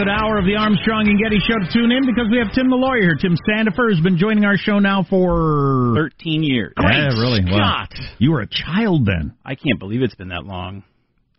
Good 0.00 0.08
hour 0.08 0.38
of 0.38 0.46
the 0.46 0.56
Armstrong 0.56 1.08
and 1.08 1.20
Getty 1.20 1.40
show 1.40 1.60
to 1.60 1.70
tune 1.70 1.92
in 1.92 2.06
because 2.06 2.24
we 2.30 2.38
have 2.38 2.50
Tim 2.54 2.70
the 2.70 2.76
lawyer 2.76 3.02
here. 3.02 3.16
Tim 3.20 3.36
Sandefur 3.36 3.92
has 3.92 4.00
been 4.00 4.16
joining 4.16 4.46
our 4.46 4.56
show 4.56 4.78
now 4.78 5.04
for 5.04 5.92
13 5.94 6.42
years. 6.42 6.72
Yeah, 6.80 7.08
really. 7.20 7.44
Wow. 7.44 7.84
You 8.16 8.32
were 8.32 8.40
a 8.40 8.46
child 8.46 9.04
then. 9.04 9.36
I 9.44 9.56
can't 9.56 9.78
believe 9.78 10.00
it's 10.00 10.14
been 10.14 10.28
that 10.28 10.46
long. 10.46 10.84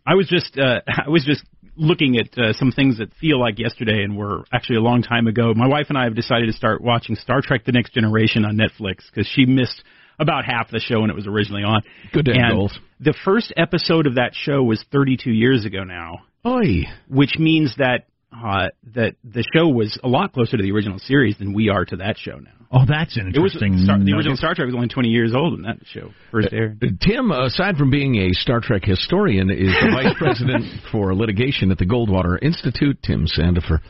I 0.06 0.14
was 0.14 0.28
just 0.28 0.56
uh, 0.56 0.78
I 0.86 1.08
was 1.08 1.24
just 1.24 1.42
looking 1.74 2.18
at 2.18 2.38
uh, 2.38 2.52
some 2.52 2.70
things 2.70 2.98
that 2.98 3.12
feel 3.14 3.40
like 3.40 3.58
yesterday 3.58 4.04
and 4.04 4.16
were 4.16 4.44
actually 4.52 4.76
a 4.76 4.82
long 4.82 5.02
time 5.02 5.26
ago. 5.26 5.52
My 5.56 5.66
wife 5.66 5.86
and 5.88 5.98
I 5.98 6.04
have 6.04 6.14
decided 6.14 6.46
to 6.46 6.52
start 6.52 6.80
watching 6.80 7.16
Star 7.16 7.40
Trek: 7.42 7.64
The 7.64 7.72
Next 7.72 7.92
Generation 7.94 8.44
on 8.44 8.56
Netflix 8.56 8.98
because 9.12 9.26
she 9.26 9.44
missed 9.44 9.82
about 10.20 10.44
half 10.44 10.70
the 10.70 10.78
show 10.78 11.00
when 11.00 11.10
it 11.10 11.16
was 11.16 11.26
originally 11.26 11.64
on. 11.64 11.82
Good 12.12 12.26
to 12.26 12.32
have 12.34 12.40
and 12.40 12.52
goals. 12.58 12.78
The 13.00 13.14
first 13.24 13.52
episode 13.56 14.06
of 14.06 14.14
that 14.14 14.36
show 14.36 14.62
was 14.62 14.84
32 14.92 15.32
years 15.32 15.64
ago 15.64 15.82
now, 15.82 16.18
Oi. 16.46 16.84
which 17.08 17.40
means 17.40 17.74
that 17.78 18.04
uh, 18.32 18.68
that 18.94 19.16
the 19.24 19.44
show 19.54 19.68
was 19.68 19.98
a 20.02 20.08
lot 20.08 20.32
closer 20.32 20.56
to 20.56 20.62
the 20.62 20.72
original 20.72 20.98
series 20.98 21.36
than 21.38 21.52
we 21.52 21.68
are 21.68 21.84
to 21.84 21.96
that 21.96 22.16
show 22.18 22.38
now. 22.38 22.50
Oh, 22.74 22.86
that's 22.88 23.16
an 23.18 23.32
It 23.34 23.38
was 23.38 23.52
interesting. 23.52 23.84
Star, 23.84 23.98
the 23.98 24.12
original 24.12 24.36
Star 24.36 24.54
Trek 24.54 24.64
was 24.64 24.74
only 24.74 24.88
20 24.88 25.08
years 25.08 25.34
old 25.34 25.52
when 25.52 25.62
that 25.62 25.76
show 25.92 26.10
first 26.30 26.48
aired. 26.52 26.82
Uh, 26.82 26.86
Tim, 27.06 27.30
aside 27.30 27.76
from 27.76 27.90
being 27.90 28.16
a 28.16 28.32
Star 28.32 28.60
Trek 28.60 28.82
historian, 28.84 29.50
is 29.50 29.68
the 29.68 29.90
vice 29.92 30.14
president 30.18 30.64
for 30.90 31.14
litigation 31.14 31.70
at 31.70 31.76
the 31.76 31.84
Goldwater 31.84 32.42
Institute. 32.42 32.98
Tim 33.02 33.26
Sandefur. 33.26 33.80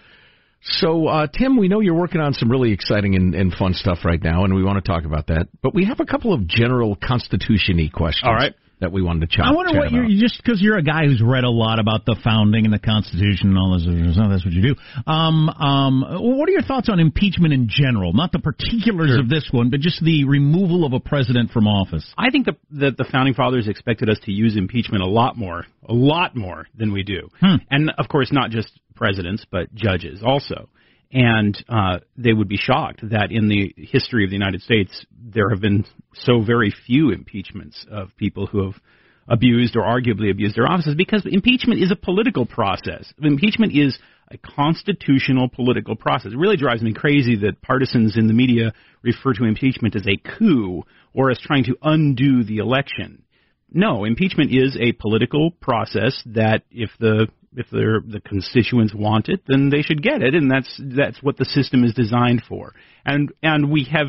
So, 0.65 1.07
uh, 1.07 1.27
Tim, 1.27 1.57
we 1.57 1.69
know 1.69 1.81
you're 1.81 1.95
working 1.95 2.21
on 2.21 2.35
some 2.35 2.51
really 2.51 2.73
exciting 2.73 3.15
and, 3.15 3.35
and 3.35 3.53
fun 3.53 3.75
stuff 3.75 3.99
right 4.05 4.23
now, 4.23 4.45
and 4.45 4.55
we 4.55 4.65
want 4.65 4.85
to 4.85 4.89
talk 4.89 5.05
about 5.05 5.29
that. 5.29 5.49
But 5.61 5.75
we 5.75 5.85
have 5.87 6.01
a 6.01 6.05
couple 6.05 6.33
of 6.33 6.47
general 6.47 6.97
constitution-y 6.97 7.91
questions. 7.93 8.25
All 8.25 8.35
right. 8.35 8.55
That 8.83 8.93
we 8.93 9.01
wanted 9.01 9.31
to 9.31 9.37
chat. 9.37 9.47
I 9.47 9.53
wonder 9.53 9.73
chat 9.73 9.81
what 9.81 9.93
you're 9.93 10.09
just 10.21 10.43
because 10.43 10.61
you're 10.61 10.77
a 10.77 10.83
guy 10.83 11.07
who's 11.07 11.23
read 11.23 11.45
a 11.45 11.51
lot 11.51 11.79
about 11.79 12.05
the 12.05 12.17
founding 12.23 12.65
and 12.65 12.75
the 12.75 12.81
Constitution 12.81 13.51
and 13.51 13.59
all 13.59 13.79
this. 13.79 13.87
oh, 13.87 14.29
That's 14.29 14.45
what 14.45 14.53
you 14.53 14.75
do. 14.75 14.75
Um, 15.07 15.49
um, 15.49 16.05
what 16.19 16.49
are 16.49 16.53
your 16.53 16.63
thoughts 16.63 16.89
on 16.89 16.99
impeachment 16.99 17.55
in 17.55 17.69
general? 17.71 18.13
Not 18.13 18.33
the 18.33 18.41
particulars 18.41 19.17
of 19.19 19.29
this 19.29 19.49
one, 19.53 19.71
but 19.71 19.81
just 19.81 20.03
the 20.05 20.25
removal 20.25 20.85
of 20.85 20.93
a 20.93 21.01
president 21.01 21.53
from 21.53 21.67
office. 21.67 22.13
I 22.19 22.31
think 22.31 22.47
the, 22.47 22.57
that 22.81 22.97
the 22.97 23.05
founding 23.11 23.35
fathers 23.35 23.69
expected 23.69 24.11
us 24.11 24.19
to 24.25 24.33
use 24.33 24.57
impeachment 24.57 25.03
a 25.03 25.07
lot 25.07 25.37
more, 25.37 25.65
a 25.89 25.95
lot 25.95 26.35
more 26.37 26.67
than 26.77 26.93
we 26.93 27.05
do, 27.05 27.29
and 27.71 27.93
of 27.99 28.09
course 28.09 28.33
not 28.33 28.51
just 28.51 28.81
presidents 28.95 29.47
but 29.51 29.73
judges 29.75 30.23
also. 30.25 30.69
And 31.13 31.63
uh, 31.69 31.99
they 32.17 32.33
would 32.33 32.49
be 32.49 32.57
shocked 32.57 33.01
that 33.11 33.31
in 33.31 33.49
the 33.49 33.75
history 33.77 34.25
of 34.25 34.31
the 34.31 34.37
United 34.37 34.63
States 34.63 35.05
there 35.13 35.51
have 35.51 35.61
been 35.61 35.85
so 36.15 36.41
very 36.41 36.75
few 36.87 37.11
impeachments 37.11 37.85
of 37.91 38.17
people 38.17 38.47
who 38.47 38.65
have 38.65 38.81
abused 39.29 39.77
or 39.77 39.83
arguably 39.83 40.31
abused 40.31 40.57
their 40.57 40.67
offices 40.67 40.95
because 40.97 41.23
impeachment 41.27 41.81
is 41.83 41.91
a 41.91 41.97
political 41.97 42.47
process. 42.47 43.13
Impeachment 43.21 43.77
is 43.77 43.99
a 44.31 44.39
constitutional 44.39 45.49
political 45.49 45.97
process. 45.97 46.33
It 46.33 46.39
really 46.39 46.57
drives 46.57 46.83
me 46.83 46.95
crazy 46.95 47.37
that 47.37 47.61
partisans 47.61 48.17
in 48.17 48.27
the 48.27 48.33
media 48.33 48.73
refer 49.03 49.35
to 49.35 49.45
impeachment 49.45 49.95
as 49.95 50.07
a 50.07 50.17
coup 50.17 50.83
or 51.13 51.31
as 51.31 51.39
trying 51.39 51.65
to 51.65 51.77
undo 51.83 52.43
the 52.43 52.59
election. 52.59 53.23
No, 53.71 54.05
impeachment 54.05 54.51
is 54.51 54.77
a 54.81 54.93
political 54.93 55.51
process 55.51 56.21
that 56.27 56.63
if 56.71 56.91
the 56.99 57.29
if 57.57 57.69
the 57.71 58.03
the 58.07 58.21
constituents 58.21 58.95
want 58.95 59.29
it, 59.29 59.43
then 59.47 59.71
they 59.71 59.83
should 59.83 60.03
get 60.03 60.23
it, 60.23 60.35
and 60.35 60.51
that's 60.51 60.81
that's 60.97 61.23
what 61.23 61.37
the 61.37 61.45
system 61.45 61.85
is 61.85 61.95
designed 61.95 62.43
for. 62.49 62.75
And 63.05 63.33
and 63.43 63.71
we 63.71 63.85
have 63.93 64.09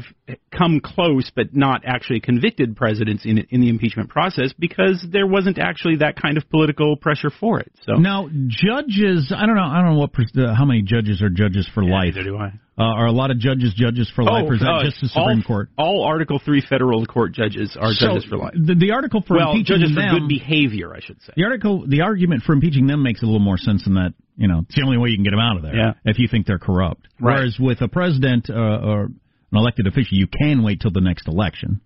come 0.51 0.79
close, 0.83 1.31
but 1.35 1.55
not 1.55 1.83
actually 1.85 2.19
convicted 2.19 2.75
presidents 2.75 3.25
in 3.25 3.39
in 3.49 3.61
the 3.61 3.69
impeachment 3.69 4.09
process 4.09 4.53
because 4.57 5.05
there 5.11 5.27
wasn't 5.27 5.57
actually 5.57 5.97
that 5.97 6.15
kind 6.21 6.37
of 6.37 6.49
political 6.49 6.95
pressure 6.95 7.31
for 7.31 7.59
it. 7.59 7.71
So 7.85 7.93
Now, 7.93 8.29
judges, 8.47 9.33
I 9.35 9.45
don't 9.45 9.55
know, 9.55 9.63
I 9.63 9.81
don't 9.81 9.93
know 9.93 9.99
what 9.99 10.11
uh, 10.37 10.53
how 10.55 10.65
many 10.65 10.81
judges 10.83 11.21
are 11.21 11.29
judges 11.29 11.67
for 11.73 11.83
life. 11.83 12.13
do 12.13 12.37
I. 12.37 12.53
Uh, 12.75 12.81
are 12.81 13.05
a 13.05 13.11
lot 13.11 13.29
of 13.29 13.37
judges 13.37 13.71
judges 13.75 14.11
for 14.15 14.23
life, 14.23 14.45
or 14.47 14.55
is 14.55 14.59
that 14.59 14.67
uh, 14.67 14.83
just 14.83 14.99
the 14.99 15.07
Supreme 15.07 15.37
all, 15.37 15.43
Court? 15.43 15.69
All 15.77 16.03
Article 16.05 16.41
Three 16.43 16.61
federal 16.67 17.05
court 17.05 17.31
judges 17.31 17.77
are 17.79 17.93
So, 17.93 18.07
judges 18.07 18.25
for 18.25 18.37
life. 18.37 18.53
The, 18.55 18.73
the 18.73 18.91
article 18.91 19.21
for 19.21 19.37
well, 19.37 19.51
impeaching 19.51 19.77
judges 19.77 19.95
them, 19.95 20.09
for 20.09 20.19
good 20.21 20.27
behavior, 20.27 20.91
I 20.91 20.99
should 20.99 21.21
say. 21.21 21.33
The 21.37 21.43
article, 21.43 21.85
the 21.87 22.01
argument 22.01 22.41
for 22.41 22.53
impeaching 22.53 22.87
them 22.87 23.03
makes 23.03 23.21
a 23.21 23.25
little 23.25 23.39
more 23.39 23.59
sense 23.59 23.83
than 23.83 23.93
that 23.93 24.15
you 24.35 24.47
know 24.47 24.59
it's 24.67 24.75
the 24.75 24.83
only 24.83 24.97
way 24.97 25.09
you 25.09 25.17
can 25.17 25.23
get 25.23 25.31
them 25.31 25.39
out 25.39 25.57
of 25.57 25.63
there. 25.63 25.75
Yeah. 25.75 25.93
If 26.05 26.19
you 26.19 26.27
think 26.29 26.45
they're 26.47 26.59
corrupt, 26.59 27.07
Right. 27.19 27.35
whereas 27.35 27.57
with 27.59 27.81
a 27.81 27.87
president 27.87 28.49
uh, 28.49 28.53
or 28.53 29.03
an 29.05 29.19
elected 29.53 29.87
official, 29.87 30.17
you 30.17 30.27
can 30.27 30.63
wait 30.63 30.81
till 30.81 30.91
the 30.91 31.01
next 31.01 31.27
election. 31.27 31.81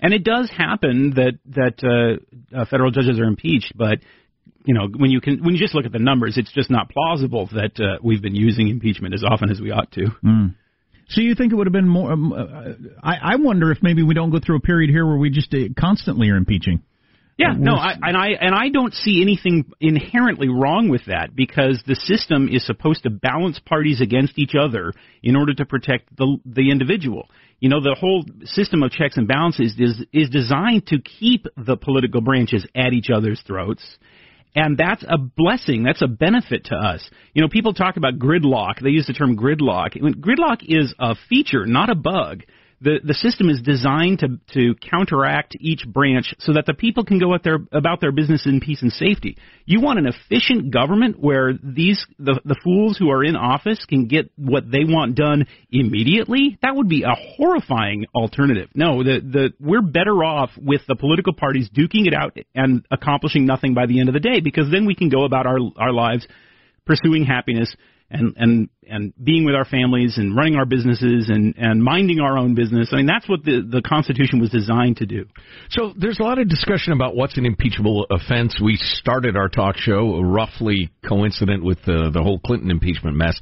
And 0.00 0.12
it 0.12 0.24
does 0.24 0.50
happen 0.50 1.14
that 1.14 1.38
that 1.54 1.76
uh, 1.84 2.58
uh, 2.60 2.64
federal 2.66 2.90
judges 2.90 3.20
are 3.20 3.24
impeached, 3.24 3.72
but 3.76 3.98
you 4.64 4.74
know 4.74 4.88
when 4.88 5.10
you 5.10 5.20
can 5.20 5.42
when 5.44 5.54
you 5.54 5.60
just 5.60 5.74
look 5.74 5.86
at 5.86 5.92
the 5.92 6.00
numbers, 6.00 6.36
it's 6.36 6.52
just 6.52 6.70
not 6.70 6.88
plausible 6.90 7.48
that 7.52 7.78
uh, 7.80 7.98
we've 8.02 8.20
been 8.22 8.34
using 8.34 8.68
impeachment 8.68 9.14
as 9.14 9.22
often 9.24 9.50
as 9.50 9.60
we 9.60 9.70
ought 9.70 9.90
to. 9.92 10.06
So 11.08 11.20
you 11.20 11.34
think 11.34 11.52
it 11.52 11.56
would 11.56 11.66
have 11.66 11.72
been 11.72 11.88
more? 11.88 12.10
Um, 12.12 12.32
uh, 12.32 12.44
I, 13.02 13.34
I 13.34 13.36
wonder 13.36 13.70
if 13.70 13.78
maybe 13.82 14.02
we 14.02 14.14
don't 14.14 14.30
go 14.30 14.38
through 14.44 14.56
a 14.56 14.60
period 14.60 14.88
here 14.90 15.06
where 15.06 15.16
we 15.18 15.30
just 15.30 15.52
uh, 15.52 15.58
constantly 15.78 16.30
are 16.30 16.36
impeaching. 16.36 16.82
Yeah, 17.38 17.52
mm-hmm. 17.52 17.64
no, 17.64 17.74
I, 17.74 17.94
and 18.02 18.16
I 18.16 18.28
and 18.40 18.54
I 18.54 18.68
don't 18.68 18.92
see 18.92 19.22
anything 19.22 19.72
inherently 19.80 20.48
wrong 20.48 20.88
with 20.88 21.06
that 21.06 21.34
because 21.34 21.82
the 21.86 21.94
system 21.94 22.48
is 22.48 22.64
supposed 22.66 23.04
to 23.04 23.10
balance 23.10 23.58
parties 23.58 24.00
against 24.00 24.38
each 24.38 24.52
other 24.58 24.92
in 25.22 25.36
order 25.36 25.54
to 25.54 25.64
protect 25.64 26.14
the 26.16 26.38
the 26.44 26.70
individual. 26.70 27.28
You 27.58 27.68
know, 27.68 27.80
the 27.80 27.96
whole 27.98 28.24
system 28.44 28.82
of 28.82 28.90
checks 28.90 29.16
and 29.16 29.26
balances 29.26 29.74
is 29.78 30.04
is 30.12 30.28
designed 30.28 30.86
to 30.88 31.00
keep 31.00 31.46
the 31.56 31.76
political 31.76 32.20
branches 32.20 32.66
at 32.74 32.92
each 32.92 33.08
other's 33.08 33.40
throats. 33.46 33.98
And 34.54 34.76
that's 34.76 35.02
a 35.08 35.16
blessing. 35.16 35.82
That's 35.82 36.02
a 36.02 36.06
benefit 36.06 36.66
to 36.66 36.74
us. 36.74 37.08
You 37.32 37.40
know, 37.40 37.48
people 37.48 37.72
talk 37.72 37.96
about 37.96 38.18
gridlock. 38.18 38.82
They 38.82 38.90
use 38.90 39.06
the 39.06 39.14
term 39.14 39.34
gridlock. 39.34 39.96
Gridlock 39.96 40.58
is 40.62 40.94
a 40.98 41.14
feature, 41.30 41.64
not 41.64 41.88
a 41.88 41.94
bug. 41.94 42.42
The 42.82 42.98
the 43.04 43.14
system 43.14 43.48
is 43.48 43.62
designed 43.62 44.18
to 44.20 44.40
to 44.54 44.74
counteract 44.74 45.56
each 45.60 45.86
branch 45.86 46.34
so 46.40 46.54
that 46.54 46.66
the 46.66 46.74
people 46.74 47.04
can 47.04 47.20
go 47.20 47.32
out 47.32 47.44
there 47.44 47.58
about 47.70 48.00
their 48.00 48.10
business 48.10 48.44
in 48.44 48.60
peace 48.60 48.82
and 48.82 48.92
safety. 48.92 49.36
You 49.64 49.80
want 49.80 50.00
an 50.00 50.06
efficient 50.06 50.72
government 50.72 51.18
where 51.18 51.52
these 51.62 52.04
the 52.18 52.40
the 52.44 52.56
fools 52.64 52.98
who 52.98 53.10
are 53.10 53.22
in 53.22 53.36
office 53.36 53.84
can 53.88 54.08
get 54.08 54.32
what 54.36 54.68
they 54.68 54.84
want 54.84 55.14
done 55.14 55.46
immediately? 55.70 56.58
That 56.62 56.74
would 56.74 56.88
be 56.88 57.04
a 57.04 57.14
horrifying 57.36 58.06
alternative. 58.14 58.68
No, 58.74 59.04
the 59.04 59.20
the 59.20 59.52
we're 59.60 59.82
better 59.82 60.24
off 60.24 60.50
with 60.56 60.80
the 60.88 60.96
political 60.96 61.34
parties 61.34 61.70
duking 61.70 62.06
it 62.06 62.14
out 62.14 62.36
and 62.54 62.84
accomplishing 62.90 63.46
nothing 63.46 63.74
by 63.74 63.86
the 63.86 64.00
end 64.00 64.08
of 64.08 64.12
the 64.12 64.20
day 64.20 64.40
because 64.40 64.70
then 64.72 64.86
we 64.86 64.96
can 64.96 65.08
go 65.08 65.24
about 65.24 65.46
our 65.46 65.58
our 65.76 65.92
lives 65.92 66.26
pursuing 66.84 67.24
happiness 67.24 67.72
and 68.12 68.34
and 68.36 68.68
and 68.86 69.12
being 69.22 69.44
with 69.44 69.54
our 69.54 69.64
families 69.64 70.18
and 70.18 70.36
running 70.36 70.54
our 70.54 70.66
businesses 70.66 71.28
and 71.28 71.54
and 71.56 71.82
minding 71.82 72.20
our 72.20 72.36
own 72.36 72.54
business. 72.54 72.90
I 72.92 72.96
mean, 72.96 73.06
that's 73.06 73.28
what 73.28 73.44
the 73.44 73.66
the 73.68 73.82
Constitution 73.82 74.40
was 74.40 74.50
designed 74.50 74.98
to 74.98 75.06
do. 75.06 75.24
So 75.70 75.92
there's 75.96 76.20
a 76.20 76.22
lot 76.22 76.38
of 76.38 76.48
discussion 76.48 76.92
about 76.92 77.16
what's 77.16 77.36
an 77.38 77.46
impeachable 77.46 78.06
offense. 78.10 78.60
We 78.62 78.76
started 78.76 79.36
our 79.36 79.48
talk 79.48 79.76
show 79.76 80.20
roughly 80.20 80.90
coincident 81.08 81.64
with 81.64 81.78
the 81.84 82.10
the 82.12 82.22
whole 82.22 82.38
Clinton 82.38 82.70
impeachment 82.70 83.16
mess. 83.16 83.40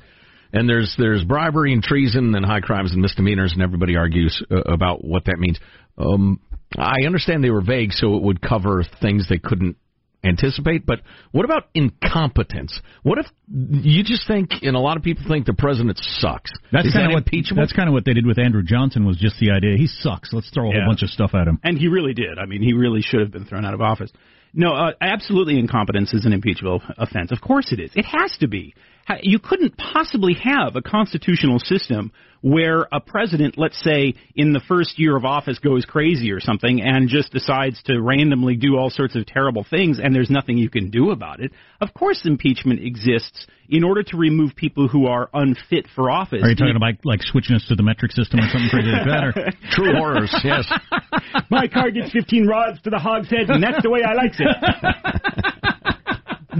And 0.52 0.68
there's 0.68 0.94
there's 0.98 1.24
bribery 1.24 1.72
and 1.72 1.82
treason 1.82 2.34
and 2.34 2.44
high 2.44 2.60
crimes 2.60 2.92
and 2.92 3.00
misdemeanors, 3.00 3.52
and 3.52 3.62
everybody 3.62 3.96
argues 3.96 4.42
uh, 4.50 4.60
about 4.62 5.04
what 5.04 5.26
that 5.26 5.38
means. 5.38 5.58
Um, 5.96 6.40
I 6.76 7.04
understand 7.06 7.42
they 7.42 7.50
were 7.50 7.62
vague, 7.62 7.92
so 7.92 8.16
it 8.16 8.22
would 8.22 8.40
cover 8.40 8.84
things 9.00 9.28
they 9.28 9.38
couldn't 9.38 9.76
anticipate. 10.24 10.84
But 10.86 11.00
what 11.32 11.44
about 11.44 11.64
incompetence? 11.74 12.80
What 13.02 13.18
if 13.18 13.26
you 13.48 14.02
just 14.04 14.26
think, 14.26 14.50
and 14.62 14.76
a 14.76 14.80
lot 14.80 14.96
of 14.96 15.02
people 15.02 15.24
think 15.28 15.46
the 15.46 15.54
president 15.54 15.98
sucks? 15.98 16.50
That's 16.72 16.86
Is 16.88 16.92
kind 16.92 17.04
that 17.06 17.10
of 17.10 17.14
what 17.14 17.24
impeachable? 17.26 17.62
that's 17.62 17.72
kind 17.72 17.88
of 17.88 17.92
what 17.92 18.04
they 18.04 18.12
did 18.14 18.26
with 18.26 18.38
Andrew 18.38 18.62
Johnson. 18.62 19.04
Was 19.06 19.16
just 19.16 19.38
the 19.38 19.50
idea 19.52 19.76
he 19.76 19.86
sucks. 19.86 20.32
Let's 20.32 20.50
throw 20.50 20.70
a 20.70 20.74
Yeah. 20.74 20.80
whole 20.82 20.90
bunch 20.90 21.02
of 21.02 21.10
stuff 21.10 21.34
at 21.34 21.46
him. 21.48 21.58
And 21.64 21.78
he 21.78 21.88
really 21.88 22.14
did. 22.14 22.38
I 22.38 22.46
mean, 22.46 22.62
he 22.62 22.72
really 22.72 23.02
should 23.02 23.20
have 23.20 23.30
been 23.32 23.44
thrown 23.44 23.64
out 23.64 23.74
of 23.74 23.80
office. 23.80 24.10
No, 24.52 24.72
uh, 24.72 24.92
absolutely 25.00 25.58
incompetence 25.60 26.12
is 26.12 26.24
an 26.26 26.32
impeachable 26.32 26.82
offense. 26.98 27.30
Of 27.30 27.40
course 27.40 27.70
it 27.72 27.78
is. 27.78 27.92
It 27.94 28.04
has 28.04 28.36
to 28.38 28.48
be. 28.48 28.74
You 29.22 29.38
couldn't 29.38 29.76
possibly 29.76 30.34
have 30.34 30.76
a 30.76 30.82
constitutional 30.82 31.58
system 31.60 32.12
where 32.42 32.86
a 32.92 33.00
president, 33.00 33.58
let's 33.58 33.82
say, 33.82 34.14
in 34.34 34.52
the 34.52 34.60
first 34.66 34.98
year 34.98 35.16
of 35.16 35.24
office 35.24 35.58
goes 35.58 35.84
crazy 35.84 36.32
or 36.32 36.40
something 36.40 36.80
and 36.80 37.08
just 37.08 37.32
decides 37.32 37.82
to 37.84 38.00
randomly 38.00 38.56
do 38.56 38.76
all 38.76 38.90
sorts 38.90 39.14
of 39.14 39.26
terrible 39.26 39.64
things 39.68 39.98
and 40.02 40.14
there's 40.14 40.30
nothing 40.30 40.56
you 40.56 40.70
can 40.70 40.90
do 40.90 41.10
about 41.10 41.40
it. 41.40 41.52
Of 41.80 41.92
course 41.94 42.22
impeachment 42.24 42.80
exists 42.80 43.46
in 43.68 43.84
order 43.84 44.02
to 44.02 44.16
remove 44.16 44.56
people 44.56 44.88
who 44.88 45.06
are 45.06 45.28
unfit 45.32 45.86
for 45.94 46.10
office. 46.10 46.42
Are 46.42 46.48
you 46.48 46.56
talking 46.56 46.76
about 46.76 46.94
like 47.04 47.22
switching 47.22 47.56
us 47.56 47.66
to 47.68 47.74
the 47.74 47.82
metric 47.82 48.12
system 48.12 48.40
or 48.40 48.48
something 48.50 48.70
crazy 48.70 48.88
like 48.88 49.06
that? 49.06 49.24
Or? 49.24 49.32
True 49.70 49.94
horrors, 49.94 50.34
yes. 50.42 50.70
My 51.50 51.68
car 51.68 51.90
gets 51.90 52.10
15 52.12 52.46
rods 52.46 52.80
to 52.82 52.90
the 52.90 52.98
hogshead, 52.98 53.48
and 53.48 53.62
that's 53.62 53.82
the 53.82 53.90
way 53.90 54.00
I 54.02 54.14
likes 54.14 54.38
it. 54.40 55.94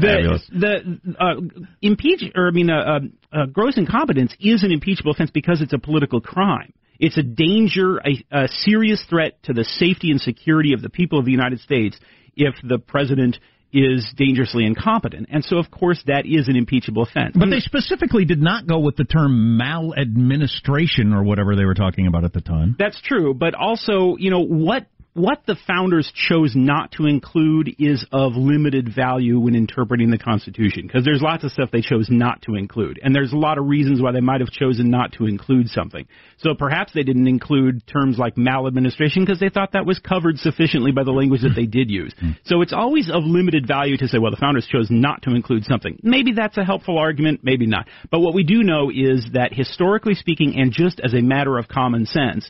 the 0.01 0.41
the 0.53 1.17
uh, 1.19 1.65
impeach 1.83 2.23
or 2.35 2.49
I 2.49 2.51
mean 2.51 2.71
uh, 2.71 2.75
uh, 2.75 2.99
uh, 3.33 3.47
gross 3.47 3.77
incompetence 3.77 4.35
is 4.41 4.63
an 4.63 4.73
impeachable 4.73 5.13
offense 5.13 5.31
because 5.31 5.61
it's 5.61 5.73
a 5.73 5.79
political 5.79 6.21
crime. 6.21 6.73
It's 6.99 7.17
a 7.17 7.23
danger, 7.23 7.99
a, 7.99 8.25
a 8.31 8.49
serious 8.49 9.03
threat 9.09 9.43
to 9.45 9.55
the 9.55 9.65
safety 9.65 10.11
and 10.11 10.21
security 10.21 10.75
of 10.75 10.83
the 10.83 10.91
people 10.91 11.19
of 11.19 11.25
the 11.25 11.31
United 11.31 11.61
States 11.61 11.99
if 12.37 12.55
the 12.63 12.79
president 12.79 13.39
is 13.73 14.13
dangerously 14.17 14.67
incompetent. 14.67 15.29
And 15.31 15.45
so, 15.45 15.59
of 15.59 15.71
course, 15.71 16.03
that 16.07 16.27
is 16.27 16.49
an 16.49 16.57
impeachable 16.57 17.03
offense. 17.03 17.37
But 17.39 17.51
they 17.51 17.61
specifically 17.61 18.25
did 18.25 18.43
not 18.43 18.67
go 18.67 18.81
with 18.81 18.97
the 18.97 19.05
term 19.05 19.57
maladministration 19.57 21.13
or 21.13 21.23
whatever 21.23 21.55
they 21.55 21.65
were 21.65 21.75
talking 21.75 22.07
about 22.07 22.25
at 22.25 22.33
the 22.33 22.41
time. 22.41 22.77
That's 22.79 23.01
true, 23.01 23.33
but 23.33 23.55
also, 23.55 24.17
you 24.19 24.31
know, 24.31 24.41
what 24.41 24.87
what 25.15 25.43
the 25.47 25.57
founders 25.67 26.13
chose 26.15 26.55
not 26.55 26.93
to 26.93 27.07
include 27.07 27.75
is 27.79 28.07
of 28.13 28.35
limited 28.35 28.95
value 28.95 29.41
when 29.41 29.57
interpreting 29.57 30.11
the 30.11 30.19
Constitution, 30.19 30.87
because 30.87 31.05
there's 31.05 31.21
lots 31.21 31.43
of 31.43 31.51
stuff 31.51 31.71
they 31.73 31.81
chose 31.81 32.09
not 32.09 32.43
to 32.43 32.55
include, 32.55 33.01
and 33.03 33.15
there's 33.15 33.33
a 33.33 33.37
lot 33.37 33.59
of 33.59 33.67
reasons 33.67 34.01
why 34.01 34.13
they 34.13 34.21
might 34.21 34.41
have 34.41 34.51
chosen 34.51 34.89
not 34.89 35.13
to 35.15 35.27
include 35.27 35.69
something. 35.69 36.07
So 36.39 36.55
perhaps 36.55 36.93
they 36.93 37.03
didn't 37.03 37.27
include 37.27 37.87
terms 37.87 38.19
like 38.19 38.37
maladministration 38.37 39.25
because 39.25 39.41
they 39.41 39.49
thought 39.49 39.73
that 39.73 39.85
was 39.85 39.99
covered 39.99 40.39
sufficiently 40.39 40.93
by 40.93 41.03
the 41.03 41.11
language 41.11 41.43
that 41.43 41.55
they 41.57 41.67
did 41.67 41.91
use. 41.91 42.15
Hmm. 42.19 42.31
So 42.45 42.63
it's 42.63 42.73
always 42.73 43.11
of 43.11 43.25
limited 43.25 43.67
value 43.67 43.97
to 43.97 44.09
say, 44.09 44.19
well, 44.19 44.31
the 44.31 44.37
founders 44.37 44.67
chose 44.67 44.89
not 44.91 45.23
to 45.23 45.35
include 45.35 45.65
something. 45.65 45.99
Maybe 46.03 46.33
that's 46.33 46.57
a 46.57 46.65
helpful 46.65 46.99
argument, 46.99 47.41
maybe 47.43 47.67
not. 47.67 47.89
But 48.11 48.21
what 48.21 48.35
we 48.35 48.45
do 48.45 48.63
know 48.63 48.91
is 48.91 49.27
that 49.33 49.53
historically 49.53 50.15
speaking, 50.15 50.55
and 50.57 50.73
just 50.73 51.01
as 51.01 51.15
a 51.15 51.21
matter 51.21 51.59
of 51.59 51.67
common 51.67 52.07
sense, 52.07 52.49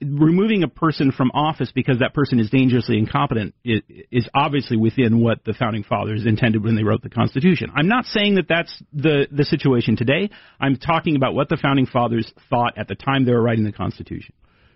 removing 0.00 0.62
a 0.62 0.68
person 0.68 1.10
from 1.10 1.30
office 1.32 1.72
because 1.74 1.98
that 1.98 2.14
person 2.14 2.38
is 2.38 2.50
dangerously 2.50 2.98
incompetent 2.98 3.54
is, 3.64 3.82
is 4.10 4.28
obviously 4.34 4.76
within 4.76 5.20
what 5.20 5.44
the 5.44 5.54
founding 5.54 5.82
fathers 5.82 6.24
intended 6.24 6.62
when 6.62 6.76
they 6.76 6.84
wrote 6.84 7.02
the 7.02 7.10
Constitution. 7.10 7.70
I'm 7.74 7.88
not 7.88 8.04
saying 8.06 8.36
that 8.36 8.46
that's 8.48 8.82
the 8.92 9.26
the 9.30 9.44
situation 9.44 9.96
today. 9.96 10.30
I'm 10.60 10.76
talking 10.76 11.16
about 11.16 11.34
what 11.34 11.48
the 11.48 11.56
founding 11.56 11.86
fathers 11.86 12.32
thought 12.48 12.78
at 12.78 12.88
the 12.88 12.94
time 12.94 13.24
they 13.24 13.32
were 13.32 13.42
writing 13.42 13.64
the 13.64 13.72
Constitution. 13.72 14.34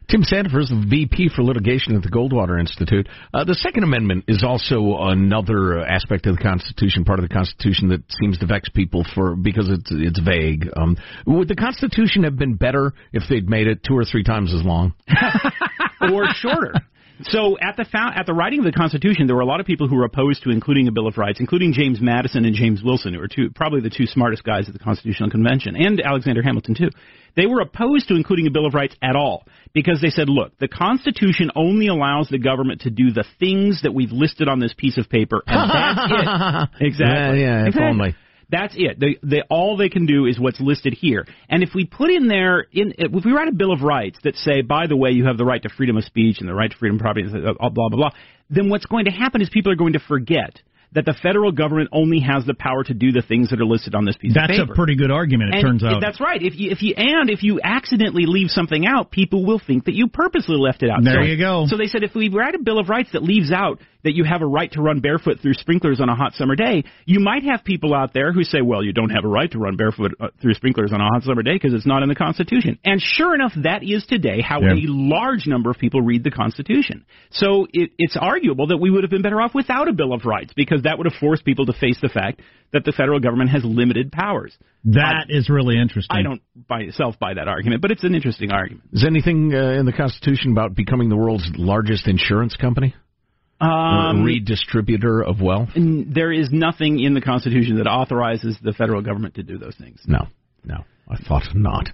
Tim 0.08 0.22
Sandefur 0.22 0.60
is 0.60 0.68
the 0.68 0.84
VP 0.88 1.30
for 1.34 1.42
litigation 1.42 1.96
at 1.96 2.02
the 2.02 2.10
Goldwater 2.10 2.58
Institute. 2.58 3.08
Uh, 3.32 3.44
the 3.44 3.54
Second 3.54 3.84
Amendment 3.84 4.24
is 4.28 4.44
also 4.46 4.96
another 4.98 5.80
aspect 5.80 6.26
of 6.26 6.36
the 6.36 6.42
Constitution, 6.42 7.04
part 7.04 7.18
of 7.18 7.28
the 7.28 7.34
Constitution 7.34 7.88
that 7.88 8.02
seems 8.20 8.38
to 8.38 8.46
vex 8.46 8.68
people 8.68 9.04
for 9.14 9.36
because 9.36 9.68
it's 9.68 9.90
it's 9.90 10.20
vague. 10.20 10.68
Um, 10.76 10.96
would 11.26 11.48
the 11.48 11.56
Constitution 11.56 12.24
have 12.24 12.36
been 12.36 12.54
better 12.54 12.92
if 13.12 13.22
they'd 13.28 13.48
made 13.48 13.66
it 13.66 13.82
two 13.82 13.96
or 13.96 14.04
three 14.04 14.24
times 14.24 14.52
as 14.54 14.64
long? 14.64 14.94
or 16.00 16.26
shorter. 16.34 16.74
So 17.24 17.58
at 17.60 17.76
the 17.76 17.84
fou- 17.84 18.12
at 18.14 18.26
the 18.26 18.34
writing 18.34 18.60
of 18.60 18.64
the 18.64 18.72
Constitution, 18.72 19.26
there 19.26 19.36
were 19.36 19.42
a 19.42 19.46
lot 19.46 19.60
of 19.60 19.66
people 19.66 19.88
who 19.88 19.96
were 19.96 20.04
opposed 20.04 20.42
to 20.44 20.50
including 20.50 20.88
a 20.88 20.92
Bill 20.92 21.06
of 21.06 21.16
Rights, 21.18 21.40
including 21.40 21.72
James 21.72 22.00
Madison 22.00 22.44
and 22.44 22.54
James 22.54 22.82
Wilson, 22.82 23.14
who 23.14 23.20
were 23.20 23.28
two 23.28 23.50
probably 23.54 23.80
the 23.80 23.90
two 23.90 24.06
smartest 24.06 24.44
guys 24.44 24.68
at 24.68 24.72
the 24.72 24.78
Constitutional 24.78 25.30
Convention, 25.30 25.76
and 25.76 26.00
Alexander 26.00 26.42
Hamilton 26.42 26.74
too. 26.74 26.90
They 27.34 27.46
were 27.46 27.60
opposed 27.60 28.08
to 28.08 28.14
including 28.14 28.46
a 28.46 28.50
Bill 28.50 28.66
of 28.66 28.74
Rights 28.74 28.94
at 29.02 29.16
all 29.16 29.44
because 29.72 30.00
they 30.02 30.10
said, 30.10 30.28
look, 30.28 30.58
the 30.58 30.68
Constitution 30.68 31.50
only 31.56 31.86
allows 31.86 32.28
the 32.28 32.38
government 32.38 32.82
to 32.82 32.90
do 32.90 33.10
the 33.10 33.24
things 33.40 33.82
that 33.82 33.94
we've 33.94 34.12
listed 34.12 34.48
on 34.48 34.60
this 34.60 34.74
piece 34.76 34.98
of 34.98 35.08
paper, 35.08 35.42
and 35.46 35.70
that's 35.70 36.12
it. 36.12 36.68
Exactly. 36.86 37.40
Yeah, 37.40 37.60
yeah, 37.60 37.66
exactly. 37.66 37.88
only. 37.88 38.14
That's 38.50 38.74
it. 38.76 38.98
They, 39.00 39.18
they, 39.22 39.42
all 39.48 39.76
they 39.76 39.88
can 39.88 40.06
do 40.06 40.26
is 40.26 40.38
what's 40.38 40.60
listed 40.60 40.94
here. 40.94 41.26
And 41.48 41.62
if 41.62 41.70
we 41.74 41.84
put 41.84 42.10
in 42.10 42.28
there, 42.28 42.66
in, 42.72 42.92
if 42.98 43.24
we 43.24 43.32
write 43.32 43.48
a 43.48 43.54
Bill 43.54 43.72
of 43.72 43.82
Rights 43.82 44.18
that 44.24 44.36
say, 44.36 44.62
by 44.62 44.86
the 44.86 44.96
way, 44.96 45.10
you 45.10 45.26
have 45.26 45.38
the 45.38 45.44
right 45.44 45.62
to 45.62 45.68
freedom 45.68 45.96
of 45.96 46.04
speech 46.04 46.38
and 46.40 46.48
the 46.48 46.54
right 46.54 46.70
to 46.70 46.76
freedom 46.76 46.96
of 46.96 47.02
property, 47.02 47.26
uh, 47.28 47.52
blah, 47.58 47.70
blah, 47.70 47.88
blah, 47.88 48.10
then 48.50 48.68
what's 48.68 48.86
going 48.86 49.06
to 49.06 49.10
happen 49.10 49.40
is 49.40 49.48
people 49.48 49.72
are 49.72 49.76
going 49.76 49.94
to 49.94 50.00
forget 50.00 50.60
that 50.94 51.04
the 51.06 51.14
federal 51.22 51.52
government 51.52 51.88
only 51.92 52.20
has 52.20 52.44
the 52.44 52.54
power 52.54 52.84
to 52.84 52.94
do 52.94 53.12
the 53.12 53.22
things 53.22 53.50
that 53.50 53.60
are 53.60 53.64
listed 53.64 53.94
on 53.94 54.04
this 54.04 54.16
piece 54.16 54.34
That's 54.34 54.44
of 54.44 54.48
paper. 54.50 54.66
That's 54.66 54.70
a 54.72 54.74
pretty 54.74 54.96
good 54.96 55.10
argument. 55.10 55.50
It 55.50 55.56
And 55.56 55.62
turns 55.64 55.84
out. 55.84 56.00
that's 56.00 56.20
right. 56.20 56.42
If 56.42 56.58
you 56.58 56.70
if 56.70 56.82
you 56.82 56.94
and 56.96 57.30
if 57.30 57.42
you 57.42 57.60
accidentally 57.62 58.24
leave 58.26 58.50
something 58.50 58.86
out, 58.86 59.10
people 59.10 59.44
will 59.44 59.58
think 59.64 59.86
that 59.86 59.94
you 59.94 60.08
purposely 60.08 60.56
left 60.56 60.82
it 60.82 60.90
out. 60.90 61.02
There 61.02 61.22
So- 61.22 61.28
you 61.28 61.36
go. 61.38 61.66
So 61.66 61.76
they 61.76 61.86
said 61.86 62.02
if 62.02 62.14
we 62.14 62.28
write 62.28 62.54
a 62.54 62.58
bill 62.62 62.78
of 62.78 62.88
rights 62.88 63.10
that 63.12 63.22
leaves 63.22 63.50
out 63.52 63.80
that 64.04 64.14
you 64.16 64.24
have 64.24 64.42
a 64.42 64.46
right 64.46 64.70
to 64.72 64.82
run 64.82 64.98
barefoot 64.98 65.38
through 65.40 65.54
sprinklers 65.54 66.00
on 66.00 66.08
a 66.08 66.14
hot 66.16 66.34
summer 66.34 66.56
day, 66.56 66.82
you 67.06 67.20
might 67.20 67.44
have 67.44 67.62
people 67.62 67.94
out 67.94 68.12
there 68.12 68.32
who 68.32 68.42
say, 68.42 68.60
well, 68.60 68.82
you 68.82 68.92
don't 68.92 69.10
have 69.10 69.24
a 69.24 69.28
right 69.28 69.48
to 69.52 69.58
run 69.60 69.76
barefoot 69.76 70.12
uh, 70.20 70.26
through 70.40 70.54
sprinklers 70.54 70.92
on 70.92 71.00
a 71.00 71.04
hot 71.04 71.22
summer 71.22 71.42
day 71.44 71.52
because 71.52 71.72
it's 71.72 71.86
not 71.86 72.02
in 72.02 72.08
the 72.08 72.14
Constitution. 72.16 72.78
And 72.84 73.00
sure 73.00 73.32
enough, 73.32 73.52
that 73.62 73.84
is 73.84 74.04
today 74.06 74.40
how 74.40 74.60
Yeah. 74.60 74.72
a 74.72 74.82
large 74.88 75.46
number 75.46 75.70
of 75.70 75.78
people 75.78 76.02
read 76.02 76.24
the 76.24 76.32
Constitution. 76.32 77.04
So 77.30 77.68
it, 77.72 77.92
it's 77.96 78.16
arguable 78.16 78.66
that 78.68 78.78
we 78.78 78.90
would 78.90 79.04
have 79.04 79.10
been 79.10 79.22
better 79.22 79.40
off 79.40 79.54
without 79.54 79.86
a 79.86 79.92
bill 79.92 80.12
of 80.12 80.24
rights 80.24 80.52
because 80.56 80.81
that 80.84 80.98
would 80.98 81.06
have 81.06 81.18
forced 81.20 81.44
people 81.44 81.66
to 81.66 81.72
face 81.72 81.98
the 82.00 82.08
fact 82.08 82.40
that 82.72 82.84
the 82.84 82.92
federal 82.92 83.20
government 83.20 83.50
has 83.50 83.64
limited 83.64 84.10
powers. 84.12 84.56
That 84.84 85.26
is 85.28 85.48
really 85.48 85.78
interesting. 85.78 86.16
I 86.16 86.22
don't 86.22 86.42
by 86.68 86.80
itself 86.80 87.18
buy 87.18 87.34
that 87.34 87.48
argument, 87.48 87.82
but 87.82 87.90
it's 87.90 88.04
an 88.04 88.14
interesting 88.14 88.50
argument. 88.50 88.88
Is 88.92 89.02
there 89.02 89.10
anything 89.10 89.54
uh, 89.54 89.78
in 89.78 89.86
the 89.86 89.92
Constitution 89.92 90.52
about 90.52 90.74
becoming 90.74 91.08
the 91.08 91.16
world's 91.16 91.48
largest 91.56 92.08
insurance 92.08 92.56
company? 92.56 92.94
Um, 93.60 94.24
redistributor 94.24 95.24
of 95.24 95.40
wealth? 95.40 95.68
n- 95.76 96.10
there 96.12 96.32
is 96.32 96.48
nothing 96.50 96.98
in 96.98 97.14
the 97.14 97.20
Constitution 97.20 97.76
that 97.76 97.86
authorizes 97.86 98.58
the 98.60 98.72
federal 98.72 99.02
government 99.02 99.36
to 99.36 99.44
do 99.44 99.56
those 99.56 99.76
things. 99.76 100.00
No, 100.04 100.26
no, 100.64 100.78
I 101.08 101.16
thought 101.28 101.44
not. 101.54 101.90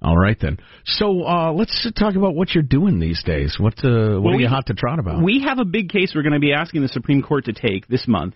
All 0.00 0.16
right 0.16 0.36
then. 0.40 0.58
So 0.84 1.24
uh, 1.26 1.52
let's 1.52 1.90
talk 1.98 2.14
about 2.14 2.34
what 2.34 2.54
you're 2.54 2.62
doing 2.62 3.00
these 3.00 3.22
days. 3.24 3.56
What 3.58 3.74
uh, 3.84 3.88
what 3.88 4.22
Well, 4.22 4.34
are 4.34 4.36
we- 4.36 4.42
you 4.44 4.48
hot 4.48 4.66
to 4.66 4.74
trot 4.74 4.98
about? 4.98 5.22
We 5.22 5.42
have 5.42 5.58
a 5.58 5.64
big 5.64 5.88
case 5.90 6.12
we're 6.14 6.22
going 6.22 6.34
to 6.34 6.38
be 6.40 6.52
asking 6.52 6.82
the 6.82 6.88
Supreme 6.88 7.22
Court 7.22 7.46
to 7.46 7.52
take 7.52 7.88
this 7.88 8.06
month 8.06 8.34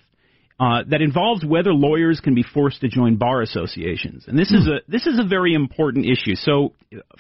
uh, 0.59 0.83
that 0.89 1.01
involves 1.01 1.45
whether 1.45 1.73
lawyers 1.73 2.21
can 2.21 2.35
be 2.35 2.43
forced 2.43 2.81
to 2.81 2.89
join 2.89 3.17
bar 3.17 3.43
associations, 3.43 4.25
and 4.27 4.39
this 4.39 4.51
is 4.51 4.67
a 4.67 4.81
this 4.89 5.07
is 5.07 5.19
a 5.19 5.25
very 5.25 5.55
important 5.55 6.05
issue. 6.07 6.35
So, 6.35 6.75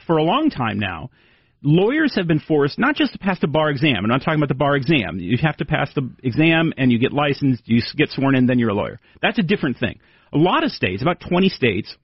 for 0.06 0.16
a 0.18 0.22
long 0.24 0.50
time 0.50 0.78
now, 0.78 1.10
lawyers 1.62 2.14
have 2.16 2.26
been 2.26 2.40
forced 2.40 2.78
not 2.78 2.96
just 2.96 3.12
to 3.12 3.18
pass 3.18 3.38
the 3.40 3.46
bar 3.46 3.70
exam. 3.70 3.96
I'm 3.98 4.08
not 4.08 4.22
talking 4.22 4.38
about 4.40 4.48
the 4.48 4.54
bar 4.54 4.74
exam. 4.76 5.18
You 5.18 5.38
have 5.42 5.56
to 5.58 5.64
pass 5.64 5.90
the 5.94 6.10
exam 6.22 6.72
and 6.76 6.90
you 6.90 6.98
get 6.98 7.12
licensed, 7.12 7.62
you 7.66 7.80
get 7.96 8.10
sworn 8.10 8.34
in, 8.34 8.46
then 8.46 8.58
you're 8.58 8.70
a 8.70 8.74
lawyer. 8.74 8.98
That's 9.22 9.38
a 9.38 9.42
different 9.42 9.78
thing. 9.78 10.00
A 10.32 10.38
lot 10.38 10.64
of 10.64 10.70
states, 10.72 11.02
about 11.02 11.20
20 11.20 11.48
states, 11.48 11.94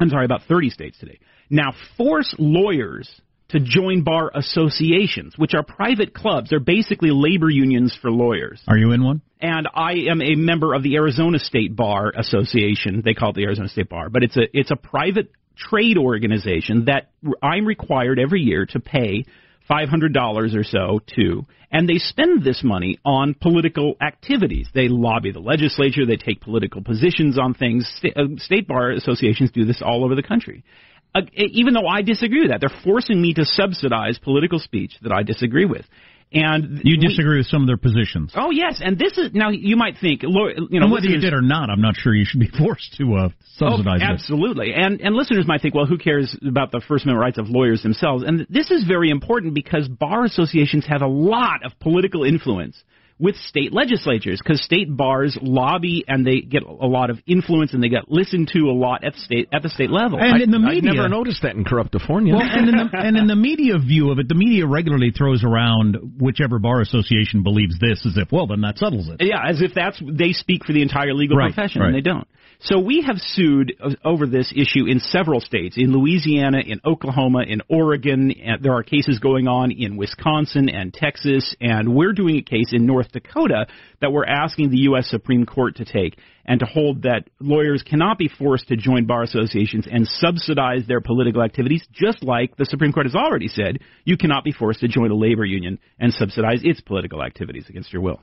I'm 0.00 0.10
sorry, 0.10 0.24
about 0.24 0.42
30 0.48 0.70
states 0.70 0.98
today, 0.98 1.18
now 1.50 1.72
force 1.96 2.34
lawyers 2.38 3.20
to 3.48 3.60
join 3.60 4.02
bar 4.02 4.30
associations, 4.34 5.34
which 5.36 5.54
are 5.54 5.62
private 5.62 6.14
clubs. 6.14 6.50
They're 6.50 6.60
basically 6.60 7.10
labor 7.12 7.50
unions 7.50 7.96
for 8.00 8.10
lawyers. 8.10 8.62
Are 8.66 8.76
you 8.76 8.92
in 8.92 9.04
one? 9.04 9.22
And 9.40 9.68
I 9.72 9.92
am 10.10 10.22
a 10.22 10.34
member 10.34 10.74
of 10.74 10.82
the 10.82 10.96
Arizona 10.96 11.38
State 11.38 11.76
Bar 11.76 12.12
Association. 12.16 13.02
They 13.04 13.14
call 13.14 13.30
it 13.30 13.36
the 13.36 13.44
Arizona 13.44 13.68
State 13.68 13.90
Bar, 13.90 14.08
but 14.08 14.22
it's 14.22 14.36
a 14.36 14.44
it's 14.52 14.70
a 14.70 14.76
private 14.76 15.30
trade 15.56 15.98
organization 15.98 16.86
that 16.86 17.10
I'm 17.42 17.66
required 17.66 18.18
every 18.18 18.40
year 18.40 18.66
to 18.66 18.80
pay 18.80 19.24
$500 19.70 20.54
or 20.54 20.64
so 20.64 21.00
to, 21.16 21.46
and 21.70 21.88
they 21.88 21.98
spend 21.98 22.44
this 22.44 22.62
money 22.62 22.98
on 23.04 23.34
political 23.34 23.96
activities. 24.00 24.68
They 24.74 24.88
lobby 24.88 25.32
the 25.32 25.40
legislature, 25.40 26.04
they 26.06 26.16
take 26.16 26.40
political 26.40 26.82
positions 26.82 27.38
on 27.38 27.54
things. 27.54 27.90
Sta- 27.98 28.12
uh, 28.14 28.36
State 28.38 28.68
bar 28.68 28.90
associations 28.90 29.52
do 29.52 29.64
this 29.64 29.82
all 29.84 30.04
over 30.04 30.14
the 30.14 30.22
country. 30.22 30.64
Uh, 31.14 31.22
even 31.36 31.74
though 31.74 31.86
I 31.86 32.02
disagree 32.02 32.40
with 32.40 32.50
that, 32.50 32.60
they're 32.60 32.80
forcing 32.82 33.20
me 33.22 33.34
to 33.34 33.44
subsidize 33.44 34.18
political 34.18 34.58
speech 34.58 34.92
that 35.02 35.12
I 35.12 35.22
disagree 35.22 35.64
with. 35.64 35.86
And 36.32 36.80
You 36.82 36.96
we- 36.98 37.06
disagree 37.08 37.36
with 37.38 37.46
some 37.46 37.60
of 37.62 37.68
their 37.68 37.76
positions. 37.76 38.32
Oh 38.34 38.50
yes, 38.50 38.80
and 38.84 38.98
this 38.98 39.16
is 39.18 39.32
now 39.34 39.50
you 39.50 39.76
might 39.76 39.98
think, 40.00 40.24
you 40.24 40.30
know, 40.30 40.48
and 40.48 40.90
whether 40.90 41.06
you 41.06 41.20
did 41.20 41.32
or 41.32 41.42
not, 41.42 41.70
I'm 41.70 41.80
not 41.80 41.94
sure 41.94 42.12
you 42.12 42.24
should 42.24 42.40
be 42.40 42.48
forced 42.58 42.96
to 42.96 43.14
uh, 43.14 43.28
subsidize 43.56 44.00
Oh, 44.02 44.04
it. 44.04 44.10
absolutely. 44.14 44.74
And 44.74 45.00
and 45.00 45.14
listeners 45.14 45.46
might 45.46 45.62
think, 45.62 45.74
well, 45.76 45.86
who 45.86 45.96
cares 45.98 46.36
about 46.44 46.72
the 46.72 46.80
First 46.88 47.04
Amendment 47.04 47.22
rights 47.22 47.38
of 47.38 47.48
lawyers 47.50 47.82
themselves? 47.84 48.24
And 48.26 48.44
this 48.50 48.72
is 48.72 48.82
very 48.84 49.10
important 49.10 49.54
because 49.54 49.86
bar 49.86 50.24
associations 50.24 50.84
have 50.88 51.02
a 51.02 51.06
lot 51.06 51.64
of 51.64 51.78
political 51.78 52.24
influence 52.24 52.82
with 53.18 53.36
state 53.36 53.72
legislatures 53.72 54.40
because 54.42 54.62
state 54.62 54.94
bars 54.94 55.38
lobby 55.40 56.04
and 56.08 56.26
they 56.26 56.40
get 56.40 56.64
a 56.64 56.86
lot 56.86 57.10
of 57.10 57.18
influence 57.26 57.72
and 57.72 57.82
they 57.82 57.88
get 57.88 58.10
listened 58.10 58.50
to 58.52 58.60
a 58.66 58.74
lot 58.74 59.04
at 59.04 59.14
state 59.14 59.48
at 59.52 59.62
the 59.62 59.68
state 59.68 59.90
level. 59.90 60.18
And 60.20 60.42
in 60.42 60.50
the 60.50 60.58
media, 60.58 60.70
I 60.70 60.74
media, 60.80 60.94
never 60.94 61.08
noticed 61.08 61.42
that 61.42 61.54
in 61.54 61.64
Corruptifornia. 61.64 62.34
Well, 62.34 62.42
and 62.42 62.68
in, 62.68 62.76
the, 62.76 62.88
and 62.92 63.16
in 63.16 63.26
the 63.26 63.36
media 63.36 63.78
view 63.78 64.10
of 64.10 64.18
it, 64.18 64.28
the 64.28 64.34
media 64.34 64.66
regularly 64.66 65.12
throws 65.16 65.44
around 65.44 66.18
whichever 66.18 66.58
bar 66.58 66.80
association 66.80 67.42
believes 67.42 67.78
this 67.78 68.04
as 68.04 68.16
if, 68.16 68.32
well, 68.32 68.48
then 68.48 68.62
that 68.62 68.78
settles 68.78 69.08
it. 69.08 69.24
Yeah, 69.24 69.48
as 69.48 69.62
if 69.62 69.74
that's 69.74 70.00
they 70.04 70.32
speak 70.32 70.64
for 70.64 70.72
the 70.72 70.82
entire 70.82 71.14
legal 71.14 71.36
Right, 71.36 71.54
profession, 71.54 71.82
right. 71.82 71.88
and 71.88 71.96
they 71.96 72.00
don't. 72.00 72.26
So 72.64 72.78
we 72.78 73.04
have 73.06 73.18
sued 73.18 73.74
over 74.02 74.26
this 74.26 74.50
issue 74.50 74.86
in 74.86 74.98
several 74.98 75.40
states, 75.40 75.76
in 75.76 75.92
Louisiana, 75.92 76.60
in 76.64 76.80
Oklahoma, 76.82 77.42
in 77.46 77.60
Oregon. 77.68 78.32
There 78.62 78.72
are 78.72 78.82
cases 78.82 79.18
going 79.18 79.46
on 79.46 79.70
in 79.70 79.98
Wisconsin 79.98 80.70
and 80.70 80.90
Texas, 80.90 81.54
and 81.60 81.94
we're 81.94 82.14
doing 82.14 82.38
a 82.38 82.42
case 82.42 82.70
in 82.72 82.86
North 82.86 83.12
Dakota 83.12 83.66
that 84.00 84.12
we're 84.12 84.24
asking 84.24 84.70
the 84.70 84.78
U.S. 84.78 85.08
Supreme 85.10 85.44
Court 85.44 85.76
to 85.76 85.84
take 85.84 86.18
and 86.46 86.58
to 86.60 86.64
hold 86.64 87.02
that 87.02 87.28
lawyers 87.38 87.82
cannot 87.82 88.16
be 88.16 88.28
forced 88.28 88.68
to 88.68 88.76
join 88.76 89.04
bar 89.04 89.24
associations 89.24 89.86
and 89.86 90.08
subsidize 90.08 90.86
their 90.88 91.02
political 91.02 91.42
activities, 91.42 91.86
just 91.92 92.22
like 92.24 92.56
the 92.56 92.64
Supreme 92.64 92.94
Court 92.94 93.04
has 93.04 93.14
already 93.14 93.48
said 93.48 93.80
you 94.06 94.16
cannot 94.16 94.42
be 94.42 94.52
forced 94.52 94.80
to 94.80 94.88
join 94.88 95.10
a 95.10 95.14
labor 95.14 95.44
union 95.44 95.78
and 95.98 96.14
subsidize 96.14 96.60
its 96.62 96.80
political 96.80 97.22
activities 97.22 97.66
against 97.68 97.92
your 97.92 98.00
will. 98.00 98.22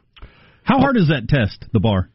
How 0.64 0.80
hard 0.80 0.98
is 0.98 1.10
that 1.10 1.28
test, 1.30 1.64
the 1.74 1.80
bar? 1.80 2.10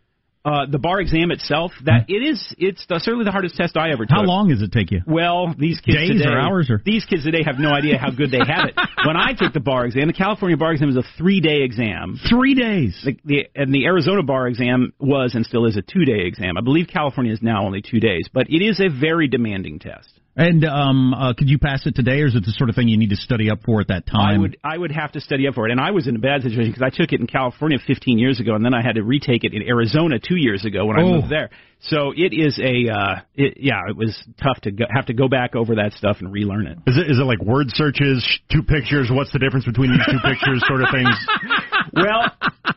Uh, 0.47 0.65
the 0.65 0.79
bar 0.79 1.00
exam 1.00 1.33
itself, 1.33 1.73
that 1.87 2.05
it 2.09 2.23
is, 2.23 2.55
it's 2.57 2.87
the, 2.87 3.00
certainly 3.00 3.25
the 3.25 3.33
hardest 3.33 3.57
test 3.57 3.76
I 3.76 3.91
ever 3.91 4.07
took. 4.07 4.15
How 4.15 4.23
long 4.23 4.49
does 4.49 4.62
it 4.62 4.71
take 4.71 4.93
you? 4.93 5.03
Well, 5.05 5.53
these 5.59 5.81
kids 5.81 5.97
Days 5.97 6.11
today, 6.11 6.29
or 6.29 6.38
hours 6.38 6.71
or- 6.71 6.81
these 6.85 7.05
kids 7.05 7.25
today 7.25 7.43
have 7.45 7.59
no 7.59 7.71
idea 7.71 7.99
how 7.99 8.12
good 8.12 8.31
they 8.31 8.38
have 8.38 8.69
it. 8.69 8.76
when 9.05 9.17
I 9.17 9.33
took 9.33 9.53
the 9.53 9.59
bar 9.59 9.87
exam, 9.87 10.07
the 10.07 10.12
California 10.12 10.57
bar 10.57 10.71
exam 10.71 10.88
is 10.88 10.97
a 10.97 11.03
three-day 11.19 11.62
exam. 11.62 12.21
Three 12.31 12.55
days. 12.55 12.97
The, 13.05 13.19
the, 13.25 13.49
and 13.57 13.75
the 13.75 13.87
Arizona 13.87 14.23
bar 14.23 14.47
exam 14.47 14.93
was 15.00 15.35
and 15.35 15.45
still 15.45 15.67
is 15.67 15.76
a 15.76 15.83
two-day 15.83 16.26
exam. 16.26 16.57
I 16.57 16.61
believe 16.61 16.87
California 16.87 17.33
is 17.33 17.43
now 17.43 17.67
only 17.67 17.83
two 17.83 17.99
days, 17.99 18.29
but 18.33 18.49
it 18.49 18.65
is 18.65 18.79
a 18.79 18.88
very 18.88 19.26
demanding 19.26 19.81
test. 19.81 20.09
And 20.38 20.64
um, 20.66 21.14
uh, 21.14 21.33
could 21.33 21.49
you 21.49 21.59
pass 21.59 21.87
it 21.87 21.95
today, 21.95 22.21
or 22.21 22.26
is 22.26 22.35
it 22.35 22.45
the 22.45 22.52
sort 22.59 22.69
of 22.69 22.76
thing 22.76 22.88
you 22.88 22.99
need 22.99 23.09
to 23.09 23.16
study 23.16 23.49
up 23.50 23.61
for 23.64 23.81
at 23.81 23.88
that 23.88 24.07
time? 24.07 24.37
I 24.37 24.38
would 24.38 24.57
I 24.62 24.76
would 24.76 24.93
have 24.93 25.12
to 25.12 25.21
study 25.21 25.49
up 25.49 25.55
for 25.55 25.66
it, 25.66 25.73
and 25.73 25.81
I 25.81 25.93
was 25.93 26.07
in 26.07 26.14
a 26.14 26.19
bad 26.19 26.43
situation 26.43 26.73
because 26.73 26.83
I 26.87 26.90
took 26.95 27.12
it 27.14 27.21
in 27.21 27.26
California 27.26 27.78
15 27.87 28.19
years 28.19 28.38
ago, 28.38 28.55
and 28.55 28.62
then 28.62 28.75
I 28.75 28.83
had 28.83 28.97
to 28.97 29.02
retake 29.02 29.45
it 29.45 29.55
in 29.55 29.62
Arizona 29.62 30.19
two 30.19 30.37
years 30.37 30.66
ago 30.66 30.85
when 30.85 30.99
I 30.99 31.02
Oh. 31.02 31.09
moved 31.14 31.31
there. 31.31 31.49
So 31.81 32.12
it 32.14 32.33
is 32.35 32.59
a 32.59 32.90
uh, 32.93 33.14
it, 33.35 33.59
yeah, 33.61 33.81
it 33.88 33.97
was 33.97 34.14
tough 34.43 34.61
to 34.62 34.71
go, 34.73 34.85
have 34.95 35.07
to 35.07 35.14
go 35.14 35.26
back 35.28 35.55
over 35.57 35.76
that 35.76 35.93
stuff 35.95 36.19
and 36.21 36.31
relearn 36.31 36.66
it. 36.66 36.78
Is 36.87 36.99
it 36.99 37.11
is 37.11 37.19
it 37.19 37.25
like 37.25 37.40
word 37.40 37.69
searches, 37.71 38.23
sh- 38.23 38.40
two 38.52 38.62
pictures? 38.62 39.09
What's 39.11 39.33
the 39.33 39.38
difference 39.38 39.64
between 39.64 39.93
these 39.93 40.05
two 40.05 40.19
pictures, 40.23 40.62
sort 40.66 40.83
of 40.83 40.88
things? 40.93 41.16
well, 41.95 42.31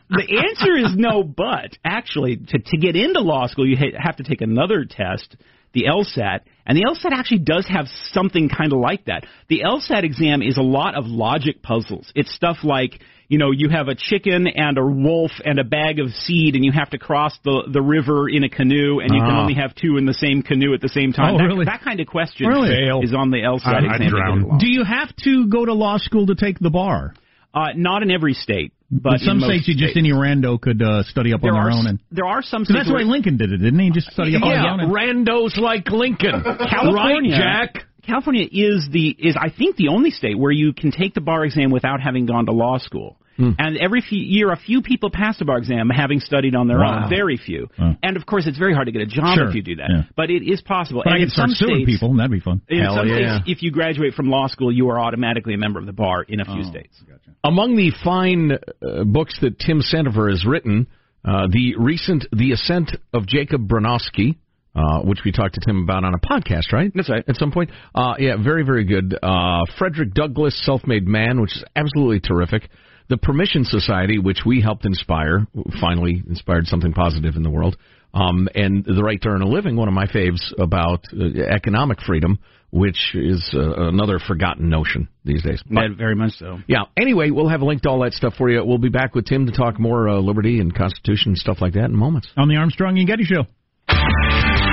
the 0.08 0.44
answer 0.48 0.76
is 0.78 0.94
no, 0.96 1.22
but 1.24 1.76
actually, 1.84 2.36
to 2.36 2.58
to 2.58 2.76
get 2.78 2.96
into 2.96 3.20
law 3.20 3.46
school, 3.48 3.66
you 3.68 3.76
ha- 3.76 3.98
have 3.98 4.16
to 4.16 4.22
take 4.22 4.40
another 4.42 4.84
test, 4.88 5.36
the 5.72 5.84
LSAT, 5.84 6.40
and 6.66 6.76
the 6.76 6.82
LSAT 6.82 7.12
actually 7.12 7.38
does 7.40 7.66
have 7.68 7.86
something 8.12 8.48
kind 8.48 8.72
of 8.72 8.78
like 8.80 9.04
that. 9.06 9.24
The 9.48 9.62
LSAT 9.64 10.04
exam 10.04 10.42
is 10.42 10.56
a 10.58 10.62
lot 10.62 10.94
of 10.96 11.06
logic 11.06 11.62
puzzles. 11.62 12.10
It's 12.14 12.32
stuff 12.34 12.58
like 12.64 13.00
you 13.28 13.38
know 13.38 13.52
you 13.52 13.68
have 13.68 13.86
a 13.86 13.94
chicken 13.94 14.48
and 14.48 14.76
a 14.76 14.84
wolf 14.84 15.30
and 15.44 15.60
a 15.60 15.64
bag 15.64 16.00
of 16.00 16.10
seed, 16.10 16.56
and 16.56 16.64
you 16.64 16.72
have 16.72 16.90
to 16.90 16.98
cross 16.98 17.38
the 17.44 17.68
the 17.72 17.80
river 17.80 18.28
in 18.28 18.42
a 18.42 18.48
canoe, 18.48 18.98
and 18.98 19.14
you 19.14 19.20
can 19.20 19.30
Ah. 19.30 19.40
only 19.42 19.54
have 19.54 19.74
two 19.76 19.96
in 19.96 20.06
the 20.06 20.14
same 20.14 20.42
canoe 20.42 20.74
at 20.74 20.80
the 20.80 20.88
same 20.88 21.12
time. 21.12 21.34
Oh, 21.34 21.38
that, 21.38 21.44
really? 21.44 21.64
that 21.66 21.82
kind 21.82 22.00
of 22.00 22.06
question 22.08 22.48
Really? 22.48 22.70
is 23.04 23.14
on 23.14 23.30
the 23.30 23.38
LSAT 23.38 23.66
I- 23.74 23.78
exam. 23.94 23.98
to 24.00 24.08
drown. 24.08 24.58
Do 24.58 24.68
you 24.68 24.82
have 24.84 25.14
to 25.24 25.46
go 25.46 25.64
to 25.64 25.72
law 25.72 25.96
school 25.98 26.26
to 26.26 26.34
take 26.34 26.58
the 26.58 26.70
bar? 26.70 27.14
Uh, 27.52 27.68
not 27.74 28.02
in 28.02 28.10
every 28.10 28.34
state, 28.34 28.72
but 28.90 29.18
some 29.18 29.40
states, 29.40 29.66
you 29.66 29.74
just 29.74 29.92
states. 29.92 29.96
any 29.96 30.12
rando 30.12 30.60
could 30.60 30.80
uh, 30.80 31.02
study 31.04 31.32
up 31.32 31.40
there 31.40 31.52
on 31.52 31.64
their 31.64 31.72
are 31.72 31.78
own. 31.78 31.86
and 31.86 31.98
there 32.12 32.26
are 32.26 32.42
some 32.42 32.64
so 32.64 32.72
that's 32.72 32.90
way 32.90 33.02
Lincoln 33.02 33.36
did 33.36 33.52
it, 33.52 33.58
didn't 33.58 33.78
he? 33.78 33.90
Just 33.90 34.12
study 34.12 34.36
up 34.36 34.42
on 34.42 34.50
his 34.50 34.60
yeah, 34.62 34.72
own. 34.72 34.80
And, 34.80 34.92
randos 34.92 35.56
like 35.56 35.88
Lincoln. 35.90 36.42
California, 36.70 37.32
right, 37.32 37.72
Jack? 37.72 37.86
California 38.04 38.46
is 38.50 38.88
the 38.90 39.08
is 39.08 39.36
I 39.36 39.50
think 39.50 39.76
the 39.76 39.88
only 39.88 40.10
state 40.10 40.38
where 40.38 40.50
you 40.50 40.72
can 40.72 40.90
take 40.90 41.14
the 41.14 41.20
bar 41.20 41.44
exam 41.44 41.70
without 41.70 42.00
having 42.00 42.26
gone 42.26 42.46
to 42.46 42.52
law 42.52 42.78
school. 42.78 43.16
Hmm. 43.40 43.50
And 43.58 43.76
every 43.78 44.00
few, 44.02 44.18
year, 44.20 44.52
a 44.52 44.56
few 44.56 44.82
people 44.82 45.10
pass 45.10 45.38
the 45.38 45.44
bar 45.44 45.58
exam 45.58 45.88
having 45.88 46.20
studied 46.20 46.54
on 46.54 46.68
their 46.68 46.78
Wow. 46.78 47.04
own. 47.04 47.10
Very 47.10 47.36
few. 47.36 47.68
Wow. 47.78 47.96
And 48.02 48.16
of 48.16 48.26
course, 48.26 48.46
it's 48.46 48.58
very 48.58 48.74
hard 48.74 48.86
to 48.86 48.92
get 48.92 49.02
a 49.02 49.06
job 49.06 49.36
Sure, 49.38 49.48
if 49.48 49.54
you 49.54 49.62
do 49.62 49.76
that. 49.76 49.88
yeah. 49.90 50.02
But 50.16 50.30
it 50.30 50.42
is 50.48 50.60
possible. 50.60 51.00
but 51.04 51.10
and 51.12 51.14
I 51.14 51.18
in 51.18 51.24
could 51.24 51.32
start 51.32 51.50
some 51.50 51.54
suing 51.68 51.84
states, 51.84 51.90
people, 51.98 52.10
and 52.10 52.18
that'd 52.20 52.30
be 52.30 52.40
fun. 52.40 52.60
In 52.68 52.80
Hell 52.82 52.96
some 52.96 53.08
yeah. 53.08 53.38
states, 53.40 53.44
if 53.58 53.62
you 53.62 53.70
graduate 53.70 54.14
from 54.14 54.28
law 54.28 54.46
school, 54.46 54.70
you 54.70 54.88
are 54.90 55.00
automatically 55.00 55.54
a 55.54 55.58
member 55.58 55.80
of 55.80 55.86
the 55.86 55.92
bar 55.92 56.22
in 56.28 56.40
a 56.40 56.44
Oh, 56.46 56.54
few 56.54 56.64
states. 56.64 57.02
Among 57.42 57.76
the 57.76 57.90
fine 58.04 58.52
uh, 58.52 59.04
books 59.04 59.38
that 59.40 59.58
Tim 59.58 59.80
Sandefur 59.80 60.30
has 60.30 60.44
written, 60.44 60.86
uh, 61.24 61.46
the 61.50 61.76
recent 61.78 62.26
The 62.32 62.52
Ascent 62.52 62.94
of 63.14 63.26
Jacob 63.26 63.66
Bronowski, 63.68 64.36
uh, 64.74 65.00
which 65.00 65.20
we 65.24 65.32
talked 65.32 65.54
to 65.54 65.60
Tim 65.64 65.82
about 65.82 66.04
on 66.04 66.14
a 66.14 66.18
podcast, 66.18 66.72
right? 66.72 66.92
That's 66.94 67.08
right. 67.10 67.24
At 67.26 67.36
some 67.36 67.50
point. 67.50 67.70
Uh, 67.94 68.14
yeah, 68.18 68.36
very, 68.42 68.62
very 68.64 68.84
good. 68.84 69.16
Uh, 69.20 69.62
Frederick 69.78 70.12
Douglass, 70.14 70.54
Self-Made 70.64 71.06
Man, 71.08 71.40
which 71.40 71.56
is 71.56 71.64
absolutely 71.74 72.20
terrific. 72.20 72.68
The 73.10 73.18
Permission 73.18 73.64
Society, 73.64 74.18
which 74.18 74.42
we 74.46 74.62
helped 74.62 74.86
inspire, 74.86 75.46
finally 75.80 76.22
inspired 76.26 76.66
something 76.66 76.92
positive 76.92 77.34
in 77.36 77.42
the 77.42 77.50
world, 77.50 77.76
um, 78.14 78.48
and 78.54 78.84
the 78.84 79.02
right 79.02 79.20
to 79.20 79.28
earn 79.28 79.42
a 79.42 79.48
living, 79.48 79.76
one 79.76 79.88
of 79.88 79.94
my 79.94 80.06
faves 80.06 80.40
about 80.58 81.04
uh, 81.12 81.24
economic 81.54 82.00
freedom, 82.00 82.38
which 82.70 83.14
is 83.14 83.50
uh, 83.52 83.88
another 83.88 84.20
forgotten 84.20 84.68
notion 84.68 85.08
these 85.24 85.42
days. 85.42 85.60
But, 85.68 85.80
yeah, 85.80 85.88
very 85.98 86.14
much 86.14 86.32
so. 86.34 86.58
Yeah. 86.68 86.84
Anyway, 86.96 87.30
we'll 87.30 87.48
have 87.48 87.62
a 87.62 87.64
link 87.64 87.82
to 87.82 87.90
all 87.90 88.00
that 88.04 88.12
stuff 88.12 88.34
for 88.38 88.48
you. 88.48 88.64
We'll 88.64 88.78
be 88.78 88.88
back 88.88 89.14
with 89.14 89.26
Tim 89.26 89.46
to 89.46 89.52
talk 89.52 89.78
more 89.78 90.08
uh, 90.08 90.20
liberty 90.20 90.60
and 90.60 90.74
Constitution 90.74 91.32
and 91.32 91.38
stuff 91.38 91.58
like 91.60 91.74
that 91.74 91.86
in 91.86 91.96
moments. 91.96 92.28
On 92.36 92.48
the 92.48 92.56
Armstrong 92.56 92.96
and 92.96 93.08
Getty 93.08 93.24
Show. 93.24 94.69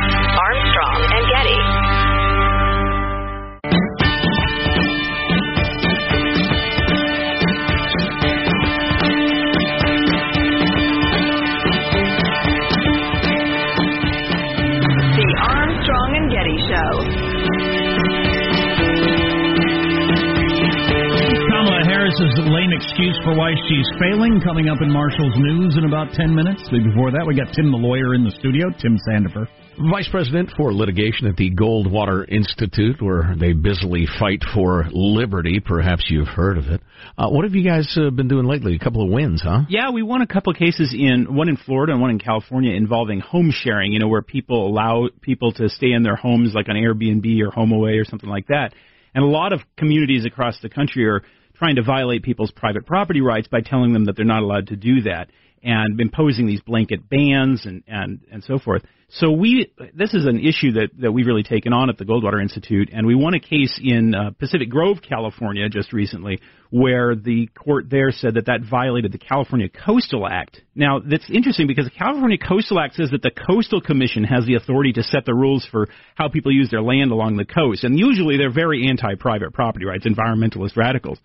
Excuse 22.77 23.17
for 23.24 23.34
why 23.34 23.55
she's 23.67 23.89
failing 23.98 24.39
coming 24.39 24.69
up 24.69 24.84
in 24.84 24.91
Marshall's 24.91 25.34
News 25.36 25.75
in 25.77 25.86
about 25.86 26.13
10 26.13 26.36
minutes. 26.36 26.62
Before 26.69 27.10
that, 27.10 27.25
we 27.25 27.34
got 27.34 27.51
Tim 27.51 27.72
the 27.72 27.77
lawyer 27.77 28.13
in 28.13 28.24
the 28.24 28.29
studio, 28.29 28.69
Tim 28.79 29.00
Sandefur. 29.01 29.48
Vice 29.89 30.07
President 30.12 30.51
for 30.55 30.72
litigation 30.72 31.25
at 31.25 31.38
the 31.38 31.50
Goldwater 31.50 32.29
Institute, 32.29 33.01
where 33.01 33.34
they 33.39 33.53
busily 33.53 34.05
fight 34.19 34.43
for 34.53 34.86
liberty. 34.91 35.60
Perhaps 35.60 36.05
you've 36.10 36.27
heard 36.27 36.60
of 36.60 36.65
it. 36.65 36.81
Uh, 37.17 37.29
what 37.29 37.46
have 37.46 37.55
you 37.55 37.63
guys 37.63 37.98
uh, 37.98 38.12
been 38.12 38.27
doing 38.27 38.46
lately? 38.46 38.75
A 38.75 38.79
couple 38.79 39.01
of 39.01 39.10
wins, 39.10 39.41
huh? 39.43 39.62
Yeah, 39.69 39.89
we 39.89 40.03
won 40.03 40.22
a 40.22 40.27
couple 40.27 40.53
of 40.53 40.60
cases 40.60 40.93
in 40.93 41.34
one 41.34 41.50
in 41.50 41.57
Florida 41.57 41.93
and 41.93 42.01
one 42.01 42.12
in 42.12 42.19
California 42.19 42.75
involving 42.75 43.22
home 43.22 43.51
sharing. 43.51 43.91
You 43.91 43.98
know, 43.98 44.07
where 44.07 44.22
people 44.22 44.67
allow 44.67 45.10
people 45.22 45.51
to 45.53 45.67
stay 45.69 45.93
in 45.93 46.03
their 46.03 46.15
homes, 46.15 46.53
like 46.53 46.69
on 46.69 46.75
Airbnb 46.75 47.25
or 47.41 47.50
HomeAway 47.50 48.00
or 48.00 48.05
something 48.05 48.29
like 48.29 48.48
that. 48.50 48.75
And 49.15 49.24
a 49.24 49.27
lot 49.27 49.51
of 49.51 49.62
communities 49.77 50.25
across 50.25 50.60
the 50.62 50.69
country 50.69 51.07
are 51.07 51.24
trying 51.58 51.76
to 51.76 51.84
violate 51.84 52.24
people's 52.24 52.52
private 52.52 52.86
property 52.86 53.22
rights 53.22 53.48
by 53.48 53.62
telling 53.62 53.94
them 53.94 54.06
that 54.06 54.16
they're 54.16 54.26
not 54.26 54.44
allowed 54.44 54.68
to 54.68 54.76
do 54.76 55.02
that 55.02 55.30
and 55.64 56.00
imposing 56.00 56.46
these 56.46 56.62
blanket 56.62 57.10
bans 57.10 57.66
and, 57.66 57.84
and, 57.88 58.22
and 58.32 58.44
so 58.44 58.60
forth. 58.60 58.84
So 59.10 59.32
we, 59.32 59.72
this 59.94 60.14
is 60.14 60.26
an 60.26 60.40
issue 60.40 60.74
that, 60.74 60.90
that 61.00 61.14
we've 61.14 61.26
really 61.26 61.44
taken 61.44 61.72
on 61.72 61.90
at 61.90 61.98
the 61.98 62.04
Goldwater 62.04 62.42
Institute, 62.42 62.90
and 62.92 63.08
we 63.08 63.16
won 63.16 63.34
a 63.34 63.40
case 63.40 63.80
in 63.82 64.14
uh, 64.14 64.32
Pacific 64.38 64.70
Grove, 64.70 64.98
California, 65.02 65.70
just 65.70 65.94
recently, 65.94 66.40
where 66.72 67.16
the 67.16 67.48
court 67.48 67.90
there 67.90 68.12
said 68.12 68.34
that 68.34 68.48
that 68.48 68.62
violated 68.70 69.14
the 69.14 69.18
California 69.18 69.70
Coastal 69.70 70.28
Act. 70.28 70.62
Now, 70.76 71.00
that's 71.00 71.30
interesting 71.30 71.68
because 71.68 71.86
the 71.86 71.98
California 71.98 72.38
Coastal 72.38 72.82
Act 72.82 72.96
says 72.96 73.12
that 73.12 73.22
the 73.22 73.32
Coastal 73.32 73.80
Commission 73.80 74.26
has 74.26 74.46
the 74.46 74.56
authority 74.56 74.92
to 74.94 75.04
set 75.04 75.26
the 75.26 75.34
rules 75.34 75.66
for 75.72 75.88
how 76.16 76.28
people 76.28 76.52
use 76.52 76.70
their 76.70 76.82
land 76.82 77.12
along 77.12 77.38
the 77.38 77.46
coast, 77.46 77.86
and 77.86 77.98
usually 77.98 78.36
they're 78.38 78.54
very 78.54 78.90
anti-private 78.90 79.54
property 79.54 79.86
rights, 79.86 80.06
environmentalist 80.06 80.76
radicals. 80.76 81.18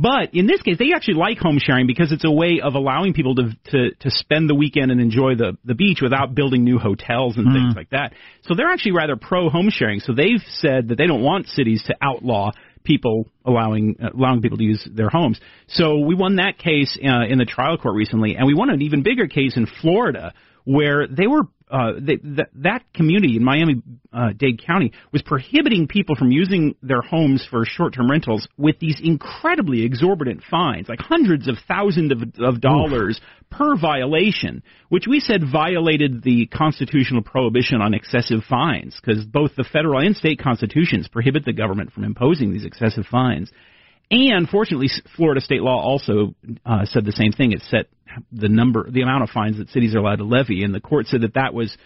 But 0.00 0.34
in 0.34 0.46
this 0.46 0.62
case, 0.62 0.78
they 0.78 0.92
actually 0.94 1.14
like 1.14 1.36
home 1.36 1.58
sharing 1.58 1.86
because 1.86 2.10
it's 2.10 2.24
a 2.24 2.30
way 2.30 2.60
of 2.62 2.74
allowing 2.74 3.12
people 3.12 3.34
to 3.34 3.50
to, 3.66 3.90
to 4.00 4.10
spend 4.10 4.48
the 4.48 4.54
weekend 4.54 4.90
and 4.90 4.98
enjoy 4.98 5.34
the 5.34 5.58
the 5.64 5.74
beach 5.74 5.98
without 6.00 6.34
building 6.34 6.64
new 6.64 6.78
hotels 6.78 7.36
and 7.36 7.48
mm. 7.48 7.52
things 7.52 7.74
like 7.76 7.90
that. 7.90 8.14
So 8.42 8.54
they're 8.54 8.70
actually 8.70 8.92
rather 8.92 9.16
pro 9.16 9.50
home 9.50 9.68
sharing. 9.70 10.00
So 10.00 10.14
they've 10.14 10.42
said 10.60 10.88
that 10.88 10.96
they 10.96 11.06
don't 11.06 11.22
want 11.22 11.48
cities 11.48 11.82
to 11.88 11.96
outlaw 12.00 12.52
people 12.82 13.26
allowing 13.44 13.96
uh, 14.02 14.08
allowing 14.16 14.40
people 14.40 14.56
to 14.56 14.64
use 14.64 14.88
their 14.90 15.10
homes. 15.10 15.38
So 15.68 15.98
we 15.98 16.14
won 16.14 16.36
that 16.36 16.56
case 16.56 16.96
uh, 16.96 17.26
in 17.28 17.36
the 17.36 17.44
trial 17.44 17.76
court 17.76 17.94
recently, 17.94 18.36
and 18.36 18.46
we 18.46 18.54
won 18.54 18.70
an 18.70 18.80
even 18.80 19.02
bigger 19.02 19.26
case 19.26 19.58
in 19.58 19.66
Florida 19.82 20.32
where 20.64 21.06
they 21.08 21.26
were 21.26 21.42
uh, 21.70 21.92
they, 22.00 22.16
that, 22.16 22.48
that 22.54 22.82
community 22.92 23.36
in 23.36 23.44
Miami 23.44 23.82
uh, 24.12 24.30
Dade 24.36 24.60
County 24.64 24.92
was 25.12 25.22
prohibiting 25.22 25.86
people 25.86 26.16
from 26.16 26.30
using 26.32 26.74
their 26.82 27.00
homes 27.00 27.46
for 27.48 27.64
short-term 27.64 28.10
rentals 28.10 28.48
with 28.56 28.78
these 28.80 29.00
incredibly 29.02 29.84
exorbitant 29.84 30.42
fines, 30.50 30.88
like 30.88 30.98
hundreds 30.98 31.48
of 31.48 31.56
thousands 31.68 32.12
of, 32.12 32.22
of 32.44 32.60
dollars 32.60 33.20
Oof. 33.20 33.50
per 33.50 33.76
violation, 33.76 34.62
which 34.88 35.06
we 35.08 35.20
said 35.20 35.42
violated 35.50 36.22
the 36.22 36.46
constitutional 36.46 37.22
prohibition 37.22 37.80
on 37.80 37.94
excessive 37.94 38.42
fines, 38.48 38.98
because 39.00 39.24
both 39.24 39.54
the 39.56 39.64
federal 39.64 40.04
and 40.04 40.16
state 40.16 40.40
constitutions 40.40 41.08
prohibit 41.08 41.44
the 41.44 41.52
government 41.52 41.92
from 41.92 42.04
imposing 42.04 42.52
these 42.52 42.64
excessive 42.64 43.06
fines. 43.06 43.50
And 44.10 44.48
fortunately, 44.48 44.88
Florida 45.14 45.40
state 45.40 45.62
law 45.62 45.80
also 45.80 46.34
uh, 46.66 46.84
said 46.84 47.04
the 47.04 47.12
same 47.12 47.32
thing. 47.32 47.52
It 47.52 47.62
set 47.62 47.86
the 48.32 48.48
number, 48.48 48.90
the 48.90 49.02
amount 49.02 49.22
of 49.22 49.30
fines 49.30 49.58
that 49.58 49.68
cities 49.70 49.94
are 49.94 49.98
allowed 49.98 50.16
to 50.16 50.24
levy, 50.24 50.64
and 50.64 50.74
the 50.74 50.80
court 50.80 51.06
said 51.06 51.20
that 51.20 51.34
that 51.34 51.54
was 51.54 51.76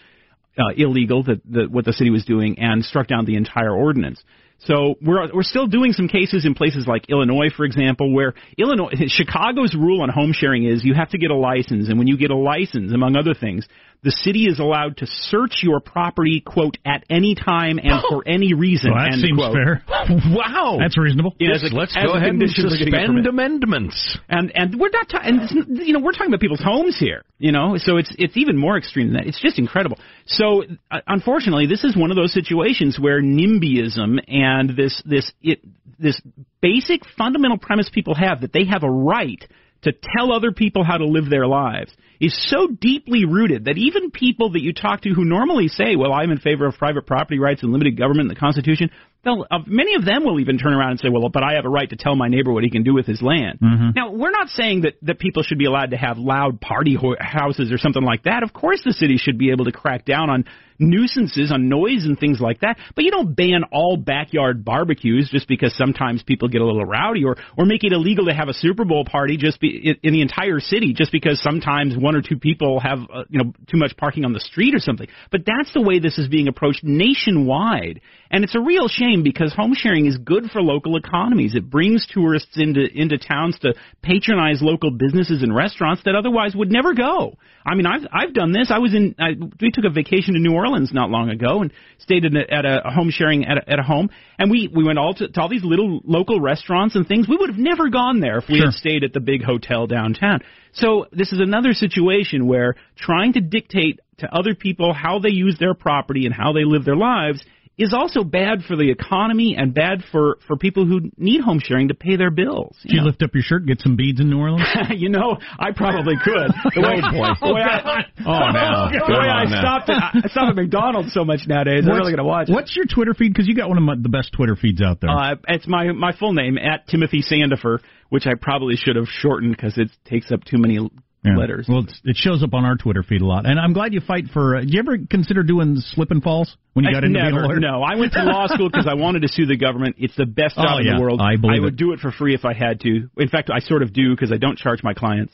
uh, 0.57 0.73
illegal, 0.75 1.23
that, 1.23 1.41
that 1.51 1.69
what 1.69 1.85
the 1.85 1.93
city 1.93 2.09
was 2.09 2.25
doing, 2.25 2.57
and 2.57 2.83
struck 2.83 3.07
down 3.07 3.25
the 3.25 3.35
entire 3.35 3.71
ordinance. 3.71 4.23
So 4.59 4.95
we're 5.01 5.31
we're 5.33 5.43
still 5.43 5.67
doing 5.67 5.91
some 5.93 6.07
cases 6.07 6.45
in 6.45 6.55
places 6.55 6.87
like 6.87 7.09
Illinois, 7.09 7.49
for 7.55 7.65
example, 7.65 8.13
where 8.13 8.33
Illinois 8.57 8.91
Chicago's 9.07 9.75
rule 9.75 10.01
on 10.01 10.09
home 10.09 10.33
sharing 10.33 10.65
is 10.65 10.83
you 10.83 10.93
have 10.95 11.09
to 11.09 11.17
get 11.17 11.29
a 11.29 11.35
license, 11.35 11.89
and 11.89 11.97
when 11.97 12.07
you 12.07 12.17
get 12.17 12.31
a 12.31 12.35
license, 12.35 12.91
among 12.93 13.15
other 13.15 13.33
things, 13.33 13.67
the 14.05 14.11
city 14.11 14.45
is 14.45 14.59
allowed 14.59 14.97
to 14.97 15.07
search 15.07 15.61
your 15.63 15.79
property, 15.79 16.39
quote, 16.39 16.77
at 16.85 17.03
any 17.09 17.33
time 17.33 17.79
and 17.81 18.03
for 18.07 18.23
any 18.27 18.53
reason. 18.53 18.91
Well, 18.93 19.03
that 19.03 19.13
end 19.13 19.21
seems 19.21 19.37
quote. 19.37 19.53
fair. 19.53 19.81
wow, 20.29 20.77
that's 20.79 20.97
reasonable. 20.97 21.33
Yes, 21.39 21.63
a, 21.63 21.75
let's 21.75 21.95
go 21.95 22.13
ahead 22.13 22.29
and 22.29 22.49
suspend 22.49 23.25
amendments. 23.25 24.17
And 24.29 24.51
and 24.55 24.79
we're 24.79 24.93
not 24.93 25.09
talking. 25.09 25.41
You 25.67 25.93
know, 25.93 25.99
we're 25.99 26.13
talking 26.13 26.27
about 26.27 26.39
people's 26.39 26.63
homes 26.63 26.97
here. 26.99 27.23
You 27.39 27.51
know, 27.51 27.77
so 27.77 27.97
it's 27.97 28.13
it's 28.17 28.37
even 28.37 28.57
more 28.57 28.77
extreme 28.77 29.07
than 29.07 29.17
that. 29.17 29.27
It's 29.27 29.41
just 29.41 29.59
incredible. 29.59 29.97
So 30.27 30.63
uh, 30.91 30.99
unfortunately, 31.07 31.65
this 31.65 31.83
is 31.83 31.97
one 31.97 32.11
of 32.11 32.15
those 32.15 32.31
situations 32.31 32.97
where 32.99 33.21
NIMBYism 33.21 34.21
and 34.27 34.44
this 34.75 35.01
this 35.05 35.31
it 35.41 35.59
this 35.99 36.19
basic 36.61 37.01
fundamental 37.17 37.57
premise 37.57 37.89
people 37.93 38.15
have 38.15 38.41
that 38.41 38.53
they 38.53 38.65
have 38.65 38.83
a 38.83 38.89
right 38.89 39.43
to 39.83 39.93
tell 40.17 40.31
other 40.31 40.51
people 40.51 40.83
how 40.83 40.97
to 40.97 41.05
live 41.05 41.29
their 41.29 41.47
lives 41.47 41.93
is 42.19 42.35
so 42.49 42.67
deeply 42.67 43.25
rooted 43.25 43.65
that 43.65 43.77
even 43.77 44.09
people 44.09 44.51
that 44.51 44.61
you 44.61 44.73
talk 44.73 45.01
to 45.01 45.09
who 45.09 45.23
normally 45.23 45.67
say, 45.67 45.95
well, 45.95 46.11
I'm 46.11 46.31
in 46.31 46.39
favor 46.39 46.65
of 46.65 46.75
private 46.75 47.05
property 47.05 47.39
rights 47.39 47.61
and 47.61 47.71
limited 47.71 47.97
government 47.97 48.29
and 48.29 48.35
the 48.35 48.39
Constitution, 48.39 48.89
they'll, 49.25 49.45
uh, 49.51 49.59
many 49.65 49.95
of 49.95 50.05
them 50.05 50.23
will 50.23 50.39
even 50.39 50.57
turn 50.57 50.73
around 50.73 50.91
and 50.91 50.99
say, 50.99 51.09
well, 51.09 51.27
but 51.27 51.43
I 51.43 51.55
have 51.55 51.65
a 51.65 51.69
right 51.69 51.89
to 51.89 51.97
tell 51.97 52.15
my 52.15 52.29
neighbor 52.29 52.53
what 52.53 52.63
he 52.63 52.69
can 52.69 52.83
do 52.83 52.93
with 52.93 53.05
his 53.05 53.21
land. 53.21 53.59
Mm-hmm. 53.61 53.89
Now, 53.95 54.11
we're 54.11 54.31
not 54.31 54.47
saying 54.49 54.81
that, 54.81 54.93
that 55.01 55.19
people 55.19 55.43
should 55.43 55.57
be 55.57 55.65
allowed 55.65 55.91
to 55.91 55.97
have 55.97 56.17
loud 56.17 56.61
party 56.61 56.95
ho- 56.95 57.17
houses 57.19 57.71
or 57.71 57.77
something 57.77 58.03
like 58.03 58.23
that. 58.23 58.43
Of 58.43 58.53
course, 58.53 58.81
the 58.85 58.93
city 58.93 59.17
should 59.17 59.37
be 59.37 59.51
able 59.51 59.65
to 59.65 59.71
crack 59.71 60.05
down 60.05 60.29
on 60.29 60.45
nuisances, 60.79 61.51
on 61.51 61.69
noise 61.69 62.05
and 62.05 62.19
things 62.19 62.39
like 62.39 62.61
that. 62.61 62.77
But 62.95 63.05
you 63.05 63.11
don't 63.11 63.35
ban 63.35 63.63
all 63.71 63.97
backyard 63.97 64.65
barbecues 64.65 65.29
just 65.31 65.47
because 65.47 65.75
sometimes 65.75 66.23
people 66.23 66.47
get 66.49 66.61
a 66.61 66.65
little 66.65 66.85
rowdy, 66.85 67.23
or 67.23 67.37
or 67.57 67.65
make 67.65 67.83
it 67.83 67.93
illegal 67.93 68.25
to 68.25 68.33
have 68.33 68.49
a 68.49 68.53
Super 68.53 68.85
Bowl 68.85 69.05
party 69.05 69.37
just 69.37 69.59
be, 69.59 69.95
in 70.03 70.13
the 70.13 70.21
entire 70.21 70.59
city 70.59 70.93
just 70.93 71.11
because 71.11 71.41
sometimes 71.41 71.95
one 71.97 72.15
or 72.15 72.21
two 72.21 72.37
people 72.37 72.79
have 72.79 72.99
uh, 73.13 73.23
you 73.29 73.41
know 73.41 73.53
too 73.67 73.77
much 73.77 73.95
parking 73.97 74.25
on 74.25 74.33
the 74.33 74.39
street 74.39 74.75
or 74.75 74.79
something. 74.79 75.07
But 75.31 75.41
that's 75.45 75.73
the 75.73 75.81
way 75.81 75.99
this 75.99 76.17
is 76.17 76.27
being 76.27 76.47
approached 76.47 76.83
nationwide, 76.83 78.01
and 78.29 78.43
it's 78.43 78.55
a 78.55 78.61
real 78.61 78.87
shame 78.87 79.14
because 79.23 79.53
home 79.53 79.73
sharing 79.75 80.05
is 80.05 80.17
good 80.17 80.45
for 80.51 80.61
local 80.61 80.95
economies. 80.97 81.55
It 81.55 81.69
brings 81.69 82.05
tourists 82.07 82.57
into 82.57 82.85
into 82.93 83.17
towns 83.17 83.57
to 83.59 83.73
patronize 84.01 84.61
local 84.61 84.91
businesses 84.91 85.43
and 85.43 85.55
restaurants 85.55 86.03
that 86.05 86.15
otherwise 86.15 86.55
would 86.55 86.71
never 86.71 86.93
go. 86.93 87.37
I 87.65 87.75
mean, 87.75 87.85
I've 87.85 88.05
I've 88.11 88.33
done 88.33 88.51
this. 88.51 88.71
I 88.71 88.79
was 88.79 88.93
in 88.93 89.15
I, 89.19 89.31
we 89.59 89.71
took 89.71 89.85
a 89.85 89.89
vacation 89.89 90.33
to 90.33 90.39
New 90.39 90.53
Orleans 90.53 90.91
not 90.93 91.09
long 91.09 91.29
ago 91.29 91.61
and 91.61 91.73
stayed 91.99 92.25
in 92.25 92.35
a, 92.35 92.41
at 92.41 92.65
a 92.65 92.89
home 92.89 93.09
sharing 93.11 93.45
at 93.45 93.57
a, 93.57 93.69
at 93.69 93.79
a 93.79 93.83
home, 93.83 94.09
and 94.37 94.51
we 94.51 94.69
we 94.73 94.83
went 94.83 94.99
all 94.99 95.13
to, 95.15 95.27
to 95.27 95.41
all 95.41 95.49
these 95.49 95.63
little 95.63 96.01
local 96.03 96.39
restaurants 96.39 96.95
and 96.95 97.07
things. 97.07 97.27
We 97.27 97.37
would 97.37 97.49
have 97.49 97.59
never 97.59 97.89
gone 97.89 98.19
there 98.19 98.37
if 98.37 98.45
we 98.49 98.57
Sure. 98.57 98.67
had 98.67 98.75
stayed 98.75 99.03
at 99.03 99.13
the 99.13 99.19
big 99.19 99.43
hotel 99.43 99.87
downtown. 99.87 100.39
So 100.73 101.05
this 101.11 101.31
is 101.31 101.39
another 101.39 101.73
situation 101.73 102.47
where 102.47 102.75
trying 102.97 103.33
to 103.33 103.41
dictate 103.41 103.99
to 104.17 104.33
other 104.33 104.55
people 104.55 104.93
how 104.93 105.19
they 105.19 105.29
use 105.29 105.57
their 105.59 105.73
property 105.73 106.25
and 106.25 106.33
how 106.33 106.53
they 106.53 106.63
live 106.63 106.85
their 106.85 106.95
lives 106.95 107.43
is 107.77 107.93
also 107.93 108.23
bad 108.23 108.63
for 108.67 108.75
the 108.75 108.89
economy 108.89 109.55
and 109.57 109.73
bad 109.73 110.03
for 110.11 110.37
for 110.47 110.55
people 110.55 110.85
who 110.85 111.11
need 111.17 111.41
home 111.41 111.59
sharing 111.61 111.89
to 111.89 111.93
pay 111.93 112.15
their 112.15 112.31
bills. 112.31 112.77
Did 112.83 112.93
you 112.93 113.01
lift 113.01 113.21
up 113.23 113.31
your 113.33 113.43
shirt, 113.43 113.65
get 113.65 113.81
some 113.81 113.95
beads 113.95 114.19
in 114.21 114.29
New 114.29 114.39
Orleans? 114.39 114.67
you 114.95 115.09
know, 115.09 115.37
I 115.59 115.71
probably 115.75 116.15
could. 116.23 116.51
The 116.73 116.81
way, 116.81 116.95
Oh, 117.03 117.11
boy. 117.11 117.47
the 117.47 117.53
way 117.53 117.61
I, 117.61 118.03
Oh, 118.25 118.51
no. 118.51 119.05
the 119.07 119.13
way 119.19 119.27
I 119.27 119.43
now. 119.45 119.59
stopped 119.61 119.89
at 119.89 120.23
I 120.25 120.27
stop 120.29 120.49
at 120.49 120.55
McDonald's 120.55 121.13
so 121.13 121.25
much 121.25 121.41
nowadays. 121.47 121.83
I'm 121.85 121.95
really 121.95 122.11
gonna 122.13 122.23
watch. 122.23 122.49
it. 122.49 122.53
What's 122.53 122.75
your 122.75 122.85
Twitter 122.85 123.13
feed? 123.13 123.33
Because 123.33 123.47
you 123.47 123.55
got 123.55 123.67
one 123.69 123.77
of 123.77 123.83
my, 123.83 123.95
the 124.01 124.09
best 124.09 124.31
Twitter 124.33 124.55
feeds 124.55 124.81
out 124.81 125.01
there. 125.01 125.09
Uh, 125.09 125.35
it's 125.47 125.67
my 125.67 125.91
my 125.91 126.13
full 126.15 126.33
name 126.33 126.57
at 126.57 126.87
Timothy 126.87 127.21
Sandefur, 127.21 127.79
which 128.09 128.25
I 128.25 128.35
probably 128.39 128.75
should 128.77 128.95
have 128.95 129.07
shortened 129.07 129.55
because 129.55 129.77
it 129.77 129.89
takes 130.05 130.31
up 130.31 130.43
too 130.45 130.57
many 130.57 130.79
Yeah. 131.25 131.35
letters. 131.37 131.65
Well, 131.67 131.79
it's, 131.79 131.99
it 132.03 132.15
shows 132.17 132.43
up 132.43 132.53
on 132.53 132.63
our 132.65 132.75
Twitter 132.75 133.03
feed 133.03 133.21
a 133.21 133.25
lot, 133.25 133.45
and 133.45 133.59
I'm 133.59 133.73
glad 133.73 133.93
you 133.93 133.99
fight 134.01 134.25
for. 134.31 134.57
Uh, 134.57 134.59
did 134.61 134.73
you 134.73 134.79
ever 134.79 134.97
consider 135.09 135.43
doing 135.43 135.75
slip 135.77 136.11
and 136.11 136.21
falls 136.21 136.55
when 136.73 136.85
you 136.85 136.91
got 136.93 137.03
I 137.03 137.07
into 137.07 137.19
never, 137.19 137.31
being 137.31 137.43
a 137.43 137.47
lawyer? 137.47 137.59
No, 137.59 137.81
I 137.83 137.95
went 137.95 138.13
to 138.13 138.23
law 138.23 138.47
school 138.53 138.69
because 138.69 138.87
I 138.89 138.93
wanted 138.93 139.21
to 139.23 139.27
sue 139.27 139.45
the 139.45 139.57
government. 139.57 139.95
It's 139.99 140.15
the 140.15 140.25
best 140.25 140.55
job 140.55 140.65
Oh, 140.75 140.77
in 140.79 140.95
the 140.95 141.01
world. 141.01 141.19
I 141.21 141.35
believe 141.37 141.57
I 141.57 141.59
would 141.63 141.73
it. 141.73 141.77
do 141.77 141.93
it 141.93 141.99
for 141.99 142.11
free 142.11 142.35
if 142.35 142.45
I 142.45 142.53
had 142.53 142.79
to. 142.81 143.09
In 143.17 143.27
fact, 143.29 143.49
I 143.49 143.59
sort 143.59 143.81
of 143.81 143.91
do 143.93 144.11
because 144.15 144.31
I 144.31 144.37
don't 144.37 144.57
charge 144.57 144.83
my 144.83 144.93
clients. 144.93 145.33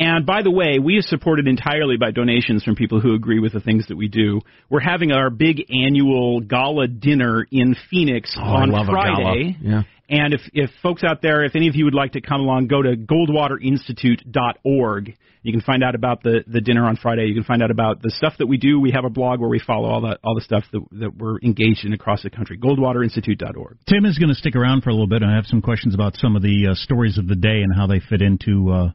And 0.00 0.24
by 0.24 0.40
the 0.42 0.50
way, 0.50 0.78
we 0.78 0.96
are 0.96 1.02
supported 1.02 1.46
entirely 1.46 1.98
by 1.98 2.10
donations 2.10 2.64
from 2.64 2.74
people 2.74 3.00
who 3.00 3.14
agree 3.14 3.38
with 3.38 3.52
the 3.52 3.60
things 3.60 3.86
that 3.88 3.96
we 3.96 4.08
do. 4.08 4.40
We're 4.70 4.80
having 4.80 5.12
our 5.12 5.28
big 5.28 5.66
annual 5.70 6.40
gala 6.40 6.88
dinner 6.88 7.46
in 7.52 7.76
Phoenix 7.90 8.34
Oh, 8.36 8.40
I 8.42 8.62
on 8.62 8.70
love 8.70 8.88
a 8.88 8.92
gala. 8.92 9.02
Friday. 9.02 9.56
Yeah. 9.60 9.82
And 10.08 10.32
if, 10.34 10.40
if 10.54 10.70
folks 10.82 11.04
out 11.04 11.20
there, 11.22 11.44
if 11.44 11.54
any 11.54 11.68
of 11.68 11.76
you 11.76 11.84
would 11.84 11.94
like 11.94 12.12
to 12.12 12.20
come 12.22 12.40
along, 12.40 12.66
go 12.68 12.80
to 12.82 12.96
goldwaterinstitute.org. 12.96 15.14
You 15.42 15.52
can 15.52 15.60
find 15.60 15.84
out 15.84 15.94
about 15.94 16.22
the, 16.22 16.42
the 16.46 16.60
dinner 16.60 16.84
on 16.86 16.96
Friday. 16.96 17.26
You 17.26 17.34
can 17.34 17.44
find 17.44 17.62
out 17.62 17.70
about 17.70 18.02
the 18.02 18.10
stuff 18.10 18.34
that 18.38 18.46
we 18.46 18.56
do. 18.56 18.80
We 18.80 18.90
have 18.92 19.04
a 19.04 19.10
blog 19.10 19.40
where 19.40 19.48
we 19.48 19.60
follow 19.60 19.88
all 19.88 20.00
the 20.00 20.18
all 20.24 20.34
the 20.34 20.40
stuff 20.40 20.64
that, 20.72 20.80
that 20.92 21.16
we're 21.16 21.38
engaged 21.40 21.84
in 21.84 21.92
across 21.92 22.22
the 22.22 22.30
country. 22.30 22.58
Goldwaterinstitute.org. 22.58 23.78
Tim 23.86 24.04
is 24.04 24.18
going 24.18 24.30
to 24.30 24.34
stick 24.34 24.56
around 24.56 24.82
for 24.82 24.90
a 24.90 24.92
little 24.92 25.06
bit. 25.06 25.22
I 25.22 25.34
have 25.34 25.46
some 25.46 25.62
questions 25.62 25.94
about 25.94 26.16
some 26.16 26.34
of 26.36 26.42
the 26.42 26.68
uh, 26.70 26.74
stories 26.74 27.16
of 27.16 27.28
the 27.28 27.36
day 27.36 27.62
and 27.62 27.72
how 27.74 27.86
they 27.86 28.00
fit 28.00 28.20
into 28.20 28.70
uh, 28.72 28.90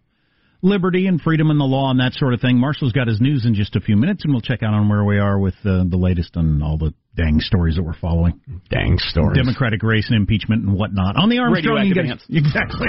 liberty 0.65 1.07
and 1.07 1.21
freedom 1.21 1.51
and 1.51 1.59
the 1.59 1.65
law 1.65 1.91
and 1.91 1.99
that 1.99 2.13
sort 2.13 2.33
of 2.33 2.41
thing. 2.41 2.57
Marshall's 2.57 2.91
got 2.91 3.07
his 3.07 3.21
news 3.21 3.45
in 3.45 3.53
just 3.53 3.75
a 3.75 3.79
few 3.79 3.95
minutes, 3.95 4.23
and 4.25 4.33
we'll 4.33 4.41
check 4.41 4.63
out 4.63 4.73
on 4.73 4.89
where 4.89 5.05
we 5.05 5.19
are 5.19 5.39
with 5.39 5.53
uh, 5.63 5.83
the 5.87 5.97
latest 5.97 6.35
on 6.35 6.61
all 6.61 6.77
the 6.77 6.93
dang 7.15 7.39
stories 7.39 7.75
that 7.75 7.83
we're 7.83 7.93
following. 7.93 8.41
Dang 8.69 8.97
stories. 8.97 9.37
Democratic 9.37 9.83
race 9.83 10.07
and 10.09 10.17
impeachment 10.17 10.65
and 10.65 10.73
whatnot. 10.73 11.15
On 11.15 11.29
the 11.29 11.37
Armstrong 11.37 11.77
Radioactive 11.77 12.19
Exactly. 12.29 12.87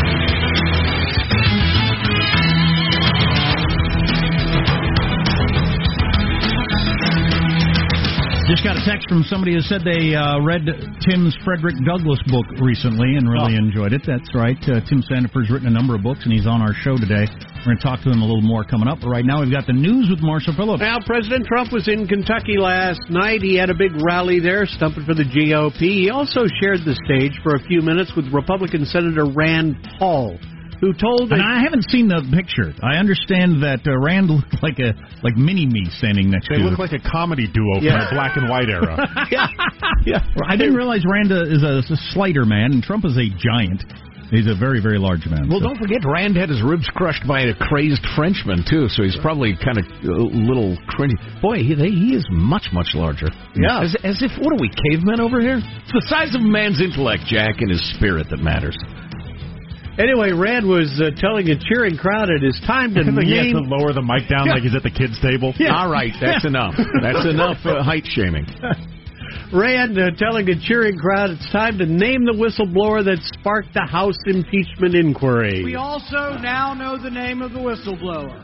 Just 8.44 8.60
got 8.62 8.76
a 8.76 8.84
text 8.84 9.08
from 9.08 9.24
somebody 9.24 9.56
who 9.56 9.64
said 9.64 9.80
they 9.88 10.12
uh, 10.12 10.36
read 10.44 10.68
Tim's 11.00 11.32
Frederick 11.48 11.80
Douglass 11.80 12.20
book 12.28 12.44
recently 12.60 13.16
and 13.16 13.24
really 13.24 13.56
enjoyed 13.56 13.94
it. 13.94 14.02
That's 14.04 14.28
right. 14.34 14.60
Uh, 14.68 14.84
Tim 14.84 15.00
Sandefur's 15.00 15.48
written 15.48 15.66
a 15.66 15.72
number 15.72 15.96
of 15.96 16.02
books, 16.02 16.20
and 16.24 16.32
he's 16.32 16.46
on 16.46 16.60
our 16.60 16.74
show 16.84 16.92
today. 17.00 17.24
We're 17.24 17.72
going 17.72 17.78
to 17.78 17.82
talk 17.82 18.04
to 18.04 18.12
him 18.12 18.20
a 18.20 18.26
little 18.28 18.44
more 18.44 18.62
coming 18.62 18.86
up. 18.86 19.00
But 19.00 19.08
right 19.08 19.24
now, 19.24 19.40
we've 19.40 19.50
got 19.50 19.66
the 19.66 19.72
news 19.72 20.12
with 20.12 20.20
Marshall 20.20 20.52
Phillips. 20.60 20.84
Now, 20.84 21.00
President 21.00 21.46
Trump 21.46 21.72
was 21.72 21.88
in 21.88 22.06
Kentucky 22.06 22.60
last 22.60 23.00
night. 23.08 23.40
He 23.40 23.56
had 23.56 23.70
a 23.70 23.74
big 23.74 23.96
rally 24.04 24.40
there, 24.40 24.66
stumping 24.66 25.06
for 25.06 25.14
the 25.14 25.24
GOP. 25.24 26.04
He 26.04 26.10
also 26.10 26.44
shared 26.60 26.84
the 26.84 27.00
stage 27.08 27.40
for 27.42 27.56
a 27.56 27.64
few 27.64 27.80
minutes 27.80 28.12
with 28.14 28.28
Republican 28.28 28.84
Senator 28.84 29.24
Rand 29.24 29.80
Paul, 29.98 30.36
who 30.84 30.92
told 30.92 31.32
And 31.32 31.40
I 31.40 31.62
haven't 31.64 31.88
seen 31.88 32.08
the 32.08 32.20
picture. 32.28 32.76
I 32.84 33.00
understand 33.00 33.62
that 33.64 33.80
uh, 33.88 33.96
Rand 33.96 34.28
looked 34.28 34.60
like 34.62 34.76
a 34.78 34.92
like 35.24 35.36
mini 35.36 35.64
me 35.64 35.88
standing 35.96 36.28
next 36.28 36.48
They 36.52 36.60
to. 36.60 36.68
look 36.68 36.78
like 36.78 36.92
a 36.92 37.00
comedy 37.00 37.48
duo 37.48 37.80
from 37.80 37.88
Yeah. 37.88 38.04
the 38.04 38.12
black 38.12 38.36
and 38.36 38.48
white 38.52 38.68
era. 38.68 38.92
yeah, 39.32 39.48
yeah. 40.04 40.20
I 40.46 40.56
didn't 40.60 40.76
realize 40.76 41.00
Rand 41.08 41.32
is 41.32 41.62
a, 41.64 41.78
is 41.80 41.88
a 41.90 41.96
slighter 42.12 42.44
man, 42.44 42.72
and 42.76 42.82
Trump 42.84 43.04
is 43.08 43.16
a 43.16 43.28
giant. 43.40 43.80
He's 44.30 44.48
a 44.48 44.56
very 44.56 44.80
very 44.80 44.98
large 44.98 45.26
man. 45.26 45.48
Well, 45.48 45.60
so- 45.60 45.68
don't 45.68 45.78
forget, 45.78 46.00
Rand 46.04 46.34
had 46.36 46.48
his 46.48 46.60
ribs 46.64 46.88
crushed 46.96 47.22
by 47.28 47.42
a 47.48 47.54
crazed 47.54 48.02
Frenchman 48.16 48.64
too, 48.68 48.88
so 48.88 49.04
he's 49.04 49.16
probably 49.20 49.54
kind 49.56 49.78
of 49.78 49.84
a 50.04 50.26
little 50.26 50.76
cringy. 50.90 51.14
Boy, 51.40 51.62
he, 51.62 51.74
they, 51.76 51.90
he 51.92 52.16
is 52.16 52.24
much 52.30 52.68
much 52.72 52.92
larger. 52.94 53.28
Yeah. 53.54 53.84
as, 53.84 53.94
as 54.02 54.22
if 54.22 54.32
what 54.40 54.52
are 54.52 54.60
we 54.60 54.72
cavemen 54.90 55.20
over 55.20 55.40
here? 55.40 55.60
It's 55.60 55.92
the 55.92 56.04
size 56.08 56.34
of 56.34 56.40
a 56.40 56.44
man's 56.44 56.80
intellect, 56.80 57.24
Jack, 57.28 57.60
and 57.60 57.70
his 57.70 57.84
spirit 57.96 58.26
that 58.30 58.40
matters. 58.40 58.76
Anyway, 59.98 60.32
Rand 60.32 60.66
was 60.66 60.90
uh, 60.98 61.14
telling 61.16 61.48
a 61.50 61.58
cheering 61.58 61.96
crowd 61.96 62.28
it 62.28 62.42
is 62.42 62.60
time 62.66 62.94
to 62.94 63.00
I 63.00 63.04
think 63.14 63.22
he 63.22 63.52
name. 63.52 63.54
to 63.54 63.60
lower 63.62 63.92
the 63.92 64.02
mic 64.02 64.28
down 64.28 64.48
like 64.48 64.62
he's 64.62 64.74
at 64.74 64.82
the 64.82 64.90
kids' 64.90 65.20
table. 65.22 65.54
All 65.70 65.90
right, 65.90 66.12
that's 66.20 66.44
enough. 66.44 66.74
That's 67.00 67.24
enough 67.26 67.58
uh, 67.64 67.82
height 67.82 68.02
shaming. 68.04 68.46
Rand 69.52 69.98
uh, 69.98 70.10
telling 70.16 70.48
a 70.48 70.58
cheering 70.58 70.98
crowd 70.98 71.30
it's 71.30 71.52
time 71.52 71.78
to 71.78 71.86
name 71.86 72.24
the 72.24 72.34
whistleblower 72.34 73.04
that 73.04 73.18
sparked 73.38 73.72
the 73.74 73.86
House 73.86 74.18
impeachment 74.26 74.96
inquiry. 74.96 75.62
We 75.62 75.76
also 75.76 76.38
now 76.42 76.74
know 76.74 77.00
the 77.00 77.10
name 77.10 77.40
of 77.40 77.52
the 77.52 77.60
whistleblower. 77.60 78.42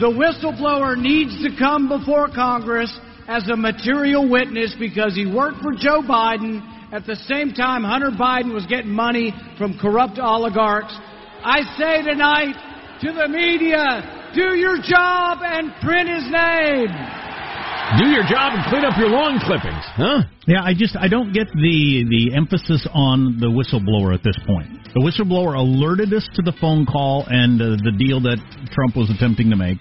The 0.00 0.08
whistleblower 0.10 0.98
needs 0.98 1.42
to 1.42 1.50
come 1.58 1.88
before 1.88 2.28
Congress 2.28 2.92
as 3.28 3.48
a 3.48 3.56
material 3.56 4.28
witness 4.28 4.74
because 4.78 5.14
he 5.14 5.26
worked 5.26 5.60
for 5.62 5.72
Joe 5.72 6.02
Biden 6.02 6.71
at 6.92 7.06
the 7.06 7.16
same 7.16 7.52
time 7.52 7.82
Hunter 7.82 8.10
Biden 8.12 8.52
was 8.52 8.66
getting 8.66 8.92
money 8.92 9.34
from 9.58 9.78
corrupt 9.78 10.18
oligarchs. 10.20 10.94
I 11.42 11.64
say 11.76 12.02
tonight 12.04 12.54
to 13.00 13.12
the 13.12 13.26
media, 13.26 14.30
do 14.34 14.54
your 14.54 14.76
job 14.76 15.38
and 15.42 15.72
print 15.80 16.08
his 16.08 16.30
name. 16.30 16.92
Do 17.98 18.06
your 18.08 18.22
job 18.22 18.54
and 18.54 18.64
clean 18.70 18.84
up 18.84 18.96
your 18.96 19.10
lawn 19.10 19.40
clippings, 19.40 19.84
huh? 19.96 20.22
Yeah, 20.46 20.62
I 20.62 20.72
just 20.72 20.96
I 20.96 21.08
don't 21.08 21.32
get 21.32 21.48
the 21.48 22.04
the 22.08 22.36
emphasis 22.36 22.86
on 22.94 23.40
the 23.40 23.48
whistleblower 23.48 24.14
at 24.14 24.22
this 24.22 24.38
point. 24.46 24.68
The 24.94 25.00
whistleblower 25.00 25.56
alerted 25.56 26.12
us 26.12 26.28
to 26.34 26.42
the 26.42 26.52
phone 26.60 26.86
call 26.86 27.24
and 27.28 27.60
uh, 27.60 27.76
the 27.82 27.92
deal 27.98 28.20
that 28.22 28.38
Trump 28.72 28.96
was 28.96 29.10
attempting 29.10 29.50
to 29.50 29.56
make. 29.56 29.78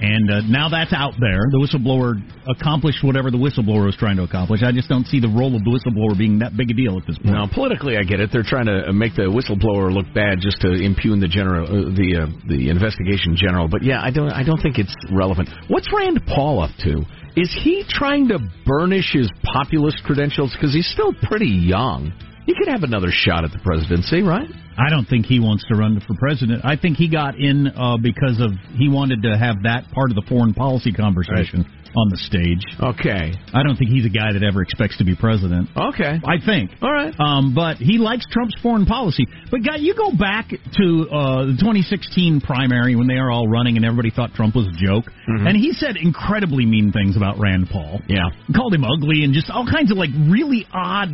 And 0.00 0.30
uh, 0.30 0.40
now 0.44 0.68
that's 0.68 0.92
out 0.92 1.14
there. 1.18 1.48
The 1.48 1.56
whistleblower 1.56 2.20
accomplished 2.44 3.02
whatever 3.02 3.30
the 3.30 3.38
whistleblower 3.40 3.86
was 3.86 3.96
trying 3.96 4.16
to 4.16 4.24
accomplish. 4.24 4.62
I 4.62 4.72
just 4.72 4.88
don't 4.88 5.06
see 5.06 5.20
the 5.20 5.32
role 5.32 5.56
of 5.56 5.64
the 5.64 5.72
whistleblower 5.72 6.16
being 6.18 6.40
that 6.40 6.56
big 6.56 6.70
a 6.70 6.74
deal 6.74 6.98
at 6.98 7.06
this 7.06 7.16
point. 7.16 7.32
Now, 7.32 7.48
politically, 7.48 7.96
I 7.96 8.02
get 8.02 8.20
it. 8.20 8.30
They're 8.32 8.46
trying 8.46 8.66
to 8.66 8.92
make 8.92 9.16
the 9.16 9.32
whistleblower 9.32 9.92
look 9.92 10.06
bad 10.12 10.40
just 10.40 10.60
to 10.60 10.72
impugn 10.72 11.20
the 11.20 11.28
general, 11.28 11.64
uh, 11.64 11.96
the 11.96 12.28
uh, 12.28 12.48
the 12.48 12.68
investigation 12.68 13.36
general. 13.36 13.68
But 13.68 13.82
yeah, 13.82 14.02
I 14.02 14.10
don't, 14.10 14.30
I 14.30 14.44
don't 14.44 14.60
think 14.60 14.78
it's 14.78 14.94
relevant. 15.10 15.48
What's 15.68 15.88
Rand 15.92 16.20
Paul 16.26 16.60
up 16.60 16.76
to? 16.84 17.04
Is 17.36 17.52
he 17.62 17.84
trying 17.88 18.28
to 18.28 18.38
burnish 18.64 19.12
his 19.12 19.30
populist 19.44 20.02
credentials? 20.04 20.52
Because 20.52 20.72
he's 20.72 20.88
still 20.88 21.12
pretty 21.24 21.48
young. 21.48 22.12
He 22.46 22.54
could 22.54 22.68
have 22.68 22.82
another 22.82 23.10
shot 23.10 23.44
at 23.44 23.50
the 23.50 23.58
presidency, 23.58 24.22
right? 24.22 24.48
I 24.78 24.90
don't 24.90 25.06
think 25.06 25.26
he 25.26 25.40
wants 25.40 25.64
to 25.68 25.74
run 25.74 26.00
for 26.06 26.14
president. 26.14 26.64
I 26.64 26.76
think 26.76 26.96
he 26.96 27.08
got 27.08 27.34
in 27.38 27.66
uh, 27.66 27.96
because 27.96 28.40
of 28.40 28.52
he 28.76 28.88
wanted 28.88 29.22
to 29.22 29.36
have 29.36 29.64
that 29.64 29.90
part 29.92 30.10
of 30.10 30.16
the 30.16 30.24
foreign 30.28 30.54
policy 30.54 30.92
conversation 30.92 31.66
on 31.96 32.10
the 32.10 32.20
stage. 32.20 32.60
Okay. 32.76 33.32
I 33.54 33.62
don't 33.64 33.76
think 33.76 33.90
he's 33.90 34.04
a 34.04 34.12
guy 34.12 34.36
that 34.36 34.44
ever 34.44 34.60
expects 34.60 34.98
to 34.98 35.04
be 35.04 35.16
president. 35.16 35.70
Okay. 35.74 36.20
I 36.20 36.36
think. 36.44 36.70
All 36.82 36.92
right. 36.92 37.14
Um, 37.18 37.54
but 37.54 37.78
he 37.78 37.96
likes 37.96 38.26
Trump's 38.30 38.54
foreign 38.62 38.84
policy. 38.84 39.26
But 39.50 39.64
guy, 39.64 39.76
you 39.76 39.96
go 39.96 40.12
back 40.12 40.50
to 40.50 40.86
uh, 41.08 41.48
the 41.48 41.56
2016 41.58 42.42
primary 42.42 42.94
when 42.96 43.08
they 43.08 43.16
are 43.16 43.30
all 43.30 43.48
running 43.48 43.76
and 43.76 43.84
everybody 43.84 44.10
thought 44.10 44.34
Trump 44.34 44.54
was 44.54 44.68
a 44.68 44.76
joke, 44.76 45.10
and 45.26 45.56
he 45.56 45.72
said 45.72 45.96
incredibly 45.96 46.66
mean 46.66 46.92
things 46.92 47.16
about 47.16 47.40
Rand 47.40 47.68
Paul. 47.72 48.00
Yeah. 48.08 48.28
Called 48.54 48.74
him 48.74 48.84
ugly 48.84 49.24
and 49.24 49.32
just 49.32 49.48
all 49.48 49.66
kinds 49.66 49.90
of 49.90 49.96
like 49.96 50.10
really 50.28 50.66
odd 50.72 51.08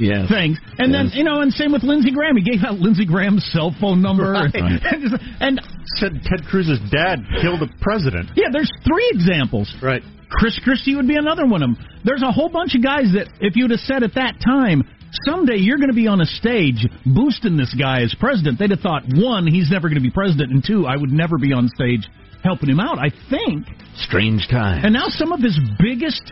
Yes. 0.00 0.28
things. 0.28 0.58
And 0.78 0.92
then 0.92 1.10
you 1.12 1.22
know, 1.24 1.40
and 1.40 1.52
same 1.52 1.72
with 1.72 1.82
Lindsey 1.84 2.10
Graham. 2.10 2.36
He 2.36 2.42
gave 2.42 2.64
out 2.64 2.80
Lindsey 2.80 3.04
Graham's 3.06 3.44
cell 3.52 3.74
phone 3.80 4.00
number. 4.02 4.32
Right. 4.32 4.50
And, 4.54 5.12
and 5.40 5.60
Said 5.96 6.12
Ted 6.24 6.46
Cruz's 6.48 6.80
dad 6.90 7.20
killed 7.40 7.60
the 7.60 7.68
president. 7.80 8.30
yeah, 8.34 8.48
there's 8.52 8.70
three 8.84 9.08
examples. 9.12 9.72
Right. 9.82 10.02
Chris 10.30 10.58
Christie 10.62 10.94
would 10.94 11.08
be 11.08 11.16
another 11.16 11.44
one 11.46 11.62
of 11.62 11.74
them. 11.74 11.86
There's 12.04 12.22
a 12.22 12.30
whole 12.30 12.48
bunch 12.48 12.74
of 12.74 12.82
guys 12.82 13.12
that, 13.14 13.26
if 13.40 13.56
you'd 13.56 13.72
have 13.72 13.80
said 13.80 14.02
at 14.04 14.14
that 14.14 14.36
time, 14.44 14.82
someday 15.26 15.56
you're 15.56 15.78
going 15.78 15.90
to 15.90 15.94
be 15.94 16.06
on 16.06 16.20
a 16.20 16.24
stage 16.24 16.86
boosting 17.04 17.56
this 17.56 17.74
guy 17.74 18.02
as 18.02 18.14
president, 18.18 18.58
they'd 18.58 18.70
have 18.70 18.78
thought, 18.80 19.02
one, 19.12 19.46
he's 19.48 19.68
never 19.70 19.88
going 19.88 19.98
to 20.00 20.06
be 20.06 20.10
president, 20.10 20.52
and 20.52 20.62
two, 20.64 20.86
I 20.86 20.96
would 20.96 21.10
never 21.10 21.36
be 21.36 21.52
on 21.52 21.66
stage 21.68 22.06
helping 22.44 22.70
him 22.70 22.78
out. 22.78 22.98
I 22.98 23.10
think. 23.28 23.66
Strange 23.96 24.46
time. 24.48 24.84
And 24.84 24.94
now 24.94 25.06
some 25.08 25.32
of 25.32 25.40
his 25.40 25.58
biggest 25.82 26.22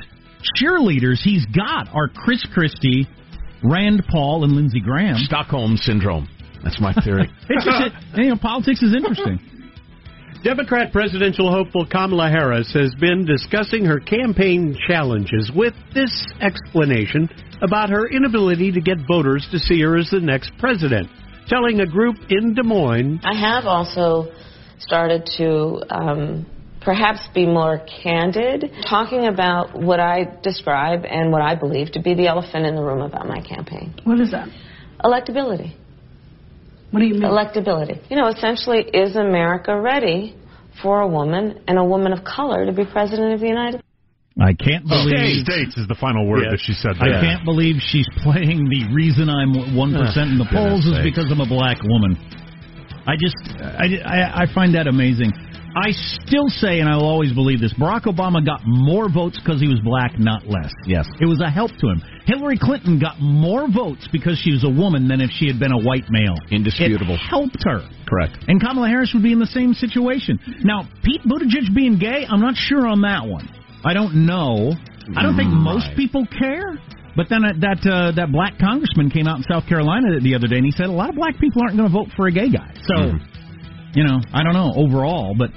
cheerleaders 0.57 1.19
he's 1.23 1.45
got 1.47 1.89
are 1.93 2.09
Chris 2.09 2.47
Christie, 2.55 3.09
Rand 3.63 4.05
Paul, 4.11 4.45
and 4.45 4.53
Lindsey 4.53 4.81
Graham. 4.81 5.17
Stockholm 5.19 5.77
syndrome. 5.77 6.29
That's 6.63 6.81
my 6.81 6.93
theory. 7.05 7.31
It's 7.51 7.65
just, 7.65 7.81
it, 7.81 8.25
you 8.25 8.31
know, 8.31 8.37
politics 8.37 8.83
is 8.83 8.95
interesting. 8.95 9.41
Democrat 10.45 10.93
presidential 10.93 11.51
hopeful 11.51 11.85
Kamala 11.85 12.29
Harris 12.29 12.73
has 12.73 12.95
been 13.01 13.25
discussing 13.25 13.85
her 13.85 13.99
campaign 13.99 14.77
challenges 14.87 15.51
with 15.55 15.75
this 15.95 16.27
explanation 16.41 17.29
about 17.61 17.91
her 17.91 18.09
inability 18.09 18.71
to 18.73 18.81
get 18.81 18.99
voters 19.09 19.49
to 19.51 19.59
see 19.59 19.81
her 19.81 19.97
as 19.97 20.11
the 20.11 20.21
next 20.21 20.53
president, 20.59 21.09
telling 21.49 21.81
a 21.81 21.87
group 21.87 22.17
in 22.31 22.55
Des 22.55 22.63
Moines. 22.63 23.21
I 23.25 23.35
have 23.35 23.65
also 23.65 24.31
started 24.79 25.29
to 25.39 25.83
um, 25.91 26.47
perhaps 26.81 27.29
be 27.35 27.47
more 27.47 27.85
candid, 28.03 28.71
talking 28.89 29.27
about 29.27 29.79
what 29.79 30.01
I 30.01 30.39
describe 30.43 31.05
and 31.05 31.33
what 31.33 31.43
I 31.43 31.55
believe 31.55 31.93
to 31.93 32.01
be 32.01 32.15
the 32.15 32.27
elephant 32.27 32.67
in 32.67 32.75
the 32.77 32.83
room 32.83 33.01
about 33.01 33.27
my 33.27 33.41
campaign. 33.41 33.95
What 34.05 34.21
is 34.21 34.31
that? 34.31 34.49
Electability. 35.05 35.75
What 36.91 37.01
do 37.01 37.07
you 37.07 37.15
mean? 37.15 37.23
Electability. 37.23 38.09
You 38.11 38.17
know, 38.17 38.29
essentially, 38.29 38.79
is 38.79 39.17
America 39.17 39.79
ready 39.79 40.37
for 40.83 41.01
a 41.01 41.09
woman 41.09 41.61
and 41.69 41.79
a 41.79 41.85
woman 41.85 42.13
of 42.13 42.25
color 42.25 42.65
to 42.67 42.73
be 42.73 42.85
president 42.85 43.35
of 43.35 43.41
the 43.41 43.49
United 43.49 43.81
States? 43.81 43.85
I 44.41 44.55
can't 44.55 44.87
oh, 44.87 45.03
believe 45.03 45.43
states 45.43 45.75
is 45.77 45.89
the 45.89 45.99
final 45.99 46.25
word 46.27 46.47
Yes. 46.47 46.53
that 46.55 46.63
she 46.63 46.73
said. 46.73 46.95
I 47.03 47.19
can't 47.19 47.45
believe 47.45 47.83
she's 47.83 48.07
playing 48.23 48.71
the 48.71 48.87
reason 48.95 49.29
I'm 49.29 49.75
one 49.75 49.91
percent 49.91 50.31
in 50.31 50.39
the 50.39 50.47
polls 50.47 50.87
is 50.87 51.03
because 51.03 51.27
I'm 51.31 51.43
a 51.43 51.49
black 51.49 51.83
woman. 51.83 52.15
I 53.03 53.19
just 53.19 53.35
I, 53.59 53.99
I, 54.07 54.43
I 54.43 54.55
find 54.55 54.77
that 54.77 54.87
amazing. 54.87 55.33
I 55.77 55.91
still 55.93 56.49
say, 56.49 56.81
and 56.81 56.89
I 56.89 56.97
will 56.97 57.07
always 57.07 57.33
believe 57.33 57.61
this: 57.61 57.73
Barack 57.75 58.05
Obama 58.05 58.45
got 58.45 58.61
more 58.65 59.09
votes 59.09 59.39
because 59.39 59.61
he 59.61 59.69
was 59.69 59.81
black, 59.81 60.19
not 60.19 60.47
less. 60.47 60.73
Yes, 60.87 61.07
it 61.21 61.27
was 61.27 61.41
a 61.41 61.51
help 61.51 61.71
to 61.81 61.89
him. 61.89 62.03
Hillary 62.25 62.59
Clinton 62.61 62.99
got 62.99 63.21
more 63.21 63.69
votes 63.69 64.09
because 64.13 64.39
she 64.39 64.53
was 64.53 64.65
a 64.65 64.71
woman 64.71 65.09
than 65.09 65.21
if 65.21 65.31
she 65.31 65.47
had 65.47 65.59
been 65.59 65.73
a 65.73 65.79
white 65.81 66.05
male. 66.11 66.37
Indisputable. 66.51 67.15
It 67.15 67.21
helped 67.29 67.63
her. 67.65 67.81
Correct. 68.09 68.37
And 68.49 68.61
Kamala 68.61 68.89
Harris 68.89 69.13
would 69.15 69.23
be 69.23 69.33
in 69.33 69.39
the 69.39 69.47
same 69.47 69.75
situation. 69.75 70.39
Now, 70.65 70.89
Pete 71.03 71.23
Buttigieg 71.23 71.75
being 71.75 71.99
gay, 71.99 72.27
I'm 72.29 72.41
not 72.41 72.57
sure 72.57 72.87
on 72.87 73.03
that 73.03 73.27
one. 73.27 73.49
I 73.85 73.95
don't 73.95 74.27
know. 74.27 74.73
I 75.17 75.23
don't 75.23 75.37
think 75.37 75.51
most 75.51 75.97
people 75.97 76.27
care. 76.27 76.79
But 77.17 77.27
then 77.29 77.43
uh, 77.45 77.53
that 77.61 77.83
uh, 77.83 78.13
that 78.15 78.31
black 78.31 78.59
congressman 78.61 79.11
came 79.11 79.27
out 79.27 79.39
in 79.39 79.45
South 79.51 79.67
Carolina 79.67 80.21
the 80.23 80.37
other 80.37 80.47
day 80.47 80.57
and 80.57 80.65
he 80.65 80.71
said 80.71 80.87
a 80.87 80.93
lot 80.93 81.09
of 81.09 81.17
black 81.17 81.35
people 81.41 81.63
aren't 81.63 81.77
going 81.77 81.91
to 81.91 81.93
vote 81.93 82.09
for 82.15 82.29
a 82.29 82.33
gay 82.33 82.49
guy. 82.49 82.71
So, 82.87 83.11
you 83.95 84.05
know, 84.05 84.21
I 84.33 84.43
don't 84.43 84.55
know 84.55 84.73
overall, 84.77 85.35
but 85.37 85.51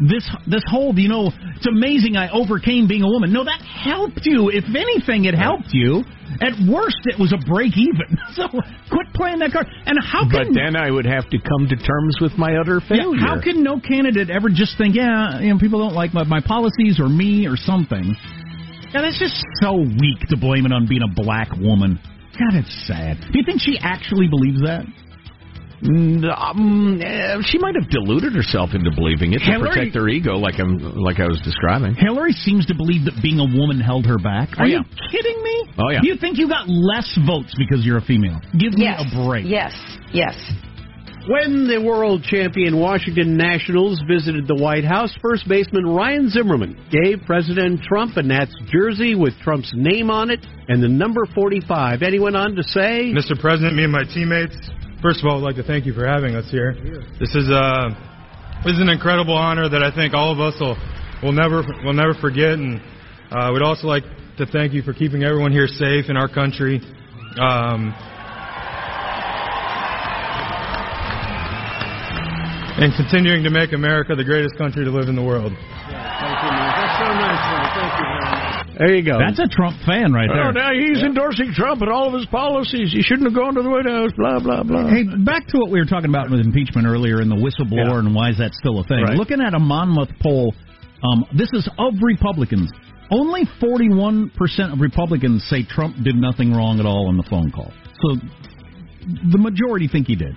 this 0.00 0.24
this 0.46 0.64
whole, 0.66 0.94
you 0.98 1.08
know, 1.08 1.30
it's 1.56 1.66
amazing 1.66 2.16
I 2.16 2.30
overcame 2.30 2.88
being 2.88 3.02
a 3.02 3.08
woman. 3.08 3.32
No, 3.32 3.44
that 3.44 3.60
helped 3.60 4.24
you. 4.24 4.48
If 4.48 4.64
anything, 4.74 5.26
it 5.26 5.34
helped 5.34 5.72
you. 5.72 6.02
At 6.40 6.54
worst, 6.66 7.04
it 7.04 7.18
was 7.18 7.34
a 7.34 7.40
break 7.48 7.76
even. 7.76 8.16
So 8.34 8.46
quit 8.48 9.12
playing 9.12 9.40
that 9.40 9.52
card. 9.52 9.66
And 9.84 9.98
how 10.00 10.22
But 10.24 10.54
then 10.54 10.76
I 10.76 10.88
would 10.90 11.04
have 11.04 11.28
to 11.30 11.38
come 11.38 11.66
to 11.68 11.76
terms 11.76 12.16
with 12.20 12.32
my 12.38 12.54
utter 12.56 12.80
failure. 12.80 13.18
yeah, 13.18 13.26
how 13.26 13.42
can 13.42 13.62
no 13.64 13.80
candidate 13.80 14.30
ever 14.30 14.48
just 14.48 14.78
think, 14.78 14.94
yeah, 14.94 15.40
you 15.40 15.52
know, 15.52 15.58
people 15.58 15.80
don't 15.80 15.94
like 15.94 16.14
my, 16.14 16.22
my 16.24 16.40
policies 16.40 17.00
or 17.00 17.08
me 17.08 17.46
or 17.46 17.56
something? 17.56 18.14
Yeah, 18.94 19.02
that's 19.02 19.18
just 19.18 19.34
so 19.60 19.74
weak 19.82 20.22
to 20.30 20.36
blame 20.38 20.64
it 20.64 20.72
on 20.72 20.86
being 20.88 21.02
a 21.02 21.12
black 21.12 21.50
woman. 21.58 21.98
God, 22.38 22.54
it's 22.54 22.86
sad. 22.86 23.18
Do 23.32 23.38
you 23.38 23.44
think 23.44 23.60
she 23.60 23.76
actually 23.82 24.28
believes 24.28 24.62
that? 24.62 24.86
Mm, 25.82 26.24
Um, 26.36 27.00
eh, 27.02 27.40
she 27.46 27.58
might 27.58 27.74
have 27.74 27.88
deluded 27.88 28.34
herself 28.34 28.74
into 28.74 28.90
believing 28.90 29.32
it 29.32 29.38
to 29.38 29.44
Hillary- 29.44 29.68
protect 29.70 29.94
her 29.94 30.08
ego, 30.08 30.36
like 30.36 30.58
I'm 30.58 30.78
like 30.96 31.20
I 31.20 31.26
was 31.26 31.40
describing. 31.40 31.94
Hillary 31.94 32.32
seems 32.32 32.66
to 32.66 32.74
believe 32.74 33.04
that 33.06 33.20
being 33.22 33.40
a 33.40 33.44
woman 33.58 33.80
held 33.80 34.04
her 34.06 34.18
back. 34.18 34.58
Are 34.58 34.64
Oh, 34.64 34.68
yeah. 34.68 34.78
you 34.78 35.08
kidding 35.10 35.42
me? 35.42 35.64
Oh, 35.78 35.90
yeah. 35.90 36.00
You 36.02 36.16
think 36.16 36.36
you 36.38 36.48
got 36.48 36.68
less 36.68 37.16
votes 37.26 37.54
because 37.56 37.84
you're 37.86 37.96
a 37.98 38.02
female? 38.02 38.40
Give 38.58 38.74
me 38.74 38.86
a 38.88 39.04
break. 39.24 39.46
Yes. 39.46 39.74
Yes. 40.12 40.36
When 41.28 41.68
the 41.68 41.78
world 41.80 42.24
champion 42.24 42.78
Washington 42.78 43.36
Nationals 43.36 44.00
visited 44.08 44.46
the 44.48 44.54
White 44.56 44.84
House, 44.84 45.14
first 45.22 45.46
baseman 45.46 45.86
Ryan 45.86 46.28
Zimmerman 46.30 46.76
gave 46.90 47.20
President 47.26 47.82
Trump 47.82 48.16
a 48.16 48.22
Nats 48.22 48.54
jersey 48.72 49.14
with 49.14 49.38
Trump's 49.40 49.70
name 49.74 50.10
on 50.10 50.30
it 50.30 50.40
and 50.68 50.82
the 50.82 50.88
number 50.88 51.26
45. 51.34 52.00
And 52.02 52.12
he 52.14 52.18
went 52.18 52.36
on 52.36 52.54
to 52.56 52.62
say, 52.64 53.12
Mr. 53.14 53.38
President, 53.38 53.76
me 53.76 53.84
and 53.84 53.92
my 53.92 54.04
teammates, 54.04 54.56
first 55.02 55.20
of 55.20 55.26
all, 55.26 55.38
I'd 55.38 55.42
like 55.42 55.56
to 55.56 55.62
thank 55.62 55.86
you 55.86 55.92
for 55.92 56.06
having 56.06 56.34
us 56.34 56.50
here. 56.50 56.74
This 57.18 57.34
is 57.34 57.50
uh, 57.50 57.90
this 58.64 58.74
is 58.74 58.80
an 58.80 58.88
incredible 58.88 59.34
honor 59.34 59.68
that 59.68 59.82
I 59.82 59.94
think 59.94 60.14
all 60.14 60.32
of 60.32 60.40
us 60.40 60.58
will 60.60 60.76
will 61.22 61.32
never 61.32 61.62
will 61.84 61.94
never 61.94 62.14
forget, 62.14 62.54
and 62.54 62.80
uh, 63.30 63.50
we'd 63.52 63.62
also 63.62 63.86
like 63.86 64.04
to 64.38 64.46
thank 64.46 64.72
you 64.72 64.82
for 64.82 64.92
keeping 64.92 65.24
everyone 65.24 65.52
here 65.52 65.68
safe 65.68 66.08
in 66.08 66.16
our 66.16 66.28
country. 66.28 66.80
Um, 67.40 67.94
and 72.80 72.94
continuing 72.96 73.44
to 73.44 73.50
make 73.50 73.72
America 73.72 74.14
the 74.16 74.24
greatest 74.24 74.56
country 74.56 74.84
to 74.84 74.90
live 74.90 75.08
in 75.08 75.14
the 75.14 75.22
world. 75.22 75.52
That's 75.52 76.98
so 76.98 77.12
nice, 77.12 77.74
Thank 77.76 77.92
you 77.98 78.04
very 78.04 78.20
much. 78.24 78.69
There 78.80 78.96
you 78.96 79.04
go. 79.04 79.20
That's 79.20 79.38
a 79.38 79.44
Trump 79.46 79.76
fan 79.84 80.08
right 80.10 80.24
there. 80.32 80.48
Oh, 80.48 80.56
now 80.56 80.72
he's 80.72 81.04
endorsing 81.04 81.52
Trump 81.52 81.82
and 81.82 81.92
all 81.92 82.08
of 82.08 82.14
his 82.16 82.24
policies. 82.32 82.90
He 82.90 83.02
shouldn't 83.02 83.28
have 83.28 83.36
gone 83.36 83.52
to 83.54 83.62
the 83.62 83.68
White 83.68 83.84
House. 83.84 84.08
Blah 84.16 84.40
blah 84.40 84.62
blah. 84.64 84.88
Hey, 84.88 85.04
back 85.04 85.46
to 85.48 85.58
what 85.60 85.68
we 85.70 85.78
were 85.78 85.84
talking 85.84 86.08
about 86.08 86.30
with 86.30 86.40
impeachment 86.40 86.88
earlier 86.88 87.20
and 87.20 87.30
the 87.30 87.36
whistleblower 87.36 88.00
and 88.00 88.14
why 88.14 88.30
is 88.30 88.38
that 88.38 88.54
still 88.54 88.80
a 88.80 88.84
thing. 88.84 89.04
Right. 89.04 89.18
Looking 89.20 89.42
at 89.42 89.52
a 89.52 89.58
Monmouth 89.58 90.08
poll, 90.22 90.54
um, 91.04 91.26
this 91.36 91.50
is 91.52 91.68
of 91.78 91.92
Republicans. 92.00 92.72
Only 93.10 93.42
41% 93.60 94.30
of 94.72 94.80
Republicans 94.80 95.44
say 95.50 95.62
Trump 95.62 95.96
did 96.02 96.16
nothing 96.16 96.52
wrong 96.54 96.80
at 96.80 96.86
all 96.86 97.08
on 97.08 97.18
the 97.18 97.26
phone 97.28 97.52
call. 97.52 97.72
So 98.00 98.16
the 99.30 99.38
majority 99.38 99.88
think 99.88 100.06
he 100.06 100.16
did. 100.16 100.34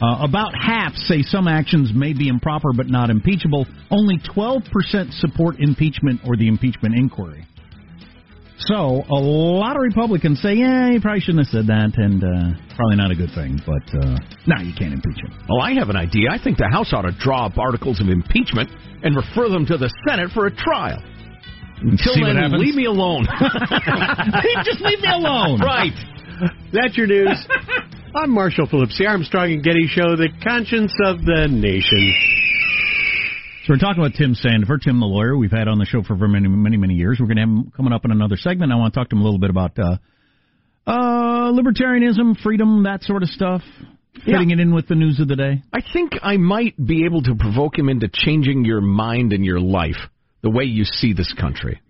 Uh, 0.00 0.24
about 0.24 0.52
half 0.54 0.94
say 0.94 1.22
some 1.22 1.48
actions 1.48 1.92
may 1.94 2.12
be 2.14 2.28
improper 2.28 2.70
but 2.74 2.86
not 2.86 3.10
impeachable. 3.10 3.66
Only 3.90 4.18
12% 4.34 4.62
support 5.20 5.56
impeachment 5.58 6.20
or 6.26 6.36
the 6.36 6.48
impeachment 6.48 6.94
inquiry. 6.94 7.44
So 8.58 9.02
a 9.10 9.18
lot 9.18 9.76
of 9.76 9.82
Republicans 9.82 10.40
say, 10.40 10.54
yeah, 10.54 10.90
he 10.92 11.00
probably 11.00 11.20
shouldn't 11.20 11.46
have 11.46 11.52
said 11.52 11.66
that, 11.66 11.98
and 11.98 12.22
uh, 12.22 12.54
probably 12.76 12.96
not 12.96 13.10
a 13.10 13.14
good 13.18 13.34
thing. 13.34 13.58
But 13.66 13.82
uh, 13.90 14.14
now 14.46 14.62
you 14.62 14.72
can't 14.78 14.94
impeach 14.94 15.18
him. 15.18 15.34
Well, 15.50 15.60
I 15.60 15.74
have 15.74 15.90
an 15.90 15.96
idea. 15.96 16.30
I 16.30 16.38
think 16.42 16.58
the 16.58 16.68
House 16.70 16.92
ought 16.92 17.02
to 17.02 17.12
draw 17.18 17.46
up 17.46 17.58
articles 17.58 18.00
of 18.00 18.08
impeachment 18.08 18.70
and 19.02 19.16
refer 19.16 19.48
them 19.48 19.66
to 19.66 19.76
the 19.76 19.92
Senate 20.08 20.30
for 20.32 20.46
a 20.46 20.54
trial. 20.54 21.02
Until 21.82 22.14
See 22.14 22.22
then, 22.22 22.52
leave 22.54 22.76
me 22.76 22.86
alone. 22.86 23.26
Just 24.64 24.80
leave 24.80 25.00
me 25.00 25.10
alone. 25.10 25.60
right. 25.60 25.92
That's 26.72 26.96
your 26.96 27.06
news. 27.06 27.46
I'm 28.14 28.30
Marshall 28.30 28.66
Phillips, 28.70 28.96
the 28.96 29.06
Armstrong 29.06 29.52
and 29.52 29.62
Getty 29.62 29.88
Show, 29.88 30.14
the 30.16 30.28
conscience 30.46 30.94
of 31.04 31.18
the 31.26 31.48
nation. 31.50 32.14
So 33.64 33.72
we're 33.72 33.78
talking 33.78 34.04
about 34.04 34.12
Tim 34.18 34.34
Sandefur, 34.34 34.78
Tim 34.78 35.00
the 35.00 35.06
lawyer. 35.06 35.34
We've 35.38 35.50
had 35.50 35.68
on 35.68 35.78
the 35.78 35.86
show 35.86 36.02
for 36.02 36.16
many, 36.28 36.48
many, 36.48 36.76
many 36.76 36.92
years. 36.92 37.16
We're 37.18 37.28
going 37.28 37.36
to 37.36 37.42
have 37.44 37.48
him 37.48 37.72
coming 37.74 37.94
up 37.94 38.04
in 38.04 38.10
another 38.10 38.36
segment. 38.36 38.70
I 38.70 38.76
want 38.76 38.92
to 38.92 39.00
talk 39.00 39.08
to 39.08 39.16
him 39.16 39.22
a 39.22 39.24
little 39.24 39.38
bit 39.38 39.48
about 39.48 39.78
uh, 39.78 39.96
uh, 40.86 41.50
libertarianism, 41.50 42.42
freedom, 42.42 42.82
that 42.82 43.04
sort 43.04 43.22
of 43.22 43.30
stuff. 43.30 43.62
Fitting 44.26 44.50
it 44.50 44.60
in 44.60 44.74
with 44.74 44.86
the 44.86 44.94
news 44.94 45.18
of 45.18 45.28
the 45.28 45.36
day. 45.36 45.62
I 45.72 45.80
think 45.94 46.12
I 46.22 46.36
might 46.36 46.76
be 46.76 47.06
able 47.06 47.22
to 47.22 47.34
provoke 47.34 47.78
him 47.78 47.88
into 47.88 48.10
changing 48.12 48.66
your 48.66 48.82
mind 48.82 49.32
and 49.32 49.42
your 49.42 49.60
life, 49.60 49.96
the 50.42 50.50
way 50.50 50.64
you 50.64 50.84
see 50.84 51.14
this 51.14 51.32
country. 51.32 51.80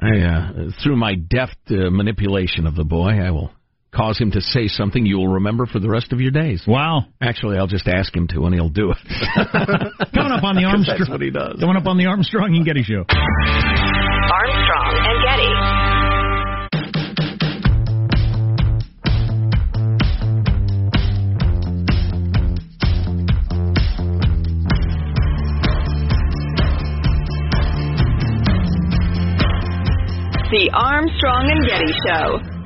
I, 0.00 0.20
uh, 0.20 0.52
through 0.82 0.96
my 0.96 1.16
deft 1.16 1.58
uh, 1.70 1.90
manipulation 1.90 2.68
of 2.68 2.76
the 2.76 2.84
boy, 2.84 3.10
I 3.20 3.32
will 3.32 3.50
cause 3.92 4.18
him 4.18 4.30
to 4.32 4.40
say 4.40 4.68
something 4.68 5.04
you 5.06 5.16
will 5.18 5.28
remember 5.28 5.66
for 5.66 5.78
the 5.80 5.88
rest 5.88 6.12
of 6.12 6.20
your 6.20 6.30
days. 6.30 6.62
Wow. 6.66 7.06
Actually, 7.20 7.58
I'll 7.58 7.66
just 7.66 7.88
ask 7.88 8.14
him 8.14 8.26
to, 8.28 8.44
and 8.44 8.54
he'll 8.54 8.68
do 8.68 8.90
it. 8.92 8.98
Coming 10.14 10.32
up 10.32 10.44
on 10.44 10.56
the 10.56 10.62
'Cause 10.68 10.72
Armstrong. 10.74 10.98
That's 10.98 11.10
what 11.10 11.20
he 11.22 11.30
does. 11.30 11.56
Coming 11.60 11.76
up 11.76 11.86
on 11.86 11.96
the 11.98 12.06
Armstrong 12.06 12.54
and 12.56 12.64
Getty 12.64 12.82
show. 12.84 13.04
Armstrong 13.08 14.94
and 14.94 15.22
Getty. 15.24 15.52
The 30.50 30.70
Armstrong 30.72 31.50
and 31.52 31.68
Getty 31.68 31.92
Show. 32.08 32.57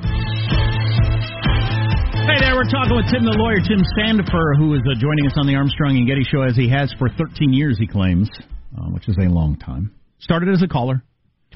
Hey 2.25 2.39
there, 2.39 2.55
we're 2.55 2.63
talking 2.69 2.95
with 2.95 3.05
Tim 3.11 3.25
the 3.25 3.35
lawyer, 3.37 3.59
Tim 3.59 3.83
Sandefur, 3.97 4.55
who 4.57 4.73
is 4.75 4.81
uh, 4.89 4.95
joining 4.97 5.27
us 5.27 5.33
on 5.37 5.45
the 5.45 5.55
Armstrong 5.55 5.97
and 5.97 6.07
Getty 6.07 6.23
show 6.23 6.41
as 6.41 6.55
he 6.55 6.69
has 6.69 6.93
for 6.97 7.09
13 7.09 7.51
years, 7.51 7.77
he 7.77 7.85
claims, 7.85 8.29
uh, 8.77 8.85
which 8.89 9.09
is 9.09 9.17
a 9.17 9.27
long 9.27 9.57
time. 9.57 9.91
Started 10.19 10.49
as 10.49 10.61
a 10.63 10.67
caller. 10.67 11.03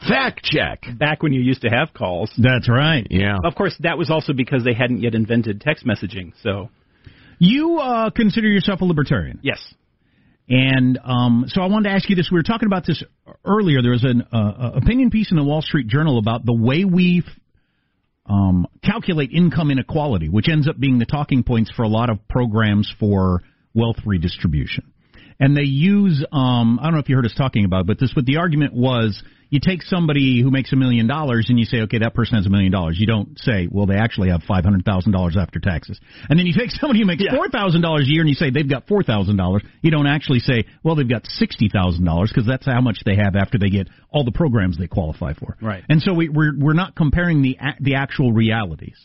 Fact 0.07 0.43
check. 0.43 0.83
Back 0.99 1.23
when 1.23 1.31
you 1.31 1.41
used 1.41 1.61
to 1.61 1.69
have 1.69 1.93
calls. 1.93 2.31
That's 2.37 2.69
right. 2.69 3.07
Yeah. 3.09 3.37
Of 3.43 3.55
course, 3.55 3.75
that 3.79 3.97
was 3.97 4.11
also 4.11 4.33
because 4.33 4.63
they 4.63 4.73
hadn't 4.73 5.01
yet 5.01 5.15
invented 5.15 5.61
text 5.61 5.85
messaging. 5.85 6.33
So 6.43 6.69
You 7.39 7.79
uh, 7.79 8.09
consider 8.09 8.47
yourself 8.47 8.81
a 8.81 8.85
libertarian. 8.85 9.39
yes, 9.41 9.59
And 10.49 10.99
um, 11.03 11.45
so 11.47 11.61
I 11.61 11.67
wanted 11.67 11.89
to 11.89 11.95
ask 11.95 12.09
you 12.09 12.15
this. 12.17 12.29
We 12.29 12.37
were 12.37 12.43
talking 12.43 12.67
about 12.67 12.85
this 12.85 13.01
earlier. 13.45 13.81
There 13.81 13.91
was 13.91 14.03
an 14.03 14.23
uh, 14.33 14.37
uh, 14.37 14.71
opinion 14.75 15.11
piece 15.11 15.31
in 15.31 15.37
the 15.37 15.43
Wall 15.45 15.61
Street 15.61 15.87
Journal 15.87 16.19
about 16.19 16.45
the 16.45 16.53
way 16.55 16.83
we 16.83 17.23
um, 18.27 18.67
calculate 18.83 19.31
income 19.31 19.71
inequality, 19.71 20.29
which 20.29 20.49
ends 20.49 20.67
up 20.67 20.79
being 20.79 20.99
the 20.99 21.05
talking 21.05 21.43
points 21.43 21.71
for 21.75 21.83
a 21.83 21.87
lot 21.87 22.09
of 22.09 22.27
programs 22.27 22.91
for 22.99 23.41
wealth 23.73 23.97
redistribution. 24.05 24.91
And 25.39 25.55
they 25.55 25.63
use, 25.63 26.25
um, 26.31 26.79
I 26.79 26.85
don't 26.85 26.93
know 26.93 26.99
if 26.99 27.09
you 27.09 27.15
heard 27.15 27.25
us 27.25 27.35
talking 27.37 27.65
about, 27.65 27.81
it, 27.81 27.87
but 27.87 27.99
this, 27.99 28.11
what 28.15 28.25
the 28.25 28.37
argument 28.37 28.73
was, 28.73 29.21
you 29.49 29.59
take 29.61 29.81
somebody 29.81 30.41
who 30.41 30.51
makes 30.51 30.73
a 30.73 30.75
million 30.75 31.07
dollars 31.07 31.45
and 31.49 31.57
you 31.57 31.65
say, 31.65 31.77
okay, 31.81 31.99
that 31.99 32.13
person 32.13 32.35
has 32.35 32.45
a 32.45 32.49
million 32.49 32.71
dollars. 32.71 32.97
You 32.99 33.07
don't 33.07 33.39
say, 33.39 33.67
well, 33.71 33.85
they 33.85 33.95
actually 33.95 34.29
have 34.29 34.43
five 34.43 34.63
hundred 34.63 34.83
thousand 34.83 35.13
dollars 35.13 35.37
after 35.39 35.59
taxes. 35.59 35.99
And 36.29 36.37
then 36.37 36.45
you 36.45 36.53
take 36.53 36.71
somebody 36.81 36.99
who 36.99 37.05
makes 37.05 37.23
four 37.33 37.47
thousand 37.49 37.81
dollars 37.81 38.07
a 38.07 38.11
year 38.11 38.21
and 38.21 38.29
you 38.29 38.35
say 38.35 38.49
they've 38.49 38.69
got 38.69 38.87
four 38.87 39.03
thousand 39.03 39.37
dollars. 39.37 39.63
You 39.81 39.91
don't 39.91 40.07
actually 40.07 40.39
say, 40.39 40.65
well, 40.83 40.95
they've 40.95 41.09
got 41.09 41.25
sixty 41.25 41.69
thousand 41.69 42.05
dollars 42.05 42.31
because 42.33 42.47
that's 42.47 42.65
how 42.65 42.81
much 42.81 42.99
they 43.05 43.15
have 43.15 43.35
after 43.35 43.57
they 43.57 43.69
get 43.69 43.87
all 44.11 44.25
the 44.25 44.31
programs 44.31 44.77
they 44.77 44.87
qualify 44.87 45.33
for. 45.33 45.55
Right. 45.61 45.83
And 45.87 46.01
so 46.01 46.13
we, 46.13 46.29
we're 46.29 46.57
we're 46.57 46.73
not 46.73 46.95
comparing 46.95 47.41
the 47.41 47.57
the 47.79 47.95
actual 47.95 48.33
realities. 48.33 48.97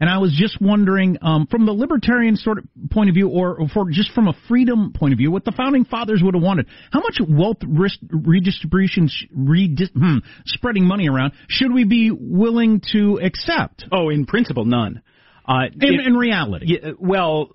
And 0.00 0.10
I 0.10 0.18
was 0.18 0.34
just 0.36 0.60
wondering, 0.60 1.18
um, 1.22 1.46
from 1.46 1.66
the 1.66 1.72
libertarian 1.72 2.36
sort 2.36 2.58
of 2.58 2.64
point 2.90 3.08
of 3.08 3.14
view, 3.14 3.28
or 3.28 3.68
for 3.72 3.90
just 3.90 4.12
from 4.12 4.28
a 4.28 4.34
freedom 4.48 4.92
point 4.92 5.12
of 5.12 5.18
view, 5.18 5.30
what 5.30 5.44
the 5.44 5.52
founding 5.52 5.84
fathers 5.84 6.20
would 6.22 6.34
have 6.34 6.42
wanted. 6.42 6.66
How 6.90 7.00
much 7.00 7.20
wealth 7.26 7.58
risk 7.66 7.98
redistribution, 8.10 9.08
redis, 9.36 9.90
hmm, 9.92 10.18
spreading 10.46 10.84
money 10.84 11.08
around, 11.08 11.32
should 11.48 11.72
we 11.72 11.84
be 11.84 12.10
willing 12.10 12.82
to 12.92 13.20
accept? 13.22 13.84
Oh, 13.92 14.10
in 14.10 14.26
principle, 14.26 14.64
none. 14.64 15.02
Uh, 15.46 15.64
in, 15.78 16.00
in 16.00 16.14
reality, 16.14 16.66
yeah, 16.68 16.92
well, 16.98 17.54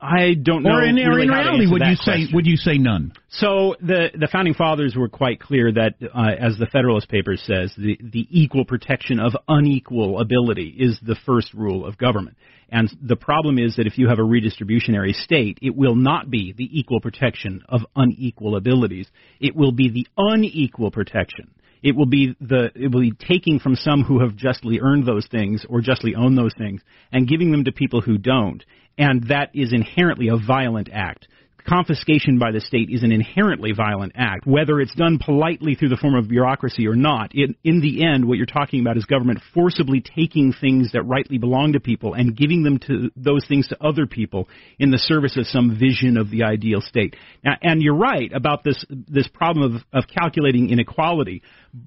I 0.00 0.34
don't 0.34 0.62
know. 0.62 0.70
Or 0.70 0.82
in, 0.82 0.96
really 0.96 1.24
in 1.24 1.28
reality, 1.28 1.66
would 1.70 1.82
you 1.84 1.96
say 1.96 2.26
would 2.32 2.46
you 2.46 2.56
say 2.56 2.78
none? 2.78 3.12
So 3.28 3.76
the 3.80 4.08
the 4.18 4.28
founding 4.32 4.54
fathers 4.54 4.96
were 4.96 5.08
quite 5.08 5.40
clear 5.40 5.70
that, 5.72 5.94
uh, 6.02 6.30
as 6.38 6.56
the 6.58 6.66
Federalist 6.66 7.08
Papers 7.08 7.42
says, 7.44 7.72
the 7.76 7.98
the 8.02 8.26
equal 8.30 8.64
protection 8.64 9.20
of 9.20 9.36
unequal 9.46 10.20
ability 10.20 10.74
is 10.78 10.98
the 11.02 11.16
first 11.26 11.52
rule 11.52 11.84
of 11.84 11.98
government. 11.98 12.36
And 12.70 12.90
the 13.02 13.16
problem 13.16 13.58
is 13.58 13.76
that 13.76 13.86
if 13.86 13.98
you 13.98 14.08
have 14.08 14.18
a 14.18 14.22
redistributionary 14.22 15.12
state, 15.12 15.58
it 15.60 15.76
will 15.76 15.96
not 15.96 16.30
be 16.30 16.54
the 16.56 16.68
equal 16.78 17.00
protection 17.00 17.62
of 17.68 17.80
unequal 17.96 18.56
abilities. 18.56 19.08
It 19.40 19.56
will 19.56 19.72
be 19.72 19.90
the 19.90 20.06
unequal 20.16 20.92
protection. 20.92 21.50
It 21.82 21.96
will 21.96 22.06
be 22.06 22.36
the 22.40 22.70
it 22.74 22.92
will 22.92 23.00
be 23.00 23.12
taking 23.12 23.58
from 23.58 23.74
some 23.74 24.02
who 24.02 24.20
have 24.20 24.36
justly 24.36 24.80
earned 24.80 25.06
those 25.06 25.26
things 25.26 25.64
or 25.68 25.80
justly 25.80 26.14
own 26.14 26.34
those 26.34 26.54
things 26.56 26.80
and 27.12 27.28
giving 27.28 27.50
them 27.50 27.64
to 27.64 27.72
people 27.72 28.00
who 28.00 28.18
don't. 28.18 28.64
And 29.00 29.28
that 29.28 29.50
is 29.54 29.72
inherently 29.72 30.28
a 30.28 30.36
violent 30.36 30.90
act. 30.92 31.26
Confiscation 31.66 32.38
by 32.38 32.52
the 32.52 32.60
state 32.60 32.88
is 32.90 33.02
an 33.02 33.12
inherently 33.12 33.72
violent 33.72 34.12
act, 34.14 34.46
whether 34.46 34.80
it's 34.80 34.94
done 34.94 35.18
politely 35.18 35.74
through 35.74 35.90
the 35.90 35.96
form 35.96 36.14
of 36.14 36.28
bureaucracy 36.28 36.86
or 36.86 36.96
not. 36.96 37.34
In, 37.34 37.54
in 37.64 37.80
the 37.80 38.04
end, 38.04 38.26
what 38.26 38.36
you're 38.38 38.46
talking 38.46 38.80
about 38.80 38.96
is 38.96 39.04
government 39.04 39.40
forcibly 39.54 40.00
taking 40.02 40.52
things 40.52 40.92
that 40.92 41.02
rightly 41.02 41.38
belong 41.38 41.74
to 41.74 41.80
people 41.80 42.14
and 42.14 42.36
giving 42.36 42.62
them 42.62 42.78
to 42.86 43.10
those 43.16 43.46
things 43.46 43.68
to 43.68 43.82
other 43.82 44.06
people 44.06 44.48
in 44.78 44.90
the 44.90 44.98
service 44.98 45.36
of 45.36 45.46
some 45.46 45.78
vision 45.78 46.16
of 46.16 46.30
the 46.30 46.44
ideal 46.44 46.80
state. 46.80 47.14
Now, 47.44 47.56
and 47.62 47.82
you're 47.82 47.94
right 47.96 48.30
about 48.34 48.64
this 48.64 48.84
this 48.88 49.28
problem 49.28 49.76
of, 49.76 49.82
of 49.92 50.08
calculating 50.08 50.70
inequality. 50.70 51.42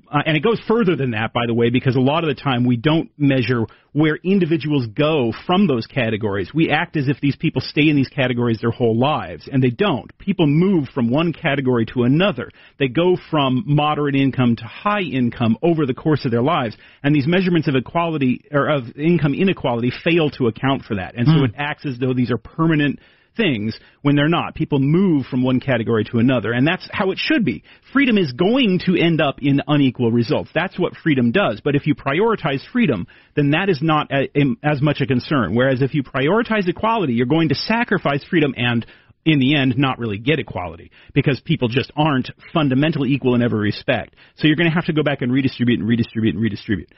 Uh, 0.09 0.19
and 0.25 0.37
it 0.37 0.43
goes 0.43 0.61
further 0.67 0.95
than 0.95 1.11
that, 1.11 1.33
by 1.33 1.45
the 1.45 1.53
way, 1.53 1.69
because 1.69 1.95
a 1.95 1.99
lot 1.99 2.23
of 2.23 2.33
the 2.33 2.41
time 2.41 2.65
we 2.65 2.77
don't 2.77 3.11
measure 3.17 3.65
where 3.93 4.17
individuals 4.23 4.87
go 4.87 5.31
from 5.45 5.67
those 5.67 5.85
categories. 5.85 6.51
We 6.53 6.69
act 6.69 6.97
as 6.97 7.07
if 7.07 7.21
these 7.21 7.35
people 7.35 7.61
stay 7.61 7.87
in 7.89 7.95
these 7.95 8.09
categories 8.09 8.59
their 8.59 8.71
whole 8.71 8.97
lives, 8.97 9.47
and 9.51 9.63
they 9.63 9.69
don't. 9.69 10.15
People 10.17 10.47
move 10.47 10.89
from 10.93 11.09
one 11.09 11.31
category 11.31 11.85
to 11.93 12.03
another. 12.03 12.49
They 12.79 12.87
go 12.87 13.15
from 13.29 13.63
moderate 13.65 14.15
income 14.15 14.55
to 14.57 14.65
high 14.65 15.01
income 15.01 15.57
over 15.61 15.85
the 15.85 15.93
course 15.93 16.25
of 16.25 16.31
their 16.31 16.41
lives, 16.41 16.75
and 17.03 17.15
these 17.15 17.27
measurements 17.27 17.67
of 17.67 17.75
equality 17.75 18.43
or 18.51 18.67
of 18.67 18.97
income 18.97 19.33
inequality 19.33 19.91
fail 20.03 20.29
to 20.31 20.47
account 20.47 20.83
for 20.83 20.95
that. 20.95 21.15
And 21.15 21.27
so 21.27 21.33
Hmm. 21.37 21.45
it 21.45 21.51
acts 21.57 21.85
as 21.85 21.99
though 21.99 22.13
these 22.13 22.31
are 22.31 22.37
permanent 22.37 22.99
things 23.35 23.77
when 24.01 24.15
they're 24.15 24.29
not. 24.29 24.55
People 24.55 24.79
move 24.79 25.25
from 25.25 25.43
one 25.43 25.59
category 25.59 26.03
to 26.05 26.19
another, 26.19 26.51
and 26.51 26.67
that's 26.67 26.87
how 26.91 27.11
it 27.11 27.17
should 27.19 27.45
be. 27.45 27.63
Freedom 27.91 28.17
is 28.17 28.31
going 28.33 28.79
to 28.85 28.95
end 28.95 29.21
up 29.21 29.35
in 29.41 29.61
unequal 29.67 30.11
results. 30.11 30.49
That's 30.53 30.77
what 30.79 30.95
freedom 30.97 31.31
does. 31.31 31.61
But 31.63 31.75
if 31.75 31.87
you 31.87 31.95
prioritize 31.95 32.61
freedom, 32.71 33.07
then 33.35 33.51
that 33.51 33.69
is 33.69 33.79
not 33.81 34.11
a, 34.11 34.29
a- 34.37 34.55
as 34.63 34.81
much 34.81 35.01
a 35.01 35.05
concern. 35.05 35.55
Whereas 35.55 35.81
if 35.81 35.93
you 35.93 36.03
prioritize 36.03 36.67
equality, 36.67 37.13
you're 37.13 37.25
going 37.25 37.49
to 37.49 37.55
sacrifice 37.55 38.23
freedom 38.29 38.53
and 38.57 38.85
in 39.25 39.39
the 39.39 39.55
end, 39.55 39.75
not 39.77 39.99
really 39.99 40.17
get 40.17 40.39
equality 40.39 40.91
because 41.13 41.39
people 41.45 41.67
just 41.67 41.91
aren't 41.95 42.29
fundamentally 42.53 43.11
equal 43.11 43.35
in 43.35 43.41
every 43.41 43.59
respect. 43.59 44.15
So 44.35 44.47
you're 44.47 44.57
going 44.57 44.69
to 44.69 44.75
have 44.75 44.85
to 44.85 44.93
go 44.93 45.03
back 45.03 45.21
and 45.21 45.31
redistribute 45.31 45.79
and 45.79 45.87
redistribute 45.87 46.35
and 46.35 46.43
redistribute. 46.43 46.89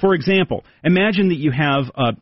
For 0.00 0.14
example, 0.14 0.64
imagine 0.84 1.30
that 1.30 1.38
you 1.38 1.50
have 1.50 1.90
a, 1.96 2.12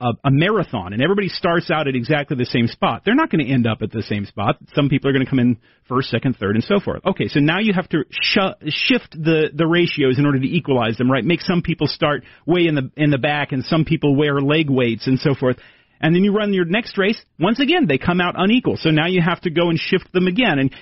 a, 0.00 0.12
a, 0.24 0.30
marathon 0.30 0.94
and 0.94 1.02
everybody 1.02 1.28
starts 1.28 1.70
out 1.70 1.86
at 1.86 1.94
exactly 1.94 2.38
the 2.38 2.46
same 2.46 2.68
spot. 2.68 3.02
They're 3.04 3.14
not 3.14 3.30
going 3.30 3.44
to 3.44 3.52
end 3.52 3.66
up 3.66 3.82
at 3.82 3.90
the 3.92 4.02
same 4.02 4.24
spot. 4.24 4.56
Some 4.74 4.88
people 4.88 5.10
are 5.10 5.12
going 5.12 5.26
to 5.26 5.28
come 5.28 5.38
in 5.38 5.58
first, 5.88 6.08
second, 6.08 6.36
third, 6.40 6.54
and 6.54 6.64
so 6.64 6.80
forth. 6.80 7.04
Okay, 7.04 7.28
so 7.28 7.40
now 7.40 7.58
you 7.58 7.74
have 7.74 7.86
to 7.90 8.04
sh- 8.10 8.68
shift 8.68 9.10
the, 9.12 9.50
the 9.54 9.66
ratios 9.66 10.18
in 10.18 10.24
order 10.24 10.40
to 10.40 10.46
equalize 10.46 10.96
them, 10.96 11.10
right? 11.10 11.22
Make 11.22 11.42
some 11.42 11.60
people 11.60 11.86
start 11.86 12.24
way 12.46 12.66
in 12.66 12.74
the 12.74 12.90
in 12.96 13.10
the 13.10 13.18
back 13.18 13.52
and 13.52 13.62
some 13.62 13.84
people 13.84 14.16
wear 14.16 14.40
leg 14.40 14.70
weights 14.70 15.06
and 15.06 15.18
so 15.18 15.34
forth. 15.34 15.58
And 16.00 16.14
then 16.14 16.22
you 16.22 16.32
run 16.32 16.52
your 16.52 16.64
next 16.64 16.96
race. 16.96 17.20
Once 17.38 17.60
again, 17.60 17.86
they 17.86 17.98
come 17.98 18.20
out 18.20 18.34
unequal. 18.36 18.76
So 18.76 18.90
now 18.90 19.06
you 19.06 19.20
have 19.20 19.40
to 19.42 19.50
go 19.50 19.68
and 19.68 19.78
shift 19.78 20.12
them 20.12 20.26
again. 20.26 20.58
And 20.58 20.74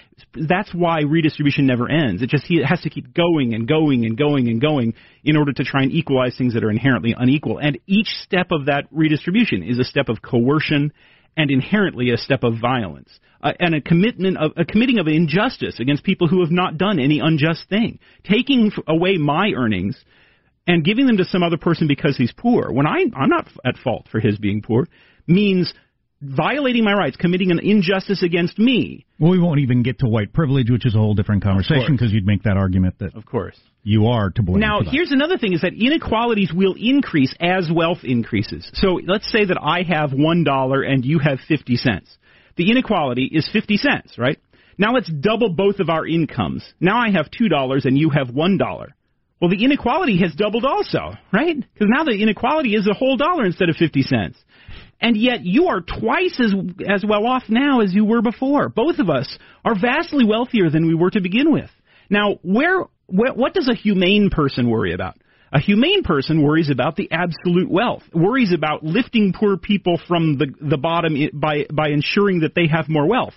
that's 0.49 0.73
why 0.75 1.01
redistribution 1.01 1.67
never 1.67 1.91
ends. 1.91 2.23
It 2.23 2.29
just 2.29 2.47
has 2.67 2.81
to 2.83 2.91
keep 2.91 3.15
going 3.15 3.55
and 3.55 3.67
going 3.67 4.05
and 4.05 4.17
going 4.17 4.49
and 4.49 4.61
going 4.61 4.95
in 5.25 5.37
order 5.37 5.53
to 5.53 5.65
try 5.65 5.83
and 5.83 5.93
equalize 5.93 6.37
things 6.37 6.55
that 6.55 6.65
are 6.65 6.71
inherently 6.71 7.15
unequal. 7.17 7.59
And 7.59 7.79
each 7.87 8.09
step 8.23 8.49
of 8.51 8.67
that 8.67 8.85
redistribution 8.91 9.63
is 9.63 9.79
a 9.79 9.85
step 9.85 10.09
of 10.09 10.23
coercion 10.23 10.93
and 11.37 11.51
inherently 11.51 12.11
a 12.11 12.17
step 12.19 12.43
of 12.45 12.55
violence. 12.61 13.11
Uh, 13.43 13.53
and 13.61 13.75
a 13.75 13.81
commitment 13.81 14.39
of 14.39 14.53
a 14.57 14.65
committing 14.65 14.99
of 14.99 15.07
injustice 15.07 15.79
against 15.79 16.03
people 16.03 16.27
who 16.27 16.41
have 16.41 16.51
not 16.51 16.79
done 16.79 16.99
any 16.99 17.21
unjust 17.21 17.69
thing. 17.69 17.99
Taking 18.25 18.73
away 18.89 19.19
my 19.19 19.53
earnings 19.55 19.97
and 20.67 20.85
giving 20.85 21.07
them 21.07 21.19
to 21.19 21.25
some 21.25 21.43
other 21.43 21.57
person 21.57 21.87
because 21.87 22.17
he's 22.17 22.33
poor, 22.33 22.73
when 22.73 22.87
I, 22.87 23.05
I'm 23.15 23.29
not 23.29 23.49
at 23.65 23.77
fault 23.77 24.09
for 24.11 24.21
his 24.21 24.39
being 24.39 24.63
poor, 24.63 24.89
means 25.27 25.73
violating 26.21 26.85
my 26.85 26.95
rights, 26.95 27.17
committing 27.17 27.51
an 27.51 27.59
injustice 27.59 28.23
against 28.23 28.59
me. 28.59 29.07
Well, 29.19 29.31
we 29.31 29.39
won't 29.39 29.61
even 29.61 29.83
get 29.83 29.99
to 30.01 30.09
white 30.09 30.33
privilege, 30.33 30.71
which 30.71 30.87
is 30.87 30.95
a 30.95 30.99
whole 30.99 31.15
different 31.15 31.43
conversation 31.43 31.93
because 31.93 32.13
you'd 32.13 32.27
make 32.27 32.43
that 32.45 32.57
argument 32.57 32.99
that 32.99 33.15
of 33.15 33.27
course 33.27 33.59
you 33.83 34.07
are 34.07 34.31
to 34.31 34.43
blame. 34.43 34.61
Now, 34.61 34.81
here's 34.83 35.13
another 35.13 35.39
thing: 35.39 35.53
is 35.53 35.61
that 35.61 35.75
inequalities 35.75 36.53
will 36.53 36.75
increase 36.79 37.35
as 37.41 37.71
wealth 37.73 38.03
increases. 38.03 38.69
So 38.75 39.01
let's 39.07 39.31
say 39.31 39.45
that 39.45 39.59
I 39.61 39.83
have 39.83 40.13
one 40.13 40.45
dollar 40.45 40.83
and 40.83 41.05
you 41.05 41.19
have 41.19 41.39
fifty 41.47 41.77
cents. 41.77 42.17
The 42.57 42.71
inequality 42.71 43.31
is 43.31 43.49
fifty 43.53 43.77
cents, 43.77 44.17
right? 44.19 44.39
Now 44.79 44.93
let's 44.93 45.11
double 45.11 45.51
both 45.51 45.79
of 45.81 45.89
our 45.89 46.07
incomes. 46.07 46.65
Now 46.81 46.99
I 46.99 47.11
have 47.11 47.31
two 47.31 47.49
dollars 47.49 47.85
and 47.85 47.97
you 47.97 48.11
have 48.11 48.31
one 48.31 48.59
dollar. 48.59 48.96
Well, 49.41 49.51
the 49.51 49.65
inequality 49.65 50.19
has 50.23 50.35
doubled 50.35 50.65
also, 50.65 51.13
right? 51.33 51.57
Because 51.57 51.89
now 51.91 52.05
the 52.05 52.23
inequality 52.23 52.75
is 52.75 52.89
a 52.89 52.95
whole 52.95 53.17
dollar 53.17 53.45
instead 53.45 53.69
of 53.69 53.77
50 53.77 54.03
cents. 54.03 54.39
And 54.99 55.17
yet 55.17 55.45
you 55.45 55.67
are 55.67 55.83
twice 55.83 56.41
as 56.41 56.55
as 56.89 57.05
well 57.07 57.27
off 57.27 57.45
now 57.49 57.81
as 57.81 57.93
you 57.93 58.05
were 58.05 58.23
before. 58.23 58.71
Both 58.71 58.99
of 58.99 59.11
us 59.11 59.39
are 59.63 59.79
vastly 59.79 60.25
wealthier 60.25 60.71
than 60.71 60.87
we 60.87 60.95
were 60.95 61.11
to 61.11 61.21
begin 61.21 61.53
with. 61.53 61.71
Now, 62.09 62.39
where, 62.43 62.85
where 63.07 63.35
what 63.35 63.53
does 63.53 63.69
a 63.69 63.75
humane 63.75 64.31
person 64.31 64.71
worry 64.71 64.95
about? 64.95 65.19
A 65.53 65.61
humane 65.61 66.03
person 66.03 66.43
worries 66.43 66.71
about 66.71 66.97
the 66.97 67.11
absolute 67.13 67.71
wealth, 67.71 68.03
worries 68.15 68.53
about 68.53 68.85
lifting 68.85 69.35
poor 69.35 69.59
people 69.59 70.01
from 70.09 70.39
the 70.39 70.47
the 70.61 70.79
bottom 70.79 71.15
by 71.35 71.67
by 71.71 71.89
ensuring 71.89 72.41
that 72.41 72.55
they 72.55 72.67
have 72.67 72.89
more 72.89 73.07
wealth. 73.07 73.35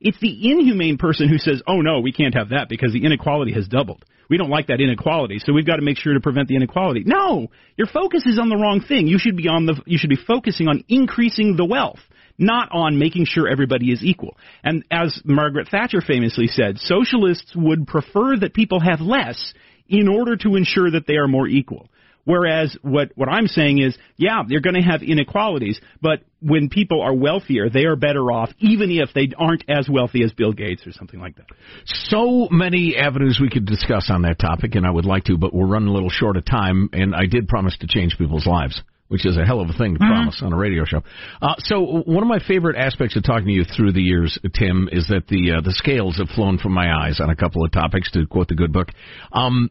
It's 0.00 0.18
the 0.18 0.50
inhumane 0.50 0.96
person 0.96 1.28
who 1.28 1.38
says, 1.38 1.62
"Oh 1.66 1.82
no, 1.82 2.00
we 2.00 2.12
can't 2.12 2.34
have 2.34 2.48
that 2.48 2.70
because 2.70 2.92
the 2.92 3.04
inequality 3.04 3.52
has 3.52 3.68
doubled. 3.68 4.04
We 4.32 4.38
don't 4.38 4.48
like 4.48 4.68
that 4.68 4.80
inequality, 4.80 5.40
so 5.40 5.52
we've 5.52 5.66
got 5.66 5.76
to 5.76 5.82
make 5.82 5.98
sure 5.98 6.14
to 6.14 6.20
prevent 6.20 6.48
the 6.48 6.56
inequality." 6.56 7.02
No, 7.04 7.50
your 7.76 7.86
focus 7.86 8.24
is 8.24 8.38
on 8.38 8.48
the 8.48 8.56
wrong 8.56 8.80
thing. 8.80 9.06
You 9.06 9.18
should 9.18 9.36
be 9.36 9.46
on 9.46 9.66
the 9.66 9.78
you 9.84 9.98
should 9.98 10.08
be 10.08 10.16
focusing 10.16 10.68
on 10.68 10.84
increasing 10.88 11.56
the 11.56 11.66
wealth, 11.66 12.00
not 12.38 12.70
on 12.72 12.98
making 12.98 13.26
sure 13.26 13.46
everybody 13.46 13.92
is 13.92 14.02
equal. 14.02 14.38
And 14.64 14.84
as 14.90 15.20
Margaret 15.26 15.68
Thatcher 15.68 16.00
famously 16.00 16.46
said, 16.46 16.78
socialists 16.78 17.54
would 17.54 17.86
prefer 17.86 18.38
that 18.38 18.54
people 18.54 18.80
have 18.80 19.02
less 19.02 19.52
in 19.86 20.08
order 20.08 20.34
to 20.38 20.56
ensure 20.56 20.90
that 20.92 21.06
they 21.06 21.16
are 21.16 21.28
more 21.28 21.46
equal. 21.46 21.90
Whereas 22.24 22.76
what, 22.82 23.10
what 23.16 23.28
I'm 23.28 23.46
saying 23.46 23.78
is, 23.78 23.96
yeah, 24.16 24.42
they're 24.48 24.60
going 24.60 24.76
to 24.76 24.82
have 24.82 25.02
inequalities, 25.02 25.80
but 26.00 26.20
when 26.40 26.68
people 26.68 27.02
are 27.02 27.14
wealthier, 27.14 27.68
they 27.68 27.84
are 27.84 27.96
better 27.96 28.30
off, 28.30 28.50
even 28.58 28.90
if 28.90 29.10
they 29.14 29.30
aren't 29.36 29.64
as 29.68 29.88
wealthy 29.88 30.22
as 30.22 30.32
Bill 30.32 30.52
Gates 30.52 30.86
or 30.86 30.92
something 30.92 31.20
like 31.20 31.36
that. 31.36 31.46
So 31.84 32.48
many 32.50 32.96
avenues 32.96 33.38
we 33.40 33.50
could 33.50 33.66
discuss 33.66 34.08
on 34.08 34.22
that 34.22 34.38
topic, 34.38 34.74
and 34.76 34.86
I 34.86 34.90
would 34.90 35.04
like 35.04 35.24
to, 35.24 35.36
but 35.36 35.52
we're 35.52 35.66
running 35.66 35.88
a 35.88 35.92
little 35.92 36.10
short 36.10 36.36
of 36.36 36.44
time, 36.44 36.90
and 36.92 37.14
I 37.14 37.26
did 37.26 37.48
promise 37.48 37.76
to 37.78 37.86
change 37.88 38.16
people's 38.18 38.46
lives. 38.46 38.80
Which 39.08 39.26
is 39.26 39.36
a 39.36 39.44
hell 39.44 39.60
of 39.60 39.68
a 39.68 39.74
thing 39.74 39.92
to 39.92 39.98
promise 39.98 40.40
on 40.42 40.54
a 40.54 40.56
radio 40.56 40.86
show. 40.86 41.02
Uh, 41.42 41.52
so 41.58 42.02
one 42.06 42.22
of 42.22 42.28
my 42.28 42.38
favorite 42.48 42.78
aspects 42.78 43.14
of 43.14 43.22
talking 43.22 43.44
to 43.44 43.52
you 43.52 43.64
through 43.64 43.92
the 43.92 44.00
years, 44.00 44.38
Tim, 44.58 44.88
is 44.90 45.06
that 45.08 45.26
the 45.28 45.58
uh, 45.58 45.60
the 45.60 45.72
scales 45.72 46.16
have 46.16 46.30
flown 46.30 46.56
from 46.56 46.72
my 46.72 46.90
eyes 46.90 47.20
on 47.20 47.28
a 47.28 47.36
couple 47.36 47.62
of 47.62 47.70
topics. 47.72 48.10
To 48.12 48.26
quote 48.26 48.48
the 48.48 48.54
good 48.54 48.72
book, 48.72 48.88
um, 49.30 49.68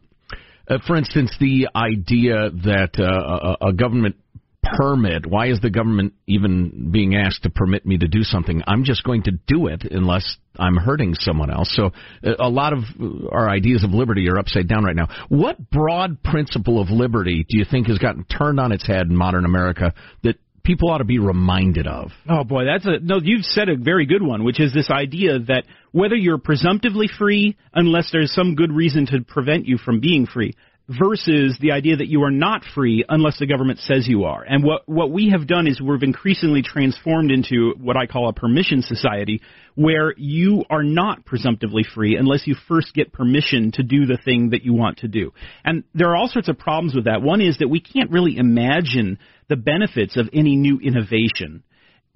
uh, 0.68 0.78
for 0.86 0.96
instance, 0.96 1.34
the 1.40 1.68
idea 1.74 2.50
that 2.64 2.90
uh, 2.98 3.56
a, 3.60 3.68
a 3.68 3.72
government 3.72 4.16
permit, 4.62 5.26
why 5.26 5.48
is 5.48 5.60
the 5.60 5.70
government 5.70 6.14
even 6.26 6.90
being 6.92 7.16
asked 7.16 7.42
to 7.42 7.50
permit 7.50 7.84
me 7.84 7.98
to 7.98 8.06
do 8.06 8.22
something? 8.22 8.62
I'm 8.66 8.84
just 8.84 9.02
going 9.02 9.24
to 9.24 9.32
do 9.46 9.66
it 9.66 9.82
unless 9.90 10.36
I'm 10.56 10.76
hurting 10.76 11.14
someone 11.14 11.50
else. 11.50 11.72
So 11.74 11.90
uh, 12.24 12.34
a 12.38 12.48
lot 12.48 12.72
of 12.72 12.80
uh, 13.00 13.28
our 13.32 13.50
ideas 13.50 13.82
of 13.82 13.90
liberty 13.90 14.28
are 14.28 14.38
upside 14.38 14.68
down 14.68 14.84
right 14.84 14.94
now. 14.94 15.08
What 15.28 15.70
broad 15.70 16.22
principle 16.22 16.80
of 16.80 16.90
liberty 16.90 17.44
do 17.48 17.58
you 17.58 17.64
think 17.68 17.88
has 17.88 17.98
gotten 17.98 18.24
turned 18.24 18.60
on 18.60 18.70
its 18.70 18.86
head 18.86 19.08
in 19.08 19.16
modern 19.16 19.44
America 19.44 19.94
that 20.22 20.36
people 20.64 20.90
ought 20.90 20.98
to 20.98 21.04
be 21.04 21.18
reminded 21.18 21.86
of? 21.86 22.10
Oh 22.28 22.44
boy, 22.44 22.64
that's 22.64 22.86
a 22.86 22.98
no. 23.00 23.20
You've 23.22 23.44
said 23.44 23.68
a 23.68 23.76
very 23.76 24.06
good 24.06 24.22
one, 24.22 24.44
which 24.44 24.60
is 24.60 24.72
this 24.72 24.90
idea 24.90 25.38
that 25.40 25.64
whether 25.92 26.14
you're 26.14 26.38
presumptively 26.38 27.08
free, 27.18 27.56
unless 27.74 28.10
there's 28.12 28.32
some 28.34 28.54
good 28.54 28.72
reason 28.72 29.06
to 29.06 29.20
prevent 29.26 29.66
you 29.66 29.78
from 29.78 30.00
being 30.00 30.26
free, 30.26 30.54
versus 30.88 31.56
the 31.60 31.72
idea 31.72 31.96
that 31.96 32.08
you 32.08 32.22
are 32.24 32.30
not 32.30 32.62
free 32.74 33.04
unless 33.08 33.38
the 33.38 33.46
government 33.46 33.78
says 33.78 34.06
you 34.08 34.24
are. 34.24 34.42
And 34.42 34.64
what, 34.64 34.82
what 34.88 35.10
we 35.10 35.30
have 35.30 35.46
done 35.46 35.66
is 35.66 35.80
we've 35.80 36.02
increasingly 36.02 36.62
transformed 36.62 37.30
into 37.30 37.74
what 37.78 37.96
I 37.96 38.06
call 38.06 38.28
a 38.28 38.32
permission 38.32 38.82
society, 38.82 39.42
where 39.74 40.12
you 40.16 40.64
are 40.68 40.82
not 40.82 41.24
presumptively 41.24 41.84
free 41.94 42.16
unless 42.16 42.46
you 42.46 42.56
first 42.68 42.94
get 42.94 43.12
permission 43.12 43.72
to 43.72 43.82
do 43.82 44.06
the 44.06 44.18
thing 44.24 44.50
that 44.50 44.64
you 44.64 44.74
want 44.74 44.98
to 44.98 45.08
do. 45.08 45.32
And 45.64 45.84
there 45.94 46.08
are 46.08 46.16
all 46.16 46.28
sorts 46.28 46.48
of 46.48 46.58
problems 46.58 46.94
with 46.94 47.04
that. 47.04 47.22
One 47.22 47.40
is 47.40 47.58
that 47.58 47.68
we 47.68 47.80
can't 47.80 48.10
really 48.10 48.36
imagine 48.36 49.18
the 49.48 49.56
benefits 49.56 50.16
of 50.16 50.28
any 50.32 50.56
new 50.56 50.78
innovation 50.80 51.62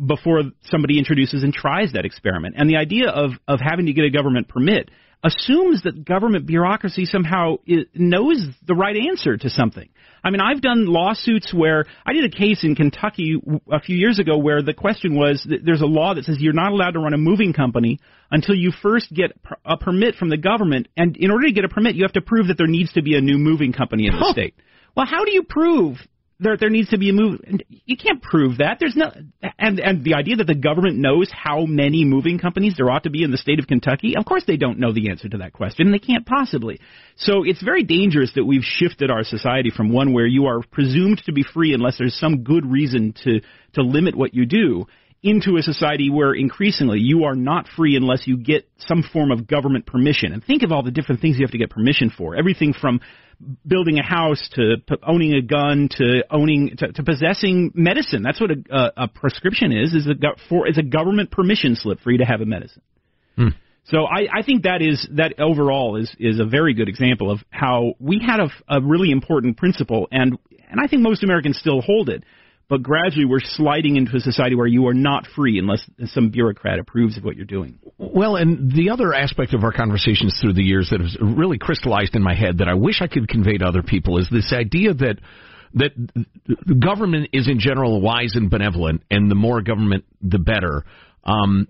before 0.04 0.42
somebody 0.64 0.98
introduces 0.98 1.42
and 1.42 1.54
tries 1.54 1.92
that 1.92 2.04
experiment. 2.04 2.56
And 2.58 2.68
the 2.68 2.76
idea 2.76 3.08
of, 3.08 3.30
of 3.48 3.60
having 3.62 3.86
to 3.86 3.92
get 3.92 4.04
a 4.04 4.10
government 4.10 4.48
permit 4.48 4.90
assumes 5.24 5.82
that 5.82 6.04
government 6.04 6.46
bureaucracy 6.46 7.04
somehow 7.04 7.56
knows 7.94 8.46
the 8.66 8.74
right 8.74 8.96
answer 8.96 9.36
to 9.36 9.50
something. 9.50 9.88
I 10.22 10.30
mean, 10.30 10.40
I've 10.40 10.60
done 10.60 10.86
lawsuits 10.86 11.54
where 11.54 11.84
I 12.04 12.12
did 12.12 12.24
a 12.24 12.36
case 12.36 12.64
in 12.64 12.74
Kentucky 12.74 13.36
a 13.70 13.80
few 13.80 13.96
years 13.96 14.18
ago 14.18 14.38
where 14.38 14.62
the 14.62 14.74
question 14.74 15.16
was 15.16 15.46
there's 15.64 15.82
a 15.82 15.86
law 15.86 16.14
that 16.14 16.24
says 16.24 16.36
you're 16.40 16.52
not 16.52 16.72
allowed 16.72 16.92
to 16.92 16.98
run 16.98 17.14
a 17.14 17.18
moving 17.18 17.52
company 17.52 18.00
until 18.30 18.54
you 18.54 18.72
first 18.82 19.12
get 19.12 19.32
a 19.64 19.76
permit 19.76 20.16
from 20.16 20.28
the 20.28 20.36
government, 20.36 20.88
and 20.96 21.16
in 21.16 21.30
order 21.30 21.46
to 21.46 21.52
get 21.52 21.64
a 21.64 21.68
permit, 21.68 21.94
you 21.94 22.02
have 22.02 22.12
to 22.14 22.20
prove 22.20 22.48
that 22.48 22.58
there 22.58 22.66
needs 22.66 22.92
to 22.94 23.02
be 23.02 23.14
a 23.16 23.20
new 23.20 23.38
moving 23.38 23.72
company 23.72 24.06
in 24.08 24.18
the 24.18 24.32
state. 24.32 24.54
Well, 24.96 25.06
how 25.06 25.24
do 25.24 25.32
you 25.32 25.44
prove 25.44 25.98
there 26.38 26.56
there 26.56 26.70
needs 26.70 26.90
to 26.90 26.98
be 26.98 27.10
a 27.10 27.12
move. 27.12 27.40
You 27.68 27.96
can't 27.96 28.22
prove 28.22 28.58
that. 28.58 28.76
There's 28.78 28.96
no 28.96 29.10
and 29.58 29.80
and 29.80 30.04
the 30.04 30.14
idea 30.14 30.36
that 30.36 30.46
the 30.46 30.54
government 30.54 30.98
knows 30.98 31.30
how 31.32 31.64
many 31.64 32.04
moving 32.04 32.38
companies 32.38 32.74
there 32.76 32.90
ought 32.90 33.04
to 33.04 33.10
be 33.10 33.22
in 33.22 33.30
the 33.30 33.38
state 33.38 33.58
of 33.58 33.66
Kentucky. 33.66 34.14
Of 34.16 34.26
course, 34.26 34.44
they 34.46 34.56
don't 34.56 34.78
know 34.78 34.92
the 34.92 35.08
answer 35.08 35.28
to 35.28 35.38
that 35.38 35.52
question. 35.52 35.92
They 35.92 35.98
can't 35.98 36.26
possibly. 36.26 36.80
So 37.16 37.42
it's 37.44 37.62
very 37.62 37.84
dangerous 37.84 38.32
that 38.34 38.44
we've 38.44 38.64
shifted 38.64 39.10
our 39.10 39.24
society 39.24 39.70
from 39.70 39.92
one 39.92 40.12
where 40.12 40.26
you 40.26 40.46
are 40.46 40.62
presumed 40.70 41.22
to 41.24 41.32
be 41.32 41.42
free 41.42 41.72
unless 41.72 41.96
there's 41.98 42.18
some 42.18 42.42
good 42.42 42.66
reason 42.66 43.14
to 43.24 43.40
to 43.74 43.82
limit 43.82 44.14
what 44.14 44.34
you 44.34 44.44
do 44.46 44.86
into 45.22 45.56
a 45.56 45.62
society 45.62 46.10
where 46.10 46.32
increasingly 46.32 47.00
you 47.00 47.24
are 47.24 47.34
not 47.34 47.66
free 47.76 47.96
unless 47.96 48.26
you 48.26 48.36
get 48.36 48.68
some 48.78 49.02
form 49.02 49.30
of 49.30 49.46
government 49.46 49.86
permission. 49.86 50.32
And 50.32 50.44
think 50.44 50.62
of 50.62 50.72
all 50.72 50.82
the 50.82 50.90
different 50.90 51.20
things 51.20 51.38
you 51.38 51.44
have 51.44 51.52
to 51.52 51.58
get 51.58 51.70
permission 51.70 52.10
for. 52.16 52.36
Everything 52.36 52.72
from 52.72 53.00
building 53.66 53.98
a 53.98 54.02
house 54.02 54.48
to 54.52 54.76
p- 54.86 54.96
owning 55.06 55.34
a 55.34 55.42
gun 55.42 55.88
to 55.92 56.24
owning 56.30 56.76
to, 56.78 56.92
to 56.92 57.02
possessing 57.02 57.72
medicine. 57.74 58.22
That's 58.22 58.40
what 58.40 58.50
a, 58.50 58.56
a, 58.70 58.92
a 59.04 59.08
prescription 59.08 59.72
is. 59.72 59.94
Is 59.94 60.06
a 60.06 60.14
for 60.48 60.68
is 60.68 60.78
a 60.78 60.82
government 60.82 61.30
permission 61.30 61.76
slip 61.76 62.00
for 62.00 62.10
you 62.10 62.18
to 62.18 62.24
have 62.24 62.40
a 62.40 62.46
medicine. 62.46 62.82
Hmm. 63.36 63.48
So 63.84 64.04
I, 64.04 64.26
I 64.38 64.42
think 64.42 64.64
that 64.64 64.82
is 64.82 65.06
that 65.12 65.38
overall 65.38 65.96
is 65.96 66.14
is 66.18 66.40
a 66.40 66.44
very 66.44 66.74
good 66.74 66.88
example 66.88 67.30
of 67.30 67.40
how 67.50 67.94
we 68.00 68.20
had 68.24 68.40
a, 68.40 68.50
a 68.68 68.80
really 68.80 69.10
important 69.10 69.56
principle, 69.56 70.08
and 70.10 70.38
and 70.68 70.80
I 70.80 70.88
think 70.88 71.02
most 71.02 71.22
Americans 71.22 71.58
still 71.58 71.80
hold 71.80 72.08
it 72.08 72.24
but 72.68 72.82
gradually 72.82 73.24
we're 73.24 73.40
sliding 73.40 73.96
into 73.96 74.16
a 74.16 74.20
society 74.20 74.56
where 74.56 74.66
you 74.66 74.88
are 74.88 74.94
not 74.94 75.26
free 75.36 75.58
unless 75.58 75.88
some 76.06 76.30
bureaucrat 76.30 76.78
approves 76.78 77.16
of 77.16 77.24
what 77.24 77.36
you're 77.36 77.44
doing. 77.44 77.78
Well, 77.98 78.36
and 78.36 78.72
the 78.72 78.90
other 78.90 79.14
aspect 79.14 79.54
of 79.54 79.62
our 79.62 79.72
conversations 79.72 80.36
through 80.40 80.54
the 80.54 80.62
years 80.62 80.90
that 80.90 81.00
has 81.00 81.16
really 81.20 81.58
crystallized 81.58 82.16
in 82.16 82.22
my 82.22 82.34
head 82.34 82.58
that 82.58 82.68
I 82.68 82.74
wish 82.74 83.00
I 83.00 83.06
could 83.06 83.28
convey 83.28 83.58
to 83.58 83.64
other 83.64 83.82
people 83.82 84.18
is 84.18 84.28
this 84.30 84.52
idea 84.52 84.94
that 84.94 85.18
that 85.74 85.90
the 85.94 86.74
government 86.74 87.30
is 87.32 87.48
in 87.48 87.58
general 87.58 88.00
wise 88.00 88.32
and 88.34 88.48
benevolent, 88.48 89.02
and 89.10 89.30
the 89.30 89.34
more 89.34 89.60
government, 89.60 90.04
the 90.22 90.38
better. 90.38 90.84
Um, 91.22 91.68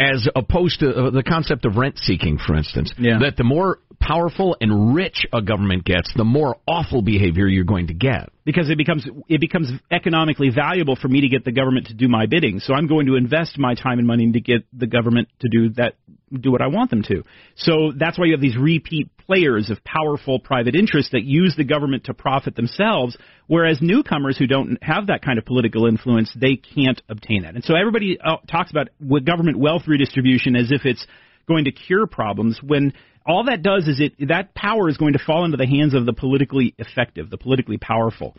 as 0.00 0.26
opposed 0.34 0.80
to 0.80 0.88
uh, 0.88 1.10
the 1.10 1.22
concept 1.22 1.66
of 1.66 1.76
rent 1.76 1.98
seeking, 1.98 2.38
for 2.38 2.56
instance. 2.56 2.92
Yeah. 2.98 3.18
That 3.20 3.36
the 3.36 3.44
more 3.44 3.78
powerful 4.00 4.56
and 4.60 4.94
rich 4.94 5.26
a 5.32 5.42
government 5.42 5.84
gets, 5.84 6.10
the 6.16 6.24
more 6.24 6.56
awful 6.66 7.02
behavior 7.02 7.46
you're 7.46 7.64
going 7.64 7.88
to 7.88 7.94
get. 7.94 8.30
Because 8.50 8.68
it 8.68 8.76
becomes 8.76 9.08
it 9.28 9.40
becomes 9.40 9.70
economically 9.90 10.50
valuable 10.50 10.96
for 10.96 11.06
me 11.06 11.20
to 11.20 11.28
get 11.28 11.44
the 11.44 11.52
government 11.52 11.86
to 11.86 11.94
do 11.94 12.08
my 12.08 12.26
bidding. 12.26 12.58
So 12.58 12.74
I'm 12.74 12.88
going 12.88 13.06
to 13.06 13.14
invest 13.14 13.58
my 13.58 13.74
time 13.74 13.98
and 13.98 14.06
money 14.06 14.32
to 14.32 14.40
get 14.40 14.64
the 14.72 14.86
government 14.86 15.28
to 15.40 15.48
do 15.48 15.70
that 15.74 15.94
do 16.38 16.50
what 16.52 16.62
I 16.62 16.68
want 16.68 16.90
them 16.90 17.02
to. 17.04 17.22
So 17.56 17.92
that's 17.96 18.18
why 18.18 18.26
you 18.26 18.32
have 18.32 18.40
these 18.40 18.56
repeat 18.56 19.10
players 19.18 19.70
of 19.70 19.82
powerful 19.84 20.38
private 20.38 20.74
interests 20.74 21.12
that 21.12 21.22
use 21.24 21.54
the 21.56 21.64
government 21.64 22.04
to 22.04 22.14
profit 22.14 22.54
themselves, 22.56 23.16
whereas 23.46 23.78
newcomers 23.80 24.36
who 24.38 24.46
don't 24.46 24.78
have 24.82 25.08
that 25.08 25.22
kind 25.22 25.38
of 25.38 25.44
political 25.44 25.86
influence, 25.86 26.32
they 26.40 26.56
can't 26.56 27.00
obtain 27.08 27.42
that. 27.42 27.54
And 27.54 27.64
so 27.64 27.74
everybody 27.74 28.18
uh, 28.20 28.36
talks 28.50 28.70
about 28.70 28.88
government 29.24 29.58
wealth 29.58 29.82
redistribution 29.86 30.56
as 30.56 30.70
if 30.70 30.84
it's 30.84 31.06
going 31.50 31.64
to 31.64 31.72
cure 31.72 32.06
problems 32.06 32.58
when 32.62 32.94
all 33.26 33.44
that 33.44 33.62
does 33.62 33.86
is 33.86 34.00
it 34.00 34.28
that 34.28 34.54
power 34.54 34.88
is 34.88 34.96
going 34.96 35.12
to 35.12 35.18
fall 35.18 35.44
into 35.44 35.56
the 35.56 35.66
hands 35.66 35.94
of 35.94 36.06
the 36.06 36.12
politically 36.12 36.74
effective, 36.78 37.28
the 37.28 37.36
politically 37.36 37.76
powerful. 37.76 38.36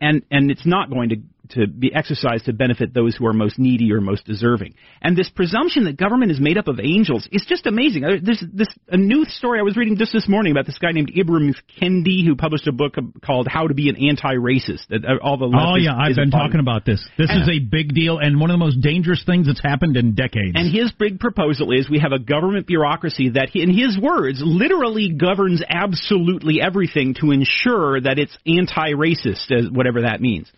And 0.00 0.22
and 0.30 0.50
it's 0.50 0.64
not 0.64 0.90
going 0.90 1.08
to 1.08 1.16
to 1.50 1.66
be 1.66 1.92
exercised 1.94 2.44
to 2.46 2.52
benefit 2.52 2.94
those 2.94 3.16
who 3.16 3.26
are 3.26 3.32
most 3.32 3.58
needy 3.58 3.92
or 3.92 4.00
most 4.00 4.24
deserving. 4.24 4.74
And 5.02 5.16
this 5.16 5.28
presumption 5.28 5.84
that 5.84 5.96
government 5.96 6.30
is 6.30 6.40
made 6.40 6.58
up 6.58 6.68
of 6.68 6.78
angels 6.80 7.28
is 7.32 7.44
just 7.48 7.66
amazing. 7.66 8.02
There's 8.22 8.44
this 8.52 8.68
a 8.88 8.96
new 8.96 9.24
story 9.24 9.58
I 9.58 9.62
was 9.62 9.76
reading 9.76 9.96
just 9.96 10.12
this 10.12 10.28
morning 10.28 10.52
about 10.52 10.66
this 10.66 10.78
guy 10.78 10.92
named 10.92 11.12
Ibram 11.16 11.54
Kendi 11.80 12.24
who 12.24 12.36
published 12.36 12.66
a 12.66 12.72
book 12.72 12.94
called 13.24 13.48
How 13.48 13.66
to 13.66 13.74
Be 13.74 13.88
an 13.88 13.96
Anti-Racist. 13.96 14.88
That 14.88 15.04
uh, 15.04 15.22
all 15.22 15.36
the 15.36 15.46
oh 15.46 15.76
yeah, 15.76 15.96
I've 15.96 16.16
been 16.16 16.30
talking 16.30 16.60
about 16.60 16.84
this. 16.84 17.04
This 17.18 17.30
and, 17.30 17.42
is 17.42 17.48
a 17.48 17.58
big 17.58 17.94
deal 17.94 18.18
and 18.18 18.40
one 18.40 18.50
of 18.50 18.54
the 18.54 18.64
most 18.64 18.80
dangerous 18.80 19.22
things 19.24 19.46
that's 19.46 19.62
happened 19.62 19.96
in 19.96 20.14
decades. 20.14 20.52
And 20.54 20.72
his 20.72 20.92
big 20.92 21.20
proposal 21.20 21.72
is 21.72 21.88
we 21.88 22.00
have 22.00 22.12
a 22.12 22.18
government 22.18 22.66
bureaucracy 22.66 23.30
that, 23.30 23.50
in 23.54 23.70
his 23.70 23.98
words, 23.98 24.40
literally 24.44 25.12
governs 25.12 25.62
absolutely 25.68 26.60
everything 26.60 27.14
to 27.20 27.30
ensure 27.30 28.00
that 28.00 28.18
it's 28.18 28.36
anti-racist, 28.46 29.72
whatever 29.72 30.02
that 30.02 30.20
means. 30.20 30.50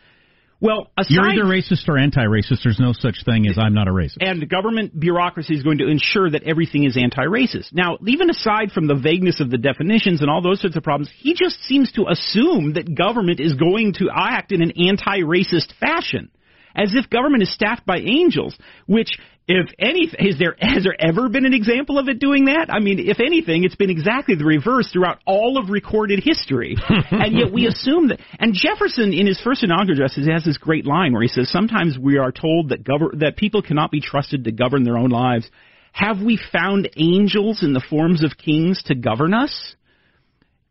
Well, 0.62 0.92
you're 1.08 1.28
either 1.28 1.42
racist 1.42 1.88
or 1.88 1.98
anti-racist. 1.98 2.62
There's 2.62 2.78
no 2.78 2.92
such 2.92 3.24
thing 3.24 3.48
as 3.48 3.58
I'm 3.58 3.74
not 3.74 3.88
a 3.88 3.90
racist. 3.90 4.18
And 4.20 4.48
government 4.48 4.98
bureaucracy 4.98 5.54
is 5.54 5.64
going 5.64 5.78
to 5.78 5.88
ensure 5.88 6.30
that 6.30 6.44
everything 6.44 6.84
is 6.84 6.96
anti-racist. 6.96 7.72
Now, 7.72 7.98
even 8.06 8.30
aside 8.30 8.70
from 8.70 8.86
the 8.86 8.94
vagueness 8.94 9.40
of 9.40 9.50
the 9.50 9.58
definitions 9.58 10.20
and 10.20 10.30
all 10.30 10.40
those 10.40 10.60
sorts 10.60 10.76
of 10.76 10.84
problems, 10.84 11.10
he 11.18 11.34
just 11.34 11.60
seems 11.64 11.90
to 11.92 12.06
assume 12.08 12.74
that 12.74 12.94
government 12.94 13.40
is 13.40 13.54
going 13.54 13.94
to 13.94 14.08
act 14.14 14.52
in 14.52 14.62
an 14.62 14.70
anti-racist 14.78 15.72
fashion 15.80 16.30
as 16.74 16.94
if 16.94 17.10
government 17.10 17.42
is 17.42 17.52
staffed 17.52 17.84
by 17.84 17.98
angels, 17.98 18.56
which 18.86 19.18
if 19.48 19.70
any 19.78 20.08
is 20.18 20.38
there 20.38 20.54
has 20.60 20.84
there 20.84 20.94
ever 20.98 21.28
been 21.28 21.44
an 21.44 21.54
example 21.54 21.98
of 21.98 22.08
it 22.08 22.20
doing 22.20 22.44
that? 22.44 22.66
I 22.70 22.78
mean, 22.78 22.98
if 23.00 23.18
anything, 23.18 23.64
it's 23.64 23.74
been 23.74 23.90
exactly 23.90 24.36
the 24.36 24.44
reverse 24.44 24.90
throughout 24.92 25.18
all 25.26 25.58
of 25.58 25.68
recorded 25.68 26.22
history. 26.22 26.76
and 27.10 27.36
yet 27.36 27.52
we 27.52 27.66
assume 27.66 28.08
that 28.08 28.20
and 28.38 28.54
Jefferson 28.54 29.12
in 29.12 29.26
his 29.26 29.40
first 29.40 29.64
inaugural 29.64 29.92
address 29.92 30.16
has 30.16 30.44
this 30.44 30.58
great 30.58 30.86
line 30.86 31.12
where 31.12 31.22
he 31.22 31.28
says 31.28 31.50
sometimes 31.50 31.98
we 31.98 32.18
are 32.18 32.30
told 32.30 32.68
that 32.68 32.84
govern 32.84 33.18
that 33.18 33.36
people 33.36 33.62
cannot 33.62 33.90
be 33.90 34.00
trusted 34.00 34.44
to 34.44 34.52
govern 34.52 34.84
their 34.84 34.96
own 34.96 35.10
lives. 35.10 35.48
Have 35.92 36.20
we 36.20 36.38
found 36.52 36.88
angels 36.96 37.62
in 37.62 37.72
the 37.72 37.82
forms 37.90 38.24
of 38.24 38.38
kings 38.38 38.82
to 38.84 38.94
govern 38.94 39.34
us? 39.34 39.74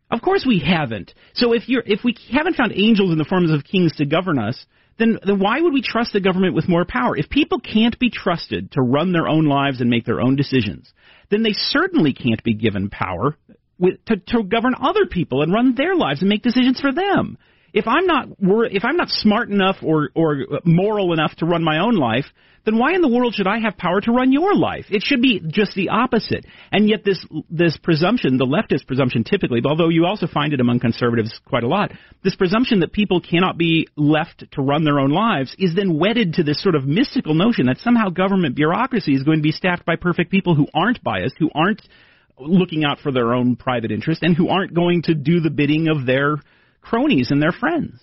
Of 0.10 0.22
course 0.22 0.46
we 0.48 0.60
haven't. 0.60 1.14
So 1.34 1.54
if 1.54 1.68
you're 1.68 1.84
if 1.86 2.02
we 2.04 2.16
haven't 2.32 2.56
found 2.56 2.72
angels 2.74 3.12
in 3.12 3.18
the 3.18 3.26
forms 3.26 3.52
of 3.52 3.64
kings 3.64 3.96
to 3.98 4.06
govern 4.06 4.40
us, 4.40 4.66
then, 4.98 5.20
then 5.26 5.40
why 5.40 5.60
would 5.60 5.74
we 5.74 5.82
trust 5.82 6.14
the 6.14 6.20
government 6.20 6.56
with 6.56 6.70
more 6.70 6.86
power? 6.86 7.18
If 7.18 7.30
people 7.30 7.60
can't 7.60 7.98
be 7.98 8.10
trusted 8.10 8.72
to 8.74 8.82
run 8.82 9.12
their 9.12 9.28
own 9.28 9.46
lives 9.46 9.82
and 9.82 9.90
make 9.90 10.06
their 10.06 10.22
own 10.22 10.36
decisions, 10.36 10.92
then 11.30 11.44
they 11.44 11.54
certainly 11.54 12.14
can't 12.14 12.44
be 12.44 12.54
given 12.54 12.90
power 12.90 13.38
with, 13.80 14.04
to, 14.06 14.18
to 14.18 14.44
govern 14.44 14.76
other 14.80 15.06
people 15.06 15.42
and 15.42 15.54
run 15.54 15.76
their 15.76 15.96
lives 15.96 16.22
and 16.22 16.30
make 16.30 16.44
decisions 16.44 16.80
for 16.80 16.92
them. 16.92 17.38
If 17.74 17.88
I'm 17.88 18.06
not 18.06 18.28
if 18.40 18.84
I'm 18.84 18.98
not 18.98 19.10
smart 19.10 19.50
enough 19.50 19.78
or 19.82 20.10
or 20.16 20.46
moral 20.66 21.14
enough 21.14 21.36
to 21.38 21.46
run 21.46 21.64
my 21.64 21.80
own 21.80 21.96
life, 21.96 22.26
then 22.66 22.78
why 22.78 22.94
in 22.94 23.02
the 23.02 23.08
world 23.08 23.34
should 23.34 23.48
I 23.48 23.60
have 23.60 23.78
power 23.78 24.02
to 24.02 24.12
run 24.12 24.32
your 24.32 24.54
life? 24.54 24.86
It 24.90 25.02
should 25.04 25.22
be 25.22 25.42
just 25.48 25.74
the 25.74 25.90
opposite. 25.90 26.46
And 26.72 26.90
yet 26.90 27.04
this 27.04 27.26
this 27.50 27.78
presumption, 27.78 28.38
the 28.38 28.46
leftist 28.46 28.88
presumption 28.88 29.24
typically, 29.24 29.62
although 29.66 29.90
you 29.90 30.06
also 30.06 30.28
find 30.28 30.54
it 30.54 30.60
among 30.60 30.80
conservatives 30.80 31.40
quite 31.46 31.64
a 31.64 31.68
lot, 31.68 31.92
this 32.24 32.36
presumption 32.36 32.82
that 32.82 32.92
people 32.92 33.22
cannot 33.22 33.58
be 33.58 33.88
left 33.96 34.44
to 34.52 34.62
run 34.62 34.84
their 34.84 35.00
own 35.00 35.12
lives 35.12 35.56
is 35.58 35.74
then 35.76 35.98
wedded 35.98 36.34
to 36.34 36.44
this 36.44 36.62
sort 36.62 36.76
of 36.76 36.86
mystical 36.86 37.34
notion 37.34 37.66
that 37.68 37.80
somehow 37.80 38.10
government 38.10 38.56
bureaucracy 38.56 39.14
is 39.14 39.24
going 39.24 39.40
to 39.40 39.44
be 39.44 39.52
staffed 39.52 39.86
by 39.86 39.96
perfect 39.96 40.30
people 40.30 40.56
who 40.56 40.68
aren't 40.74 41.04
biased, 41.04 41.36
who 41.40 41.50
aren't 41.56 41.82
looking 42.38 42.84
out 42.84 43.00
for 43.00 43.12
their 43.12 43.34
own 43.34 43.56
private 43.56 43.92
interest 43.92 44.24
and 44.24 44.36
who 44.36 44.50
aren't 44.50 44.74
going 44.74 45.04
to 45.04 45.14
do 45.14 45.40
the 45.40 45.50
bidding 45.50 45.88
of 45.88 46.06
their 46.06 46.38
cronies 46.82 47.32
and 47.32 47.42
their 47.42 47.52
friends. 47.52 48.00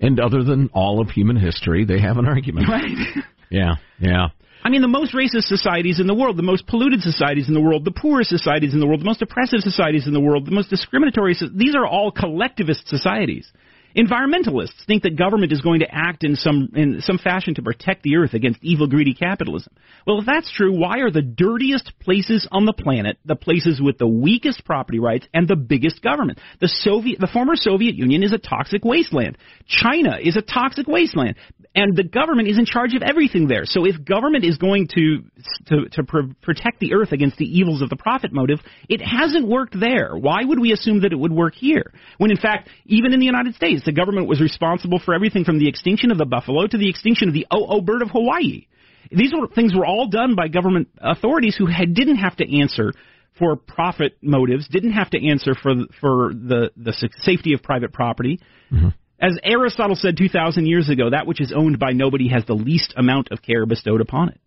And 0.00 0.20
other 0.20 0.42
than 0.42 0.70
all 0.74 1.00
of 1.00 1.10
human 1.10 1.36
history, 1.36 1.84
they 1.84 2.00
have 2.00 2.18
an 2.18 2.26
argument. 2.26 2.68
Right. 2.68 2.90
yeah, 3.50 3.74
yeah. 3.98 4.28
I 4.64 4.70
mean, 4.70 4.80
the 4.80 4.88
most 4.88 5.14
racist 5.14 5.44
societies 5.44 6.00
in 6.00 6.06
the 6.06 6.14
world, 6.14 6.38
the 6.38 6.42
most 6.42 6.66
polluted 6.66 7.02
societies 7.02 7.48
in 7.48 7.54
the 7.54 7.60
world, 7.60 7.84
the 7.84 7.90
poorest 7.90 8.30
societies 8.30 8.72
in 8.72 8.80
the 8.80 8.86
world, 8.86 9.00
the 9.00 9.04
most 9.04 9.20
oppressive 9.20 9.60
societies 9.60 10.06
in 10.06 10.14
the 10.14 10.20
world, 10.20 10.46
the 10.46 10.52
most 10.52 10.70
discriminatory, 10.70 11.36
these 11.54 11.74
are 11.74 11.86
all 11.86 12.10
collectivist 12.10 12.88
societies. 12.88 13.52
Environmentalists 13.96 14.84
think 14.86 15.04
that 15.04 15.16
government 15.16 15.52
is 15.52 15.60
going 15.60 15.80
to 15.80 15.86
act 15.90 16.24
in 16.24 16.34
some 16.34 16.70
in 16.74 17.00
some 17.00 17.16
fashion 17.16 17.54
to 17.54 17.62
protect 17.62 18.02
the 18.02 18.16
earth 18.16 18.34
against 18.34 18.58
evil, 18.60 18.88
greedy 18.88 19.14
capitalism. 19.14 19.72
Well, 20.04 20.18
if 20.18 20.26
that's 20.26 20.52
true, 20.52 20.76
why 20.76 20.98
are 20.98 21.12
the 21.12 21.22
dirtiest 21.22 21.92
places 22.00 22.48
on 22.50 22.64
the 22.64 22.72
planet 22.72 23.18
the 23.24 23.36
places 23.36 23.80
with 23.80 23.98
the 23.98 24.06
weakest 24.06 24.64
property 24.64 24.98
rights 24.98 25.26
and 25.32 25.46
the 25.46 25.54
biggest 25.54 26.02
government? 26.02 26.40
The 26.60 26.66
Soviet, 26.68 27.20
the 27.20 27.28
former 27.32 27.54
Soviet 27.54 27.94
Union 27.94 28.24
is 28.24 28.32
a 28.32 28.38
toxic 28.38 28.84
wasteland. 28.84 29.38
China 29.68 30.18
is 30.20 30.36
a 30.36 30.42
toxic 30.42 30.88
wasteland, 30.88 31.36
and 31.76 31.96
the 31.96 32.02
government 32.02 32.48
is 32.48 32.58
in 32.58 32.66
charge 32.66 32.94
of 32.94 33.02
everything 33.02 33.46
there. 33.46 33.64
So 33.64 33.86
if 33.86 34.04
government 34.04 34.44
is 34.44 34.58
going 34.58 34.88
to 34.88 35.22
to, 35.66 35.88
to 35.92 36.02
pr- 36.02 36.32
protect 36.42 36.80
the 36.80 36.94
earth 36.94 37.12
against 37.12 37.36
the 37.36 37.46
evils 37.46 37.80
of 37.80 37.90
the 37.90 37.96
profit 37.96 38.32
motive, 38.32 38.58
it 38.88 39.00
hasn't 39.00 39.46
worked 39.46 39.78
there. 39.78 40.16
Why 40.16 40.44
would 40.44 40.58
we 40.58 40.72
assume 40.72 41.02
that 41.02 41.12
it 41.12 41.18
would 41.18 41.32
work 41.32 41.54
here? 41.54 41.92
When 42.18 42.32
in 42.32 42.38
fact, 42.38 42.68
even 42.86 43.12
in 43.12 43.20
the 43.20 43.26
United 43.26 43.54
States, 43.54 43.83
the 43.84 43.92
government 43.92 44.28
was 44.28 44.40
responsible 44.40 44.98
for 44.98 45.14
everything 45.14 45.44
from 45.44 45.58
the 45.58 45.68
extinction 45.68 46.10
of 46.10 46.18
the 46.18 46.24
buffalo 46.24 46.66
to 46.66 46.78
the 46.78 46.88
extinction 46.88 47.28
of 47.28 47.34
the 47.34 47.46
oh 47.50 47.80
bird 47.80 48.02
of 48.02 48.10
Hawaii. 48.10 48.66
These 49.10 49.32
were, 49.38 49.46
things 49.48 49.74
were 49.74 49.86
all 49.86 50.08
done 50.08 50.34
by 50.34 50.48
government 50.48 50.88
authorities 50.98 51.56
who 51.56 51.66
had, 51.66 51.94
didn't 51.94 52.16
have 52.16 52.36
to 52.36 52.60
answer 52.60 52.92
for 53.38 53.56
profit 53.56 54.16
motives, 54.22 54.68
didn't 54.68 54.92
have 54.92 55.10
to 55.10 55.28
answer 55.28 55.54
for 55.54 55.74
for 56.00 56.32
the 56.32 56.70
the 56.76 56.92
safety 57.18 57.52
of 57.52 57.62
private 57.62 57.92
property. 57.92 58.40
Mm-hmm. 58.72 58.88
As 59.20 59.38
Aristotle 59.42 59.96
said 59.96 60.16
2,000 60.16 60.66
years 60.66 60.88
ago, 60.88 61.10
that 61.10 61.26
which 61.26 61.40
is 61.40 61.52
owned 61.54 61.78
by 61.78 61.92
nobody 61.92 62.28
has 62.28 62.44
the 62.46 62.54
least 62.54 62.92
amount 62.96 63.28
of 63.30 63.40
care 63.42 63.64
bestowed 63.64 64.00
upon 64.00 64.28
it. 64.28 64.40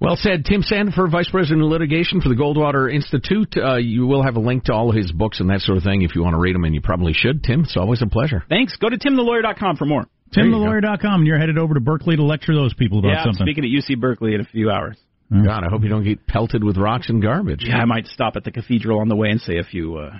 Well 0.00 0.16
said. 0.16 0.44
Tim 0.44 0.62
Sandefur, 0.62 1.10
Vice 1.10 1.30
President 1.30 1.62
of 1.62 1.68
Litigation 1.70 2.20
for 2.20 2.28
the 2.28 2.34
Goldwater 2.34 2.92
Institute. 2.92 3.56
Uh, 3.56 3.76
you 3.76 4.06
will 4.06 4.22
have 4.22 4.36
a 4.36 4.40
link 4.40 4.64
to 4.64 4.74
all 4.74 4.90
of 4.90 4.96
his 4.96 5.10
books 5.10 5.40
and 5.40 5.48
that 5.48 5.60
sort 5.60 5.78
of 5.78 5.84
thing 5.84 6.02
if 6.02 6.14
you 6.14 6.22
want 6.22 6.34
to 6.34 6.38
read 6.38 6.54
them, 6.54 6.64
and 6.64 6.74
you 6.74 6.82
probably 6.82 7.14
should. 7.14 7.42
Tim, 7.42 7.62
it's 7.62 7.76
always 7.76 8.02
a 8.02 8.06
pleasure. 8.06 8.44
Thanks. 8.48 8.76
Go 8.76 8.90
to 8.90 8.98
timthelawyer.com 8.98 9.76
for 9.76 9.86
more. 9.86 10.06
TimTheLawyer.com, 10.34 11.20
and 11.20 11.26
you're 11.26 11.38
headed 11.38 11.56
over 11.56 11.74
to 11.74 11.80
Berkeley 11.80 12.16
to 12.16 12.22
lecture 12.22 12.54
those 12.54 12.74
people 12.74 12.98
about 12.98 13.08
yeah, 13.08 13.24
something. 13.24 13.46
speaking 13.46 13.64
at 13.64 13.70
UC 13.70 14.00
Berkeley 14.00 14.34
in 14.34 14.40
a 14.40 14.44
few 14.44 14.70
hours. 14.70 14.96
God, 15.30 15.64
I 15.64 15.68
hope 15.70 15.82
you 15.82 15.88
don't 15.88 16.04
get 16.04 16.26
pelted 16.26 16.62
with 16.62 16.76
rocks 16.76 17.08
and 17.08 17.20
garbage. 17.22 17.64
Yeah, 17.66 17.78
I 17.78 17.84
might 17.84 18.06
stop 18.06 18.36
at 18.36 18.44
the 18.44 18.52
cathedral 18.52 19.00
on 19.00 19.08
the 19.08 19.16
way 19.16 19.30
and 19.30 19.40
say 19.40 19.58
a 19.58 19.64
few. 19.64 19.96
Uh... 19.96 20.18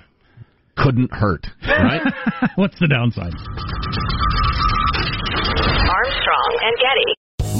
Couldn't 0.76 1.12
hurt, 1.12 1.46
right? 1.66 2.02
What's 2.56 2.78
the 2.80 2.88
downside? 2.88 3.32
Armstrong 5.88 6.58
and 6.62 6.76
Getty. 6.76 7.25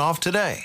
off 0.00 0.20
today. 0.20 0.64